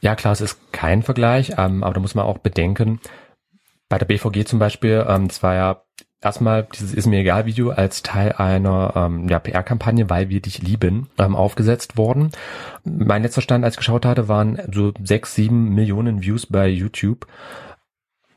Ja, 0.00 0.16
klar, 0.16 0.32
es 0.32 0.40
ist 0.40 0.72
kein 0.72 1.04
Vergleich, 1.04 1.52
ähm, 1.56 1.84
aber 1.84 1.94
da 1.94 2.00
muss 2.00 2.16
man 2.16 2.26
auch 2.26 2.38
bedenken, 2.38 3.00
bei 3.88 3.98
der 3.98 4.06
BVG 4.06 4.44
zum 4.44 4.58
Beispiel, 4.58 5.04
ähm, 5.08 5.28
das 5.28 5.42
war 5.44 5.54
ja 5.54 5.82
erstmal 6.20 6.66
dieses 6.74 6.94
Ist 6.94 7.06
mir 7.06 7.20
egal 7.20 7.46
Video 7.46 7.70
als 7.70 8.02
Teil 8.02 8.32
einer 8.32 8.92
ähm, 8.96 9.28
ja, 9.28 9.38
PR-Kampagne, 9.38 10.08
weil 10.10 10.28
wir 10.28 10.40
dich 10.40 10.62
lieben, 10.62 11.08
ähm, 11.18 11.36
aufgesetzt 11.36 11.96
worden. 11.96 12.32
Mein 12.84 13.22
letzter 13.22 13.42
Stand, 13.42 13.64
als 13.64 13.74
ich 13.74 13.78
geschaut 13.78 14.06
hatte, 14.06 14.28
waren 14.28 14.58
so 14.72 14.92
sechs, 15.02 15.34
sieben 15.34 15.74
Millionen 15.74 16.22
Views 16.22 16.46
bei 16.46 16.68
YouTube. 16.68 17.26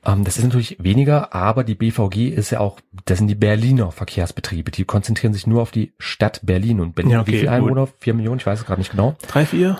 Ähm, 0.05 0.23
das 0.23 0.37
ist 0.37 0.43
natürlich 0.43 0.77
weniger, 0.79 1.33
aber 1.33 1.63
die 1.63 1.75
BVG 1.75 2.29
ist 2.29 2.51
ja 2.51 2.59
auch, 2.59 2.79
das 3.05 3.17
sind 3.17 3.27
die 3.27 3.35
Berliner 3.35 3.91
Verkehrsbetriebe. 3.91 4.71
Die 4.71 4.85
konzentrieren 4.85 5.33
sich 5.33 5.47
nur 5.47 5.61
auf 5.61 5.71
die 5.71 5.93
Stadt 5.97 6.41
Berlin 6.43 6.79
und 6.79 6.95
Berlin. 6.95 7.11
Ja, 7.11 7.21
okay, 7.21 7.31
wie 7.31 7.37
viele 7.39 7.51
Einwohner? 7.51 7.87
Vier 7.99 8.13
Millionen? 8.13 8.39
Ich 8.39 8.45
weiß 8.45 8.59
es 8.59 8.65
gerade 8.65 8.79
nicht 8.79 8.91
genau. 8.91 9.15
Drei, 9.27 9.45
vier? 9.45 9.77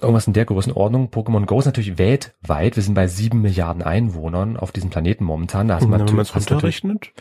Irgendwas 0.00 0.26
in 0.26 0.32
der 0.32 0.44
Größenordnung. 0.44 1.08
Pokémon 1.08 1.46
Go 1.46 1.58
ist 1.58 1.66
natürlich 1.66 1.98
weltweit. 1.98 2.76
Wir 2.76 2.82
sind 2.82 2.94
bei 2.94 3.06
sieben 3.06 3.40
Milliarden 3.40 3.82
Einwohnern 3.82 4.56
auf 4.56 4.72
diesem 4.72 4.90
Planeten 4.90 5.24
momentan. 5.24 5.68
Da 5.68 5.78
ist 5.78 5.88
man, 5.88 6.00
wenn 6.06 6.16
man 6.16 6.22
es 6.22 6.34
runterrechnet? 6.34 7.12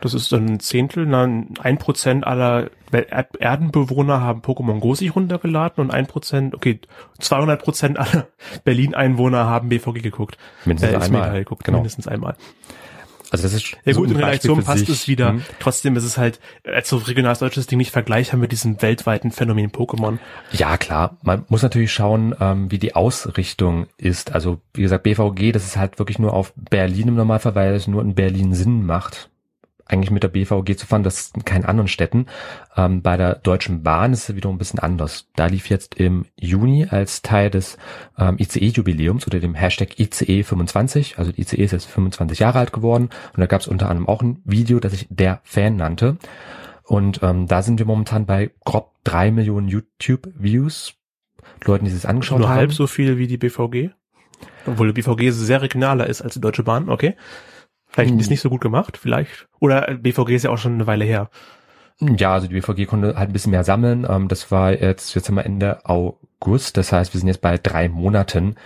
Das 0.00 0.12
ist 0.12 0.30
dann 0.30 0.46
ein 0.46 0.60
Zehntel, 0.60 1.12
ein 1.14 1.78
Prozent 1.78 2.26
aller 2.26 2.68
Erdenbewohner 2.92 4.20
haben 4.20 4.42
Pokémon 4.42 4.78
Go 4.78 4.94
sich 4.94 5.16
runtergeladen 5.16 5.82
und 5.82 5.90
ein 5.90 6.06
Prozent, 6.06 6.54
okay, 6.54 6.80
200 7.18 7.62
Prozent 7.62 7.98
aller 7.98 8.28
Berlin-Einwohner 8.64 9.46
haben 9.46 9.70
BVG 9.70 10.02
geguckt. 10.02 10.36
Mindestens 10.66 10.92
äh, 10.92 11.04
einmal. 11.04 11.38
Geguckt, 11.38 11.64
genau. 11.64 11.78
Mindestens 11.78 12.08
einmal. 12.08 12.36
Also 13.30 13.42
das 13.42 13.52
ist 13.52 13.76
ja 13.84 13.92
so 13.92 14.00
gut, 14.00 14.10
in 14.10 14.16
Relation 14.16 14.62
passt 14.62 14.86
sich. 14.86 14.88
es 14.88 15.08
wieder. 15.08 15.32
Mhm. 15.34 15.42
Trotzdem 15.58 15.96
ist 15.96 16.04
es 16.04 16.18
halt 16.18 16.40
als 16.64 16.88
so 16.88 16.98
regionales 16.98 17.40
deutsches 17.40 17.66
Ding 17.66 17.78
nicht 17.78 17.90
vergleichbar 17.90 18.38
mit 18.38 18.52
diesem 18.52 18.80
weltweiten 18.82 19.30
Phänomen 19.30 19.70
Pokémon. 19.70 20.18
Ja, 20.52 20.76
klar. 20.76 21.18
Man 21.22 21.44
muss 21.48 21.62
natürlich 21.62 21.92
schauen, 21.92 22.34
ähm, 22.40 22.70
wie 22.70 22.78
die 22.78 22.94
Ausrichtung 22.94 23.86
ist. 23.96 24.32
Also 24.32 24.60
wie 24.74 24.82
gesagt, 24.82 25.02
BVG, 25.04 25.52
das 25.52 25.64
ist 25.64 25.76
halt 25.76 25.98
wirklich 25.98 26.18
nur 26.18 26.32
auf 26.32 26.52
Berlin 26.56 27.08
im 27.08 27.14
Normalfall, 27.16 27.54
weil 27.54 27.74
es 27.74 27.86
nur 27.86 28.02
in 28.02 28.14
Berlin 28.14 28.54
Sinn 28.54 28.84
macht 28.86 29.30
eigentlich 29.86 30.10
mit 30.10 30.22
der 30.22 30.28
BVG 30.28 30.76
zu 30.76 30.86
fahren, 30.86 31.02
das 31.02 31.32
in 31.34 31.44
keinen 31.44 31.64
anderen 31.64 31.88
Städten. 31.88 32.26
Ähm, 32.76 33.02
bei 33.02 33.16
der 33.16 33.36
Deutschen 33.36 33.82
Bahn 33.82 34.12
ist 34.12 34.28
es 34.28 34.36
wiederum 34.36 34.56
ein 34.56 34.58
bisschen 34.58 34.80
anders. 34.80 35.28
Da 35.36 35.46
lief 35.46 35.68
jetzt 35.68 35.94
im 35.94 36.26
Juni 36.38 36.86
als 36.88 37.22
Teil 37.22 37.50
des 37.50 37.78
ähm, 38.18 38.36
ICE-Jubiläums 38.38 39.26
oder 39.26 39.40
dem 39.40 39.54
Hashtag 39.54 39.94
ICE25, 39.98 41.16
also 41.16 41.32
die 41.32 41.42
ICE 41.42 41.62
ist 41.62 41.72
jetzt 41.72 41.86
25 41.86 42.40
Jahre 42.40 42.58
alt 42.58 42.72
geworden 42.72 43.10
und 43.34 43.40
da 43.40 43.46
gab 43.46 43.60
es 43.60 43.68
unter 43.68 43.88
anderem 43.88 44.08
auch 44.08 44.22
ein 44.22 44.42
Video, 44.44 44.80
das 44.80 44.92
sich 44.92 45.06
der 45.10 45.40
Fan 45.44 45.76
nannte. 45.76 46.16
Und 46.82 47.20
ähm, 47.22 47.46
da 47.46 47.62
sind 47.62 47.78
wir 47.78 47.86
momentan 47.86 48.26
bei 48.26 48.50
grob 48.64 48.92
drei 49.02 49.30
Millionen 49.30 49.68
YouTube-Views. 49.68 50.94
Leuten, 51.64 51.84
die 51.84 51.90
sich 51.90 52.08
angeschaut 52.08 52.38
Nur 52.38 52.48
haben. 52.48 52.54
Nur 52.54 52.60
halb 52.60 52.72
so 52.72 52.86
viel 52.86 53.18
wie 53.18 53.26
die 53.26 53.38
BVG? 53.38 53.90
Obwohl 54.66 54.92
die 54.92 55.00
BVG 55.00 55.30
sehr 55.30 55.62
regionaler 55.62 56.06
ist 56.06 56.22
als 56.22 56.34
die 56.34 56.40
Deutsche 56.40 56.62
Bahn, 56.62 56.88
okay. 56.88 57.14
Vielleicht 57.96 58.12
hm. 58.12 58.20
ist 58.20 58.28
nicht 58.28 58.42
so 58.42 58.50
gut 58.50 58.60
gemacht, 58.60 58.98
vielleicht. 58.98 59.48
Oder 59.58 59.94
BVG 59.94 60.34
ist 60.34 60.42
ja 60.42 60.50
auch 60.50 60.58
schon 60.58 60.74
eine 60.74 60.86
Weile 60.86 61.06
her. 61.06 61.30
Ja, 61.98 62.34
also 62.34 62.46
die 62.46 62.52
BVG 62.52 62.86
konnte 62.86 63.16
halt 63.16 63.30
ein 63.30 63.32
bisschen 63.32 63.52
mehr 63.52 63.64
sammeln. 63.64 64.06
Ähm, 64.06 64.28
das 64.28 64.50
war 64.50 64.70
jetzt, 64.72 65.14
jetzt 65.14 65.28
haben 65.28 65.36
wir 65.36 65.46
Ende 65.46 65.78
August, 65.86 66.76
das 66.76 66.92
heißt, 66.92 67.14
wir 67.14 67.18
sind 67.18 67.28
jetzt 67.28 67.40
bei 67.40 67.56
drei 67.56 67.88
Monaten 67.88 68.56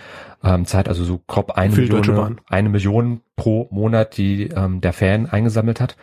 ähm, 0.43 0.65
Zeit, 0.65 0.89
also 0.89 1.05
so 1.05 1.21
grob 1.27 1.51
eine 1.51 1.73
Million, 1.73 2.41
eine 2.49 2.67
Million 2.67 3.21
pro 3.37 3.69
Monat, 3.71 4.17
die 4.17 4.49
ähm, 4.49 4.81
der 4.81 4.91
Fan 4.91 5.27
eingesammelt 5.27 5.79
hat. 5.79 5.95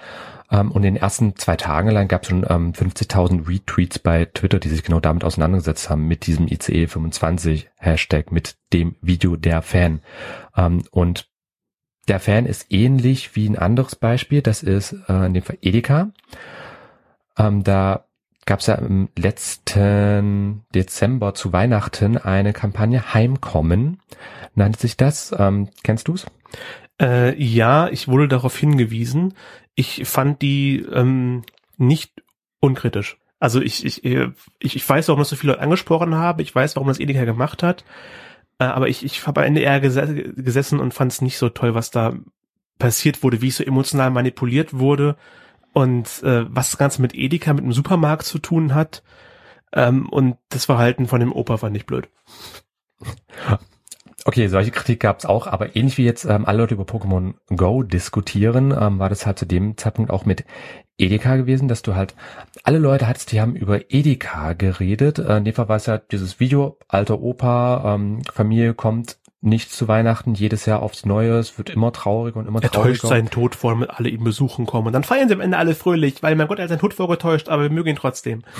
Ähm, 0.51 0.71
und 0.71 0.85
in 0.85 0.95
den 0.95 1.03
ersten 1.03 1.37
zwei 1.37 1.57
Tagen 1.57 1.91
lang 1.91 2.09
gab 2.09 2.23
es 2.23 2.31
schon 2.31 2.47
ähm, 2.49 2.73
50.000 2.73 3.47
Retweets 3.47 3.99
bei 3.99 4.25
Twitter, 4.25 4.59
die 4.59 4.71
sich 4.71 4.83
genau 4.83 5.01
damit 5.01 5.23
auseinandergesetzt 5.23 5.91
haben, 5.91 6.09
mit 6.09 6.27
diesem 6.27 6.49
ICE 6.49 6.87
25 6.87 7.69
Hashtag, 7.77 8.33
mit 8.33 8.57
dem 8.73 8.97
Video 9.03 9.37
der 9.37 9.61
Fan. 9.61 10.01
Ähm, 10.57 10.85
und 10.93 11.29
der 12.09 12.21
Fan 12.21 12.47
ist 12.47 12.67
ähnlich 12.71 13.37
wie 13.37 13.49
ein 13.49 13.59
anderes 13.59 13.97
Beispiel, 13.97 14.43
das 14.43 14.63
ist 14.63 14.95
äh, 15.09 15.27
in 15.27 15.35
dem 15.35 15.43
Fall 15.43 15.59
Edeka. 15.61 16.11
Ähm, 17.37 17.63
da 17.65 18.05
gab 18.47 18.61
es 18.61 18.67
ja 18.67 18.77
im 18.77 19.11
letzten 19.17 20.65
Dezember 20.75 21.35
zu 21.35 21.53
Weihnachten 21.53 22.17
eine 22.17 22.53
Kampagne 22.53 23.13
Heimkommen, 23.13 24.01
nannte 24.55 24.81
sich 24.81 24.97
das. 24.97 25.35
Ähm, 25.39 25.69
kennst 25.83 26.09
du's? 26.09 26.27
Äh, 27.01 27.41
ja, 27.43 27.89
ich 27.89 28.09
wurde 28.09 28.27
darauf 28.27 28.57
hingewiesen. 28.57 29.35
Ich 29.75 30.09
fand 30.09 30.43
die 30.43 30.79
ähm, 30.93 31.43
nicht 31.77 32.23
unkritisch. 32.61 33.19
Also 33.39 33.61
ich, 33.61 33.85
ich, 33.85 34.05
ich, 34.05 34.77
ich 34.77 34.89
weiß, 34.89 35.09
warum 35.09 35.21
das 35.21 35.29
so 35.29 35.37
viele 35.37 35.53
Leute 35.53 35.63
angesprochen 35.63 36.15
haben. 36.15 36.41
Ich 36.41 36.53
weiß, 36.53 36.75
warum 36.75 36.89
das 36.89 36.99
Edeka 36.99 37.25
gemacht 37.25 37.63
hat. 37.63 37.85
Äh, 38.59 38.65
aber 38.65 38.89
ich, 38.89 39.05
ich 39.05 39.27
habe 39.27 39.41
am 39.41 39.47
Ende 39.47 39.61
eher 39.61 39.81
gesessen 39.81 40.81
und 40.81 40.95
fand 40.95 41.13
es 41.13 41.23
nicht 41.23 41.39
so 41.39 41.49
toll, 41.49 41.75
was 41.75 41.91
da 41.91 42.15
passiert 42.79 43.23
wurde, 43.23 43.43
wie 43.43 43.49
es 43.49 43.57
so 43.57 43.65
emotional 43.65 44.11
manipuliert 44.11 44.79
wurde 44.79 45.17
und 45.73 46.23
äh, 46.23 46.47
was 46.49 46.71
das 46.71 46.79
Ganze 46.79 47.03
mit 47.03 47.15
Edeka, 47.15 47.53
mit 47.53 47.65
dem 47.65 47.73
Supermarkt 47.73 48.25
zu 48.25 48.39
tun 48.39 48.75
hat. 48.75 49.03
Ähm, 49.73 50.09
und 50.09 50.37
das 50.49 50.65
Verhalten 50.65 51.07
von 51.07 51.21
dem 51.21 51.33
Opa 51.33 51.59
fand 51.59 51.77
ich 51.77 51.87
blöd. 51.87 52.09
Okay, 54.25 54.49
solche 54.49 54.73
Kritik 54.73 55.01
gab 55.01 55.19
es 55.21 55.27
auch, 55.27 55.47
aber 55.47 55.77
ähnlich 55.77 55.97
wie 55.97 56.05
jetzt 56.05 56.25
ähm, 56.25 56.45
alle 56.45 56.59
Leute 56.59 56.75
über 56.75 56.85
Pokémon 56.85 57.35
Go 57.55 57.83
diskutieren, 57.83 58.75
ähm, 58.79 58.99
war 58.99 59.09
das 59.09 59.27
halt 59.27 59.39
zu 59.39 59.47
dem 59.47 59.77
Zeitpunkt 59.77 60.11
auch 60.11 60.25
mit 60.25 60.45
Edeka 60.99 61.37
gewesen, 61.37 61.69
dass 61.69 61.83
du 61.83 61.95
halt 61.95 62.15
alle 62.65 62.79
Leute 62.79 63.07
hattest, 63.07 63.31
die 63.31 63.41
haben 63.41 63.55
über 63.55 63.93
Edeka 63.93 64.55
geredet. 64.55 65.21
Äh, 65.21 65.37
in 65.39 65.45
dem 65.45 65.55
Fall 65.55 65.69
war 65.69 65.77
es 65.77 65.87
ja 65.87 65.99
dieses 65.99 66.41
Video, 66.41 66.79
alter 66.89 67.21
Opa, 67.21 67.95
ähm, 67.95 68.23
Familie 68.33 68.75
kommt 68.75 69.19
nicht 69.41 69.71
zu 69.71 69.87
Weihnachten, 69.87 70.35
jedes 70.35 70.67
Jahr 70.67 70.83
aufs 70.83 71.07
Neue, 71.07 71.35
es 71.39 71.59
wird 71.59 71.71
immer 71.71 71.93
trauriger 71.93 72.39
und 72.41 72.49
immer 72.49 72.61
er 72.61 72.71
trauriger. 72.73 72.95
täuscht 72.99 73.07
seinen 73.07 73.31
Tod 73.31 73.55
vor, 73.55 73.71
damit 73.71 73.91
alle 73.91 74.09
ihn 74.09 74.25
besuchen 74.25 74.67
kommen. 74.67 74.89
Und 74.89 74.93
dann 74.95 75.05
feiern 75.05 75.29
sie 75.29 75.35
am 75.35 75.41
Ende 75.41 75.59
alle 75.59 75.77
fröhlich, 75.77 76.23
weil 76.25 76.35
mein 76.35 76.49
Gott, 76.49 76.59
er 76.59 76.65
hat 76.65 76.71
seinen 76.71 76.81
Tod 76.81 76.93
vorgetäuscht, 76.93 77.49
aber 77.49 77.63
wir 77.63 77.71
mögen 77.71 77.91
ihn 77.91 77.97
trotzdem. 77.97 78.43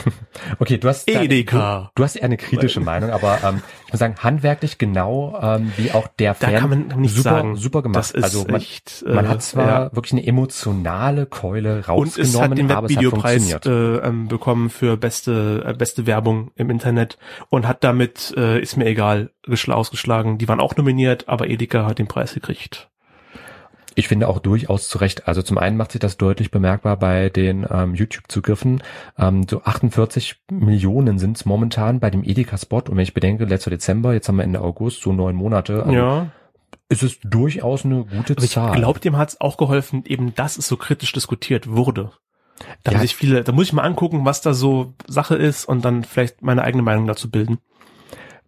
Okay, 0.61 0.79
du 0.79 0.89
hast 0.89 1.09
da- 1.09 1.21
Edeka. 1.23 1.91
Du, 1.95 2.01
du 2.01 2.05
hast 2.05 2.17
eher 2.17 2.25
eine 2.25 2.37
kritische 2.37 2.81
Meinung, 2.81 3.11
aber 3.11 3.39
ähm, 3.45 3.61
ich 3.87 3.93
muss 3.93 3.99
sagen, 3.99 4.15
handwerklich 4.23 4.79
genau 4.79 5.39
ähm, 5.43 5.73
wie 5.77 5.93
auch 5.93 6.07
der 6.19 6.35
Da 6.35 6.47
Fan 6.49 6.55
kann 6.61 6.71
man 6.71 6.89
nichts 7.01 7.17
super, 7.19 7.31
sagen. 7.31 7.57
super 7.57 7.83
gemacht. 7.83 7.99
Das 7.99 8.11
ist 8.13 8.25
also 8.25 8.45
man, 8.45 8.57
echt, 8.57 9.05
man 9.07 9.25
äh, 9.25 9.29
hat 9.29 9.43
zwar 9.43 9.67
ja. 9.69 9.97
wirklich 9.97 10.13
eine 10.13 10.27
emotionale 10.27 11.27
Keule 11.27 11.83
Und 11.89 12.17
es 12.19 12.35
hat 12.37 12.51
rausgenommen, 12.51 12.57
den 12.57 12.71
aber 12.71 12.89
es 12.89 12.97
hat 12.97 13.05
funktioniert. 13.05 13.67
äh, 13.67 13.97
ähm, 13.99 14.29
bekommen 14.29 14.71
für 14.71 14.97
beste 14.97 15.65
äh, 15.67 15.73
beste 15.75 16.07
Werbung 16.07 16.51
im 16.57 16.71
Internet 16.71 17.19
und 17.51 17.67
hat 17.69 17.85
damit 17.85 18.33
äh, 18.37 18.61
ist 18.61 18.77
mir 18.77 18.87
egal 18.87 19.31
ausgeschlagen. 19.75 20.39
Die 20.39 20.49
waren 20.49 20.61
auch 20.61 20.77
nominiert, 20.77 21.29
aber 21.29 21.49
Edeka 21.49 21.87
hat 21.87 21.99
den 21.99 22.09
Preis 22.09 22.35
gekriegt. 22.35 22.89
Ich 23.95 24.07
finde 24.07 24.29
auch 24.29 24.39
durchaus 24.39 24.89
zu 24.89 24.99
Recht. 24.99 25.27
Also 25.27 25.43
zum 25.43 25.59
einen 25.59 25.77
macht 25.77 25.91
sich 25.91 26.01
das 26.01 26.19
deutlich 26.19 26.53
bemerkbar 26.53 26.97
bei 26.99 27.31
den 27.31 27.67
ähm, 27.69 27.95
YouTube-Zugriffen. 27.97 28.81
Ähm, 29.19 29.47
so 29.51 29.63
48 29.65 30.37
Millionen 30.53 31.19
sind 31.19 31.37
es 31.37 31.45
momentan 31.45 31.99
bei 31.99 32.09
dem 32.09 32.23
Edeka-Spot. 32.23 32.77
Und 32.89 32.91
wenn 32.93 32.99
ich 33.03 33.13
bedenke, 33.15 33.45
letzter 33.45 33.71
Dezember, 33.71 34.13
jetzt 34.15 34.29
haben 34.29 34.37
wir 34.37 34.45
Ende 34.45 34.61
August, 34.61 35.03
so 35.03 35.13
neun 35.13 35.35
Monate, 35.35 35.83
also 35.83 35.93
ja, 35.93 36.27
ist 36.89 37.03
es 37.03 37.19
durchaus 37.25 37.85
eine 37.85 38.05
gute 38.05 38.37
ich 38.39 38.51
Zahl. 38.53 38.77
glaube, 38.77 39.01
dem 39.01 39.17
hat 39.17 39.31
es 39.31 39.41
auch 39.41 39.57
geholfen, 39.57 40.05
eben 40.07 40.33
dass 40.35 40.59
es 40.59 40.69
so 40.69 40.77
kritisch 40.77 41.13
diskutiert 41.13 41.69
wurde. 41.69 42.13
Da 42.85 42.93
Ja. 42.93 42.99
muss 42.99 43.05
ich 43.05 43.17
viele, 43.17 43.43
da 43.43 43.51
muss 43.53 43.67
ich 43.67 43.73
mal 43.73 43.83
angucken, 43.83 44.25
was 44.25 44.41
da 44.43 44.55
so 44.55 44.95
Sache 45.09 45.35
ist 45.35 45.65
und 45.65 45.85
dann 45.85 46.05
vielleicht 46.05 46.41
meine 46.43 46.63
eigene 46.63 46.83
Meinung 46.85 47.07
dazu 47.09 47.31
bilden. 47.31 47.59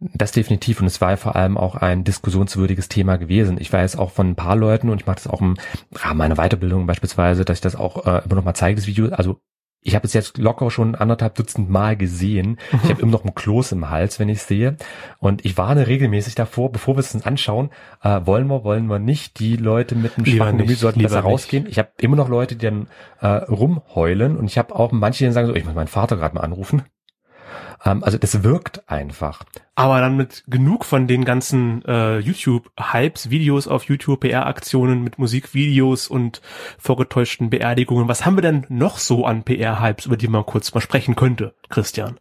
Das 0.01 0.33
definitiv 0.33 0.81
und 0.81 0.87
es 0.87 1.01
war 1.01 1.11
ja 1.11 1.17
vor 1.17 1.37
allem 1.37 1.59
auch 1.59 1.75
ein 1.75 2.05
diskussionswürdiges 2.05 2.89
Thema 2.89 3.17
gewesen. 3.17 3.59
Ich 3.61 3.71
weiß 3.71 3.97
auch 3.97 4.11
von 4.11 4.31
ein 4.31 4.37
paar 4.37 4.57
Leuten 4.57 4.89
und 4.89 5.01
ich 5.01 5.07
mache 5.07 5.17
das 5.17 5.27
auch 5.27 5.43
im 5.43 5.57
Rahmen 5.95 6.19
meiner 6.19 6.37
Weiterbildung 6.37 6.87
beispielsweise, 6.87 7.45
dass 7.45 7.59
ich 7.59 7.61
das 7.61 7.77
auch 7.77 8.07
äh, 8.07 8.23
immer 8.25 8.37
noch 8.37 8.45
mal 8.45 8.55
zeige, 8.55 8.77
das 8.77 8.87
Video. 8.87 9.11
Also 9.11 9.41
ich 9.83 9.95
habe 9.95 10.07
es 10.07 10.13
jetzt 10.13 10.37
locker 10.37 10.71
schon 10.71 10.95
anderthalb 10.95 11.35
Dutzend 11.35 11.71
Mal 11.71 11.97
gesehen. 11.97 12.59
Ich 12.85 12.91
habe 12.91 13.01
immer 13.03 13.13
noch 13.13 13.25
ein 13.25 13.35
Kloß 13.35 13.73
im 13.73 13.89
Hals, 13.89 14.19
wenn 14.19 14.29
ich 14.29 14.43
sehe. 14.43 14.77
Und 15.19 15.45
ich 15.45 15.57
warne 15.57 15.87
regelmäßig 15.87 16.35
davor, 16.35 16.71
bevor 16.71 16.97
wir 16.97 17.01
es 17.01 17.15
uns 17.15 17.25
anschauen, 17.25 17.71
äh, 18.03 18.21
wollen 18.25 18.47
wir, 18.47 18.63
wollen 18.65 18.87
wir 18.87 18.99
nicht. 18.99 19.39
Die 19.39 19.57
Leute 19.57 19.95
mit 19.95 20.17
dem 20.17 20.25
Lieber 20.25 20.45
schwachen 20.45 20.59
Gemüt 20.59 20.79
sollten 20.79 21.03
besser 21.03 21.17
nicht. 21.17 21.25
rausgehen. 21.25 21.67
Ich 21.67 21.79
habe 21.79 21.91
immer 21.99 22.17
noch 22.17 22.29
Leute, 22.29 22.57
die 22.57 22.67
dann 22.67 22.89
äh, 23.21 23.27
rumheulen 23.27 24.37
und 24.37 24.47
ich 24.47 24.59
habe 24.59 24.75
auch 24.75 24.93
manche, 24.93 25.25
die 25.25 25.33
sagen 25.33 25.47
so, 25.47 25.55
ich 25.55 25.65
muss 25.65 25.75
meinen 25.75 25.89
Vater 25.89 26.17
gerade 26.17 26.35
mal 26.35 26.43
anrufen. 26.43 26.83
Ähm, 27.85 28.05
also 28.05 28.19
das 28.19 28.43
wirkt 28.43 28.89
einfach. 28.89 29.43
Aber 29.75 30.01
dann 30.01 30.17
mit 30.17 30.45
genug 30.47 30.85
von 30.85 31.07
den 31.07 31.25
ganzen 31.25 31.85
äh, 31.85 32.19
YouTube-Hypes, 32.19 33.31
Videos 33.31 33.69
auf 33.69 33.85
YouTube, 33.85 34.21
PR-Aktionen 34.21 35.03
mit 35.03 35.19
Musikvideos 35.19 36.09
und 36.09 36.41
vorgetäuschten 36.79 37.51
Beerdigungen. 37.51 38.09
Was 38.09 38.27
haben 38.27 38.37
wir 38.37 38.43
denn 38.43 38.67
noch 38.69 38.99
so 38.99 39.25
an 39.25 39.43
PR-Hypes, 39.43 40.07
über 40.07 40.17
die 40.17 40.29
man 40.29 40.45
kurz 40.45 40.73
mal 40.75 40.81
sprechen 40.81 41.17
könnte, 41.17 41.55
Christian? 41.69 42.19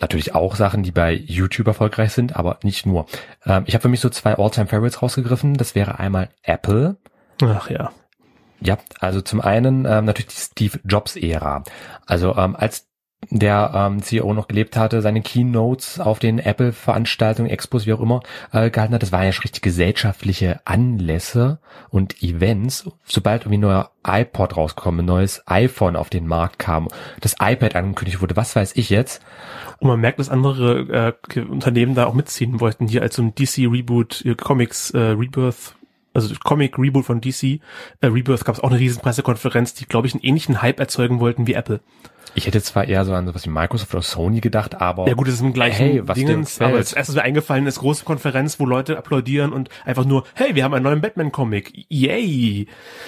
natürlich 0.00 0.34
auch 0.34 0.56
Sachen, 0.56 0.82
die 0.82 0.90
bei 0.90 1.12
YouTube 1.12 1.68
erfolgreich 1.68 2.12
sind, 2.12 2.36
aber 2.36 2.58
nicht 2.62 2.84
nur. 2.84 3.06
Ähm, 3.46 3.64
ich 3.66 3.74
habe 3.74 3.82
für 3.82 3.88
mich 3.88 4.00
so 4.00 4.10
zwei 4.10 4.34
All-Time-Favorites 4.34 5.00
rausgegriffen. 5.00 5.56
Das 5.56 5.74
wäre 5.74 5.98
einmal 5.98 6.28
Apple. 6.42 6.96
Ach 7.42 7.70
ja. 7.70 7.92
Ja, 8.60 8.78
also 9.00 9.20
zum 9.20 9.40
einen 9.40 9.86
ähm, 9.86 10.04
natürlich 10.04 10.28
die 10.28 10.36
Steve 10.36 10.80
Jobs-Ära. 10.84 11.64
Also 12.06 12.36
ähm, 12.36 12.54
als 12.54 12.88
der 13.30 13.72
ähm, 13.74 14.02
CEO 14.02 14.34
noch 14.34 14.48
gelebt 14.48 14.76
hatte, 14.76 15.00
seine 15.00 15.22
Keynotes 15.22 16.00
auf 16.00 16.18
den 16.18 16.38
Apple-Veranstaltungen, 16.38 17.50
Expos, 17.50 17.86
wie 17.86 17.92
auch 17.92 18.00
immer, 18.00 18.22
äh, 18.52 18.70
gehalten 18.70 18.94
hat. 18.94 19.02
Das 19.02 19.12
waren 19.12 19.24
ja 19.24 19.32
schon 19.32 19.42
richtig 19.42 19.62
gesellschaftliche 19.62 20.60
Anlässe 20.64 21.58
und 21.90 22.22
Events. 22.22 22.90
Sobald 23.04 23.42
irgendwie 23.42 23.58
ein 23.58 23.60
neuer 23.60 23.90
iPod 24.06 24.56
rauskommt, 24.56 25.00
ein 25.00 25.04
neues 25.04 25.42
iPhone 25.46 25.96
auf 25.96 26.10
den 26.10 26.26
Markt 26.26 26.58
kam, 26.58 26.88
das 27.20 27.36
iPad 27.40 27.76
angekündigt 27.76 28.20
wurde, 28.20 28.36
was 28.36 28.56
weiß 28.56 28.76
ich 28.76 28.90
jetzt, 28.90 29.22
Und 29.78 29.88
man 29.88 30.00
merkt, 30.00 30.18
dass 30.18 30.28
andere 30.28 31.16
äh, 31.34 31.40
Unternehmen 31.40 31.94
da 31.94 32.06
auch 32.06 32.14
mitziehen 32.14 32.60
wollten. 32.60 32.88
Hier 32.88 33.02
als 33.02 33.16
so 33.16 33.22
ein 33.22 33.34
DC-Reboot, 33.34 34.24
Comics 34.40 34.90
äh, 34.90 34.98
Rebirth, 34.98 35.74
also 36.14 36.34
Comic 36.42 36.78
Reboot 36.78 37.04
von 37.04 37.20
DC, 37.20 37.42
äh, 37.42 37.60
Rebirth 38.02 38.44
gab 38.44 38.56
es 38.56 38.60
auch 38.60 38.70
eine 38.70 38.78
riesen 38.78 39.00
Pressekonferenz, 39.00 39.74
die, 39.74 39.86
glaube 39.86 40.06
ich, 40.06 40.14
einen 40.14 40.22
ähnlichen 40.22 40.60
Hype 40.60 40.80
erzeugen 40.80 41.20
wollten 41.20 41.46
wie 41.46 41.54
Apple. 41.54 41.80
Ich 42.34 42.46
hätte 42.46 42.62
zwar 42.62 42.86
eher 42.86 43.04
so 43.04 43.12
an 43.14 43.26
sowas 43.26 43.44
wie 43.44 43.50
Microsoft 43.50 43.94
oder 43.94 44.02
Sony 44.02 44.40
gedacht, 44.40 44.80
aber 44.80 45.06
Ja 45.06 45.14
gut, 45.14 45.26
das 45.26 45.34
ist 45.34 45.40
im 45.40 45.52
gleichen 45.52 45.86
hey, 45.86 46.08
was 46.08 46.16
Dingens, 46.16 46.60
aber 46.60 46.78
das 46.78 46.92
erste, 46.92 47.12
was 47.12 47.16
mir 47.16 47.22
eingefallen 47.22 47.66
ist, 47.66 47.78
große 47.78 48.04
Konferenz, 48.04 48.58
wo 48.58 48.66
Leute 48.66 48.96
applaudieren 48.96 49.52
und 49.52 49.68
einfach 49.84 50.04
nur, 50.04 50.24
hey, 50.34 50.54
wir 50.54 50.64
haben 50.64 50.74
einen 50.74 50.84
neuen 50.84 51.00
Batman-Comic, 51.00 51.86
yay! 51.88 52.66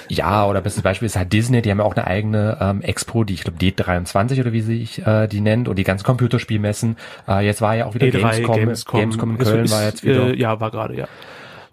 ja, 0.09 0.47
oder 0.47 0.61
bestes 0.61 0.83
Beispiel 0.83 1.07
ist 1.07 1.17
halt 1.17 1.33
Disney, 1.33 1.63
die 1.63 1.71
haben 1.71 1.79
ja 1.79 1.85
auch 1.85 1.97
eine 1.97 2.07
eigene 2.07 2.59
ähm, 2.61 2.83
Expo, 2.83 3.25
die 3.25 3.35
ich 3.35 3.45
glaube 3.45 3.59
D23 3.59 4.41
oder 4.41 4.53
wie 4.53 4.61
sich 4.61 5.05
äh, 5.07 5.27
die 5.27 5.41
nennt 5.41 5.69
und 5.69 5.77
die 5.77 5.85
ganzen 5.85 6.05
Computerspielmessen. 6.05 6.97
Äh, 7.29 7.47
jetzt 7.47 7.61
war 7.61 7.75
ja 7.75 7.87
auch 7.87 7.95
wieder 7.95 8.07
E3, 8.07 8.21
Gamescom, 8.21 8.57
Gamescom, 8.57 9.01
Gamescom 9.01 9.31
in 9.31 9.39
Köln 9.39 9.65
ist, 9.65 9.73
war 9.73 9.85
jetzt 9.85 10.05
wieder. 10.05 10.29
Äh, 10.29 10.39
ja, 10.39 10.61
war 10.61 10.71
gerade, 10.71 10.97
ja. 10.97 11.09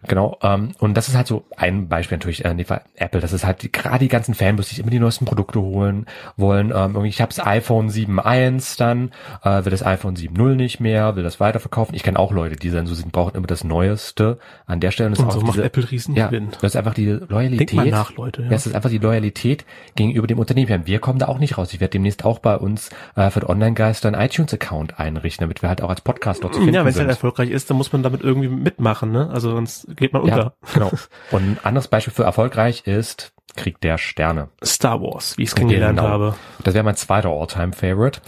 Genau, 0.08 0.38
ähm, 0.42 0.72
und 0.80 0.96
das 0.96 1.10
ist 1.10 1.16
halt 1.16 1.28
so 1.28 1.46
ein 1.56 1.88
Beispiel 1.88 2.18
natürlich, 2.18 2.44
äh, 2.44 2.52
in 2.52 2.58
dem 2.58 2.66
Fall 2.66 2.82
Apple, 2.96 3.22
das 3.22 3.34
ist 3.34 3.46
halt 3.46 3.72
gerade 3.72 4.00
die 4.00 4.08
ganzen 4.08 4.34
Fanboys, 4.34 4.68
die 4.68 4.76
sich 4.76 4.80
immer 4.80 4.92
die 4.92 5.00
neuesten 5.00 5.26
Produkte 5.26 5.62
holen 5.62 6.08
wollen. 6.38 6.68
Ähm, 6.70 6.94
irgendwie, 6.96 7.10
ich 7.10 7.22
habe 7.22 7.34
das 7.34 7.46
iPhone 7.46 7.90
7.1 7.90 8.78
dann, 8.78 9.12
äh, 9.44 9.64
will 9.64 9.72
das 9.72 9.86
iPhone 9.86 10.16
7.0 10.16 10.56
nicht 10.56 10.80
mehr, 10.80 11.16
will 11.16 11.24
das 11.24 11.40
weiterverkaufen. 11.40 11.96
Ich 11.96 12.04
kenne 12.04 12.18
auch 12.18 12.32
Leute, 12.32 12.56
die 12.56 12.72
dann 12.72 12.88
so 12.88 12.96
sind, 12.96 13.12
brauchen 13.12 13.36
immer 13.36 13.48
das 13.48 13.64
Neueste 13.64 14.40
an 14.66 14.80
der 14.80 14.92
Stelle. 14.92 15.08
Und, 15.08 15.14
ist 15.14 15.20
so 15.20 15.26
auch 15.28 15.44
macht 15.44 15.56
diese, 15.56 15.64
Apple 15.64 15.92
riesen 15.92 16.16
ja, 16.16 16.28
Gewinn. 16.28 16.50
das 16.62 16.72
ist 16.72 16.76
einfach 16.76 16.94
die 16.94 17.06
Loyalität. 17.06 17.72
Denk 17.72 17.74
mal 17.74 17.90
nach, 17.90 18.16
Leute, 18.16 18.44
ja. 18.44 18.50
Das 18.50 18.66
ist 18.66 18.74
einfach 18.76 18.90
die 18.90 18.98
Loyalität 18.98 19.66
gegenüber 19.96 20.28
dem 20.28 20.40
Unternehmen. 20.40 20.88
Wir 20.88 21.00
kommen 21.00 21.20
da 21.20 21.28
auch 21.28 21.40
nicht 21.40 21.58
raus. 21.58 21.74
Ich 21.74 21.80
werde 21.80 21.92
demnächst 21.92 22.26
auch 22.26 22.40
bei 22.40 22.58
uns 22.58 22.90
äh, 23.16 23.30
für 23.30 23.42
den 23.42 23.50
Online-Geist 23.50 24.06
einen 24.06 24.20
iTunes-Account 24.20 25.00
einrichten, 25.00 25.44
damit 25.44 25.62
wir 25.62 25.70
halt 25.70 25.82
auch 25.82 25.90
als 25.90 26.02
Podcast 26.02 26.44
dort 26.44 26.54
zu 26.56 26.60
finden 26.62 26.76
Ja, 26.76 26.82
wenn 26.82 26.90
es 26.90 26.96
halt 26.96 27.04
sind. 27.04 27.10
erfolgreich 27.10 27.50
ist, 27.52 27.70
dann 27.70 27.78
muss 27.78 27.92
man 27.94 28.04
damit 28.04 28.22
irgendwie 28.22 28.48
mitmachen, 28.50 29.12
ne? 29.12 29.30
Also 29.32 29.52
sonst 29.52 29.88
geht 29.96 30.14
man 30.14 30.26
Ja, 30.26 30.36
unter. 30.36 30.54
genau. 30.74 30.92
Und 31.32 31.44
ein 31.44 31.60
anderes 31.64 31.88
Beispiel 31.88 32.14
für 32.14 32.24
erfolgreich 32.24 32.88
ist 32.88 33.34
Krieg 33.56 33.82
der 33.82 33.98
Sterne. 33.98 34.50
Star 34.64 35.02
Wars, 35.02 35.38
wie 35.38 35.44
ich 35.44 35.50
es 35.50 35.56
kennengelernt 35.56 35.98
Genau. 36.00 36.10
habe. 36.10 36.36
Das 36.64 36.74
wäre 36.74 36.84
mein 36.86 36.96
zweiter 36.96 37.30
All-Time-Favorite. 37.30 38.22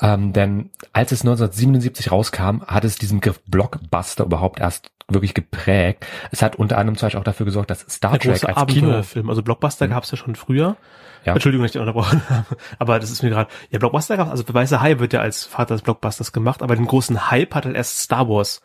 Ähm, 0.00 0.32
denn 0.32 0.70
als 0.92 1.10
es 1.12 1.22
1977 1.22 2.12
rauskam, 2.12 2.62
hat 2.66 2.84
es 2.84 2.96
diesen 2.96 3.18
Begriff 3.20 3.40
Blockbuster 3.46 4.24
überhaupt 4.24 4.60
erst 4.60 4.90
wirklich 5.10 5.34
geprägt. 5.34 6.06
Es 6.30 6.42
hat 6.42 6.56
unter 6.56 6.76
anderem 6.78 6.96
zum 6.96 7.06
Beispiel 7.06 7.20
auch 7.20 7.24
dafür 7.24 7.46
gesorgt, 7.46 7.70
dass 7.70 7.80
Star 7.88 8.12
Der 8.12 8.20
Trek 8.20 8.44
als. 8.48 8.56
Abenteuerfilm. 8.56 9.28
Also 9.30 9.42
Blockbuster 9.42 9.86
Mhm. 9.86 9.90
gab's 9.90 10.10
ja 10.10 10.16
schon 10.16 10.36
früher. 10.36 10.76
Ja. 11.24 11.32
Entschuldigung, 11.32 11.64
dass 11.66 11.74
ich 11.74 11.80
unterbrochen 11.80 12.22
habe. 12.30 12.56
Aber 12.78 13.00
das 13.00 13.10
ist 13.10 13.22
mir 13.22 13.30
gerade. 13.30 13.50
Ja, 13.70 13.78
Blockbuster 13.80 14.16
gab's, 14.16 14.30
also 14.30 14.44
Weißer 14.46 14.80
Hai 14.80 14.98
wird 15.00 15.12
ja 15.12 15.20
als 15.20 15.44
Vater 15.44 15.74
des 15.74 15.82
Blockbusters 15.82 16.32
gemacht, 16.32 16.62
aber 16.62 16.76
den 16.76 16.86
großen 16.86 17.30
Hype 17.30 17.54
hat 17.54 17.64
halt 17.64 17.74
erst 17.74 17.98
Star 17.98 18.28
Wars 18.28 18.60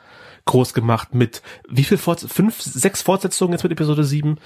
groß 0.46 0.74
gemacht 0.74 1.16
mit 1.16 1.42
wie 1.70 1.84
viel 1.84 1.98
Forts 1.98 2.26
fünf, 2.32 2.62
sechs 2.62 3.02
Fortsetzungen 3.02 3.54
jetzt 3.54 3.64
mit 3.64 3.72
Episode 3.72 4.04
7 4.04 4.38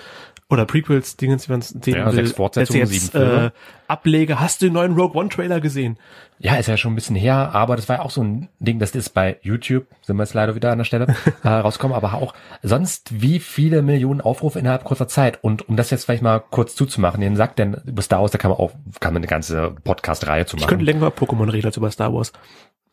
oder 0.50 0.66
Prequels, 0.66 1.18
Dingens, 1.18 1.48
wie 1.48 1.54
man 1.54 1.60
es 1.62 1.76
Ja, 1.86 2.06
will. 2.08 2.14
sechs 2.26 2.32
Fortsetzungen, 2.34 2.82
jetzt, 2.82 2.92
sieben 2.92 3.10
Filme. 3.12 3.46
äh, 3.48 3.87
Ableger. 3.88 4.40
Hast 4.40 4.62
du 4.62 4.68
den 4.68 4.74
neuen 4.74 4.94
Rogue 4.94 5.20
One 5.20 5.30
Trailer 5.30 5.60
gesehen? 5.62 5.98
Ja, 6.40 6.56
ist 6.56 6.68
ja 6.68 6.78
schon 6.78 6.92
ein 6.92 6.96
bisschen 6.96 7.16
her, 7.16 7.52
aber 7.54 7.76
das 7.76 7.90
war 7.90 7.98
ja 7.98 8.02
auch 8.04 8.12
so 8.12 8.22
ein 8.24 8.48
Ding, 8.60 8.78
das 8.78 8.92
ist 8.92 9.10
bei 9.10 9.38
YouTube, 9.42 9.88
sind 10.04 10.18
wir 10.18 10.24
jetzt 10.24 10.36
leider 10.36 10.54
wieder 10.54 10.72
an 10.72 10.78
der 10.78 10.86
Stelle, 10.86 11.16
äh, 11.44 11.48
rauskommen, 11.48 11.96
aber 11.96 12.14
auch 12.14 12.36
sonst 12.62 13.22
wie 13.22 13.40
viele 13.40 13.82
Millionen 13.82 14.22
Aufrufe 14.22 14.60
innerhalb 14.60 14.84
kurzer 14.84 15.08
Zeit. 15.08 15.44
Und 15.44 15.68
um 15.68 15.76
das 15.78 15.90
jetzt 15.90 16.06
vielleicht 16.06 16.22
mal 16.22 16.40
kurz 16.40 16.76
zuzumachen, 16.76 17.22
den 17.22 17.36
sagt 17.36 17.58
denn 17.60 17.76
über 17.86 18.02
Star 18.04 18.22
Wars, 18.22 18.32
da 18.32 18.38
kann 18.38 18.52
man 18.52 18.60
auch, 18.60 18.72
kann 19.00 19.14
man 19.14 19.22
eine 19.22 19.28
ganze 19.28 19.76
Podcast-Reihe 19.84 20.46
zu 20.46 20.58
Ich 20.58 20.68
könnte 20.68 20.84
machen. 20.84 20.86
länger 20.86 21.08
über 21.08 21.10
Pokémon 21.10 21.52
reden 21.52 21.66
als 21.66 21.78
über 21.78 21.90
Star 21.90 22.14
Wars. 22.14 22.34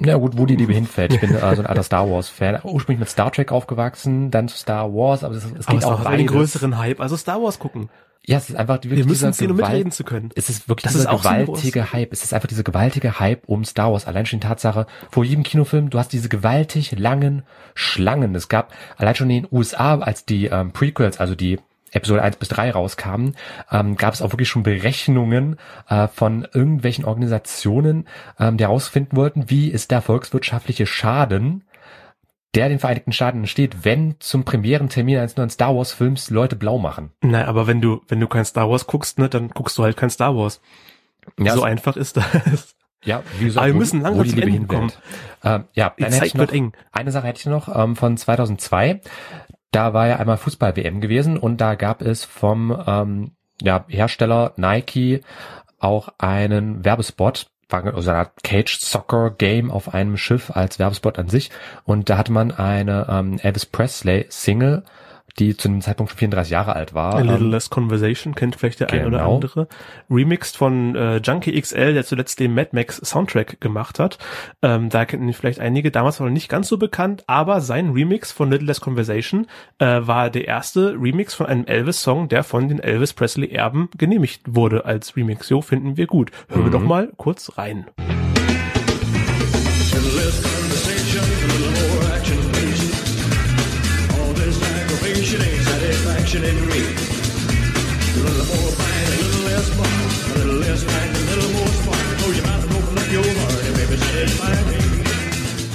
Ja 0.00 0.16
gut, 0.16 0.36
wo 0.36 0.46
die 0.46 0.56
Liebe 0.56 0.72
hinfällt. 0.72 1.12
Ich 1.14 1.20
bin 1.20 1.34
äh, 1.34 1.54
so 1.54 1.62
ein 1.62 1.66
alter 1.66 1.82
Star 1.84 2.10
Wars-Fan. 2.10 2.60
Ursprünglich 2.64 3.00
mit 3.00 3.08
Star 3.10 3.30
Trek 3.30 3.52
aufgewachsen, 3.52 4.30
dann 4.30 4.48
zu 4.48 4.56
Star 4.56 4.92
Wars, 4.92 5.22
aber 5.22 5.34
es, 5.34 5.44
es 5.44 5.52
Aber 5.68 5.76
geht 5.76 5.78
es 5.78 5.84
auch 5.84 6.00
hat 6.00 6.06
einen 6.06 6.26
größeren 6.26 6.78
Hype. 6.78 7.00
Also 7.00 7.16
Star 7.16 7.40
Wars 7.42 7.58
gucken. 7.58 7.90
Ja, 8.26 8.38
es 8.38 8.48
ist 8.48 8.56
einfach 8.56 8.78
die- 8.78 8.88
Wir 8.90 8.96
wirklich 8.96 9.08
müssen 9.08 9.32
sehen, 9.34 9.50
um 9.50 9.56
mitreden 9.58 9.92
zu 9.92 10.02
können. 10.04 10.30
Es 10.34 10.48
ist 10.48 10.68
wirklich 10.68 10.84
Das 10.84 10.92
dieser 10.92 11.04
ist 11.04 11.08
auch 11.10 11.22
gewaltige 11.22 11.92
Hype. 11.92 12.12
Es 12.12 12.24
ist 12.24 12.32
einfach 12.32 12.48
dieser 12.48 12.62
gewaltige 12.62 13.20
Hype 13.20 13.42
um 13.46 13.64
Star 13.64 13.92
Wars. 13.92 14.06
Allein 14.06 14.24
schon 14.24 14.40
die 14.40 14.46
Tatsache, 14.46 14.86
vor 15.10 15.24
jedem 15.24 15.42
Kinofilm, 15.44 15.90
du 15.90 15.98
hast 15.98 16.12
diese 16.12 16.28
gewaltig 16.30 16.98
langen 16.98 17.42
Schlangen. 17.74 18.34
Es 18.34 18.48
gab 18.48 18.72
allein 18.96 19.14
schon 19.14 19.28
in 19.30 19.42
den 19.42 19.48
USA, 19.52 19.98
als 19.98 20.24
die 20.24 20.46
ähm, 20.46 20.72
Prequels, 20.72 21.20
also 21.20 21.34
die 21.34 21.58
Episode 21.92 22.22
1 22.22 22.36
bis 22.36 22.48
3 22.48 22.70
rauskamen, 22.72 23.36
ähm, 23.70 23.96
gab 23.96 24.14
es 24.14 24.22
auch 24.22 24.32
wirklich 24.32 24.48
schon 24.48 24.62
Berechnungen 24.62 25.56
äh, 25.88 26.08
von 26.08 26.48
irgendwelchen 26.52 27.04
Organisationen, 27.04 28.06
ähm, 28.40 28.56
die 28.56 28.64
herausfinden 28.64 29.16
wollten, 29.16 29.48
wie 29.50 29.68
ist 29.68 29.90
der 29.90 30.00
volkswirtschaftliche 30.02 30.86
Schaden 30.86 31.62
der 32.54 32.68
den 32.68 32.78
Vereinigten 32.78 33.12
Staaten 33.12 33.38
entsteht, 33.38 33.84
wenn 33.84 34.16
zum 34.20 34.44
Premierentermin 34.44 35.18
eines 35.18 35.36
neuen 35.36 35.50
Star 35.50 35.74
Wars 35.76 35.92
Films 35.92 36.30
Leute 36.30 36.56
blau 36.56 36.78
machen. 36.78 37.10
Nein, 37.22 37.46
aber 37.46 37.66
wenn 37.66 37.80
du, 37.80 38.02
wenn 38.08 38.20
du 38.20 38.28
kein 38.28 38.44
Star 38.44 38.70
Wars 38.70 38.86
guckst, 38.86 39.18
ne, 39.18 39.28
dann 39.28 39.48
guckst 39.48 39.76
du 39.78 39.82
halt 39.82 39.96
kein 39.96 40.10
Star 40.10 40.36
Wars. 40.36 40.60
Ja, 41.38 41.54
so 41.54 41.62
einfach 41.62 41.96
ist 41.96 42.16
das. 42.16 42.74
Ja, 43.04 43.22
wie 43.38 43.46
gesagt, 43.46 43.62
aber 43.62 43.72
wir 43.72 43.78
müssen 43.78 44.00
langsam 44.00 44.26
zum 44.26 44.38
Ende 44.40 44.66
kommen. 44.66 44.92
Ähm, 45.42 45.64
ja, 45.74 45.94
Die 45.98 46.08
Zeit 46.08 46.36
wird 46.36 46.52
eng. 46.52 46.72
Eine 46.90 47.10
Sache 47.12 47.26
hätte 47.26 47.40
ich 47.40 47.46
noch 47.46 47.74
ähm, 47.74 47.96
von 47.96 48.16
2002. 48.16 49.02
Da 49.70 49.92
war 49.92 50.06
ja 50.06 50.16
einmal 50.16 50.38
Fußball-WM 50.38 51.00
gewesen 51.00 51.36
und 51.36 51.60
da 51.60 51.74
gab 51.74 52.00
es 52.00 52.24
vom 52.24 52.74
ähm, 52.86 53.32
ja, 53.60 53.84
Hersteller 53.88 54.54
Nike 54.56 55.20
auch 55.78 56.08
einen 56.18 56.84
Werbespot, 56.84 57.48
also 57.82 58.10
eine 58.10 58.20
Art 58.20 58.42
Cage 58.42 58.78
Soccer 58.80 59.30
Game 59.30 59.70
auf 59.70 59.92
einem 59.92 60.16
Schiff 60.16 60.50
als 60.50 60.78
Werbespot 60.78 61.18
an 61.18 61.28
sich. 61.28 61.50
Und 61.84 62.10
da 62.10 62.18
hatte 62.18 62.32
man 62.32 62.52
eine 62.52 63.06
ähm, 63.08 63.38
Elvis 63.42 63.66
Presley 63.66 64.26
Single 64.28 64.84
die 65.38 65.56
zu 65.56 65.68
dem 65.68 65.80
Zeitpunkt 65.80 66.10
schon 66.12 66.18
34 66.18 66.50
Jahre 66.50 66.76
alt 66.76 66.94
war. 66.94 67.14
A 67.14 67.20
Little 67.20 67.46
ähm, 67.46 67.50
Less 67.50 67.70
Conversation 67.70 68.34
kennt 68.34 68.56
vielleicht 68.56 68.80
der 68.80 68.86
genau. 68.86 69.00
ein 69.00 69.08
oder 69.08 69.18
genau. 69.18 69.34
andere. 69.34 69.68
Remixed 70.10 70.56
von 70.56 70.94
äh, 70.94 71.16
Junkie 71.16 71.60
XL, 71.60 71.94
der 71.94 72.04
zuletzt 72.04 72.40
den 72.40 72.54
Mad 72.54 72.70
Max 72.72 72.98
Soundtrack 72.98 73.60
gemacht 73.60 73.98
hat. 73.98 74.18
Ähm, 74.62 74.90
da 74.90 75.04
kennen 75.04 75.32
vielleicht 75.32 75.60
einige. 75.60 75.90
Damals 75.90 76.20
war 76.20 76.26
noch 76.26 76.34
nicht 76.34 76.48
ganz 76.48 76.68
so 76.68 76.78
bekannt, 76.78 77.24
aber 77.26 77.60
sein 77.60 77.90
Remix 77.90 78.32
von 78.32 78.50
Little 78.50 78.66
Less 78.66 78.80
Conversation 78.80 79.46
äh, 79.78 80.00
war 80.02 80.30
der 80.30 80.46
erste 80.46 80.92
Remix 80.92 81.34
von 81.34 81.46
einem 81.46 81.64
Elvis-Song, 81.64 82.28
der 82.28 82.44
von 82.44 82.68
den 82.68 82.78
Elvis 82.78 83.12
Presley-Erben 83.12 83.88
genehmigt 83.96 84.42
wurde 84.46 84.84
als 84.84 85.16
Remix. 85.16 85.48
So 85.48 85.62
finden 85.62 85.96
wir 85.96 86.06
gut. 86.06 86.30
Hören 86.48 86.60
mhm. 86.60 86.64
wir 86.66 86.70
doch 86.70 86.82
mal 86.84 87.12
kurz 87.16 87.58
rein. 87.58 87.86
Action 96.34 96.44
in 96.44 96.66
read. 96.66 96.98
A 98.14 98.20
little 98.22 98.46
more 98.46 98.72
bite, 98.76 99.08
a 99.08 99.18
little 99.22 99.44
less 99.50 99.68
fun. 99.70 100.32
A 100.32 100.38
little 100.38 100.60
less 100.60 100.84
bite, 100.84 101.10
a 101.10 101.22
little 101.30 101.50
more 101.52 101.66
spark. 101.66 102.18
Close 102.18 102.36
your 102.36 102.46
mouth 102.46 102.64
and 102.64 102.72
open 102.74 102.98
up 102.98 103.12
your 103.12 103.24
heart 103.24 103.64
and 103.66 103.76
maybe 103.76 103.96
satisfy 103.96 104.54
me. 104.70 104.78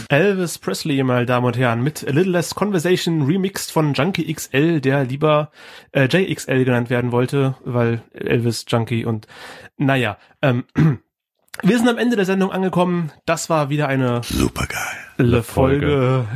Elvis 0.10 0.58
Presley, 0.58 1.04
meine 1.04 1.26
Damen 1.28 1.46
und 1.46 1.58
Herren, 1.58 1.84
mit 1.84 2.04
A 2.08 2.12
Little 2.12 2.32
Less 2.32 2.56
Conversation 2.56 3.22
remixed 3.22 3.72
von 3.72 3.94
Junkie 3.94 4.34
XL, 4.34 4.82
der 4.82 5.04
lieber 5.04 5.52
äh, 5.92 6.06
JXL 6.06 6.66
genannt 6.66 6.90
werden 6.90 7.12
wollte, 7.12 7.56
weil 7.64 8.02
Elvis 8.14 8.66
Junkie 8.68 9.06
und 9.06 9.28
naja, 9.78 10.18
ähm, 10.42 10.64
wir 11.62 11.78
sind 11.78 11.88
am 11.88 12.00
Ende 12.00 12.16
der 12.16 12.26
Sendung 12.26 12.52
angekommen. 12.52 13.12
Das 13.26 13.52
war 13.52 13.70
wieder 13.70 13.88
eine 13.88 14.22
supergeile 15.20 15.44
Folge. 15.44 16.26